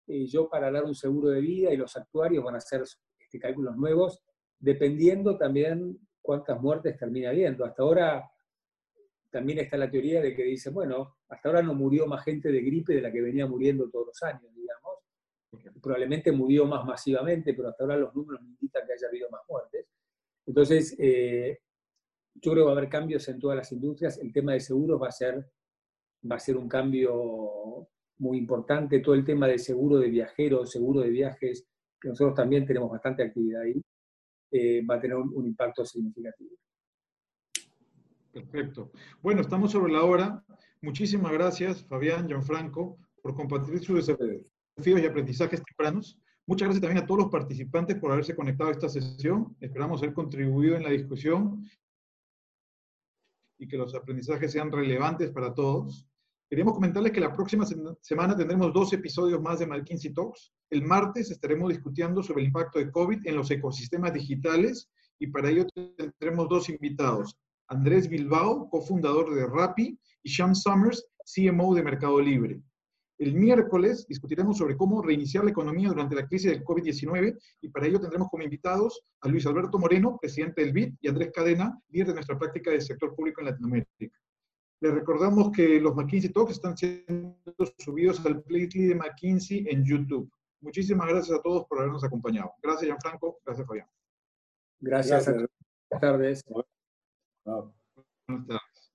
eh, 0.07 0.25
yo 0.25 0.49
para 0.49 0.71
dar 0.71 0.83
un 0.83 0.95
seguro 0.95 1.29
de 1.29 1.41
vida 1.41 1.71
y 1.71 1.77
los 1.77 1.95
actuarios 1.95 2.43
van 2.43 2.55
a 2.55 2.57
hacer 2.57 2.83
este, 3.19 3.39
cálculos 3.39 3.77
nuevos, 3.77 4.23
dependiendo 4.59 5.37
también 5.37 5.99
cuántas 6.21 6.59
muertes 6.59 6.97
termina 6.97 7.29
habiendo. 7.29 7.65
Hasta 7.65 7.83
ahora 7.83 8.31
también 9.37 9.59
está 9.59 9.77
la 9.77 9.91
teoría 9.91 10.19
de 10.19 10.33
que 10.33 10.43
dice, 10.43 10.71
bueno, 10.71 11.17
hasta 11.29 11.49
ahora 11.49 11.61
no 11.61 11.75
murió 11.75 12.07
más 12.07 12.25
gente 12.25 12.51
de 12.51 12.59
gripe 12.59 12.95
de 12.95 13.01
la 13.01 13.11
que 13.11 13.21
venía 13.21 13.45
muriendo 13.45 13.87
todos 13.87 14.07
los 14.07 14.23
años, 14.23 14.51
digamos. 14.55 14.97
Probablemente 15.79 16.31
murió 16.31 16.65
más 16.65 16.83
masivamente, 16.83 17.53
pero 17.53 17.69
hasta 17.69 17.83
ahora 17.83 17.97
los 17.97 18.15
números 18.15 18.41
indican 18.41 18.87
que 18.87 18.93
haya 18.93 19.07
habido 19.07 19.29
más 19.29 19.41
muertes. 19.47 19.85
Entonces, 20.43 20.95
eh, 20.97 21.59
yo 22.33 22.51
creo 22.51 22.63
que 22.63 22.65
va 22.65 22.71
a 22.71 22.77
haber 22.79 22.89
cambios 22.89 23.27
en 23.27 23.39
todas 23.39 23.57
las 23.57 23.71
industrias. 23.71 24.17
El 24.17 24.33
tema 24.33 24.53
de 24.53 24.59
seguros 24.59 24.99
va 24.99 25.09
a 25.09 25.11
ser, 25.11 25.45
va 26.29 26.37
a 26.37 26.39
ser 26.39 26.57
un 26.57 26.67
cambio 26.67 27.87
muy 28.17 28.39
importante. 28.39 29.01
Todo 29.01 29.13
el 29.13 29.23
tema 29.23 29.47
de 29.47 29.59
seguro 29.59 29.99
de 29.99 30.09
viajeros, 30.09 30.71
seguro 30.71 31.01
de 31.01 31.09
viajes, 31.09 31.67
que 32.01 32.09
nosotros 32.09 32.33
también 32.33 32.65
tenemos 32.65 32.89
bastante 32.89 33.21
actividad 33.21 33.61
ahí, 33.61 33.79
eh, 34.49 34.83
va 34.83 34.95
a 34.95 34.99
tener 34.99 35.15
un 35.15 35.45
impacto 35.45 35.85
significativo. 35.85 36.57
Perfecto. 38.31 38.91
Bueno, 39.21 39.41
estamos 39.41 39.71
sobre 39.71 39.91
la 39.91 40.03
hora. 40.03 40.43
Muchísimas 40.81 41.31
gracias, 41.31 41.83
Fabián, 41.85 42.27
Gianfranco, 42.27 42.97
por 43.21 43.35
compartir 43.35 43.79
sus 43.79 44.05
desafíos 44.05 45.01
y 45.01 45.05
aprendizajes 45.05 45.63
tempranos. 45.63 46.19
Muchas 46.45 46.67
gracias 46.67 46.81
también 46.81 47.03
a 47.03 47.07
todos 47.07 47.23
los 47.23 47.31
participantes 47.31 47.97
por 47.97 48.11
haberse 48.11 48.35
conectado 48.35 48.69
a 48.69 48.73
esta 48.73 48.87
sesión. 48.87 49.55
Esperamos 49.59 50.01
haber 50.01 50.13
contribuido 50.13 50.75
en 50.75 50.83
la 50.83 50.91
discusión 50.91 51.67
y 53.57 53.67
que 53.67 53.77
los 53.77 53.93
aprendizajes 53.95 54.51
sean 54.51 54.71
relevantes 54.71 55.31
para 55.31 55.53
todos. 55.53 56.07
Queríamos 56.49 56.75
comentarles 56.75 57.11
que 57.11 57.19
la 57.19 57.33
próxima 57.33 57.65
semana 58.01 58.37
tendremos 58.37 58.71
dos 58.71 58.93
episodios 58.93 59.41
más 59.41 59.59
de 59.59 59.67
McKinsey 59.67 60.13
Talks. 60.13 60.53
El 60.69 60.83
martes 60.83 61.29
estaremos 61.31 61.69
discutiendo 61.69 62.23
sobre 62.23 62.41
el 62.41 62.47
impacto 62.47 62.79
de 62.79 62.91
COVID 62.91 63.27
en 63.27 63.35
los 63.35 63.51
ecosistemas 63.51 64.13
digitales 64.13 64.89
y 65.19 65.27
para 65.27 65.49
ello 65.49 65.65
tendremos 65.97 66.47
dos 66.47 66.69
invitados. 66.69 67.35
Andrés 67.67 68.09
Bilbao, 68.09 68.69
cofundador 68.69 69.33
de 69.33 69.45
Rappi, 69.45 69.99
y 70.23 70.29
Sean 70.29 70.55
Summers, 70.55 71.07
CMO 71.23 71.75
de 71.75 71.83
Mercado 71.83 72.19
Libre. 72.19 72.61
El 73.17 73.33
miércoles 73.33 74.05
discutiremos 74.07 74.57
sobre 74.57 74.77
cómo 74.77 75.01
reiniciar 75.01 75.43
la 75.43 75.49
economía 75.49 75.89
durante 75.89 76.15
la 76.15 76.27
crisis 76.27 76.51
del 76.51 76.63
COVID-19 76.63 77.35
y 77.61 77.69
para 77.69 77.87
ello 77.87 77.99
tendremos 77.99 78.29
como 78.29 78.43
invitados 78.43 79.01
a 79.21 79.27
Luis 79.27 79.45
Alberto 79.47 79.79
Moreno, 79.79 80.17
presidente 80.21 80.61
del 80.61 80.71
BID, 80.71 80.93
y 81.01 81.07
Andrés 81.07 81.31
Cadena, 81.33 81.79
líder 81.89 82.07
de 82.07 82.13
nuestra 82.13 82.37
práctica 82.37 82.69
del 82.69 82.81
sector 82.81 83.15
público 83.15 83.41
en 83.41 83.47
Latinoamérica. 83.47 84.19
Les 84.79 84.93
recordamos 84.93 85.51
que 85.51 85.79
los 85.81 85.95
McKinsey 85.95 86.31
Talks 86.31 86.51
están 86.51 86.77
siendo 86.77 87.35
subidos 87.79 88.23
al 88.23 88.43
playlist 88.43 88.75
de 88.75 88.95
McKinsey 88.95 89.65
en 89.67 89.83
YouTube. 89.83 90.29
Muchísimas 90.61 91.07
gracias 91.07 91.39
a 91.39 91.41
todos 91.41 91.65
por 91.65 91.79
habernos 91.79 92.03
acompañado. 92.03 92.51
Gracias, 92.61 92.85
Gianfranco. 92.85 93.39
Gracias, 93.43 93.67
Fabián. 93.67 93.87
Gracias. 94.79 95.25
Buenas 95.25 96.01
tardes. 96.01 96.43
Buenas 97.47 97.73
tardes. 98.27 98.91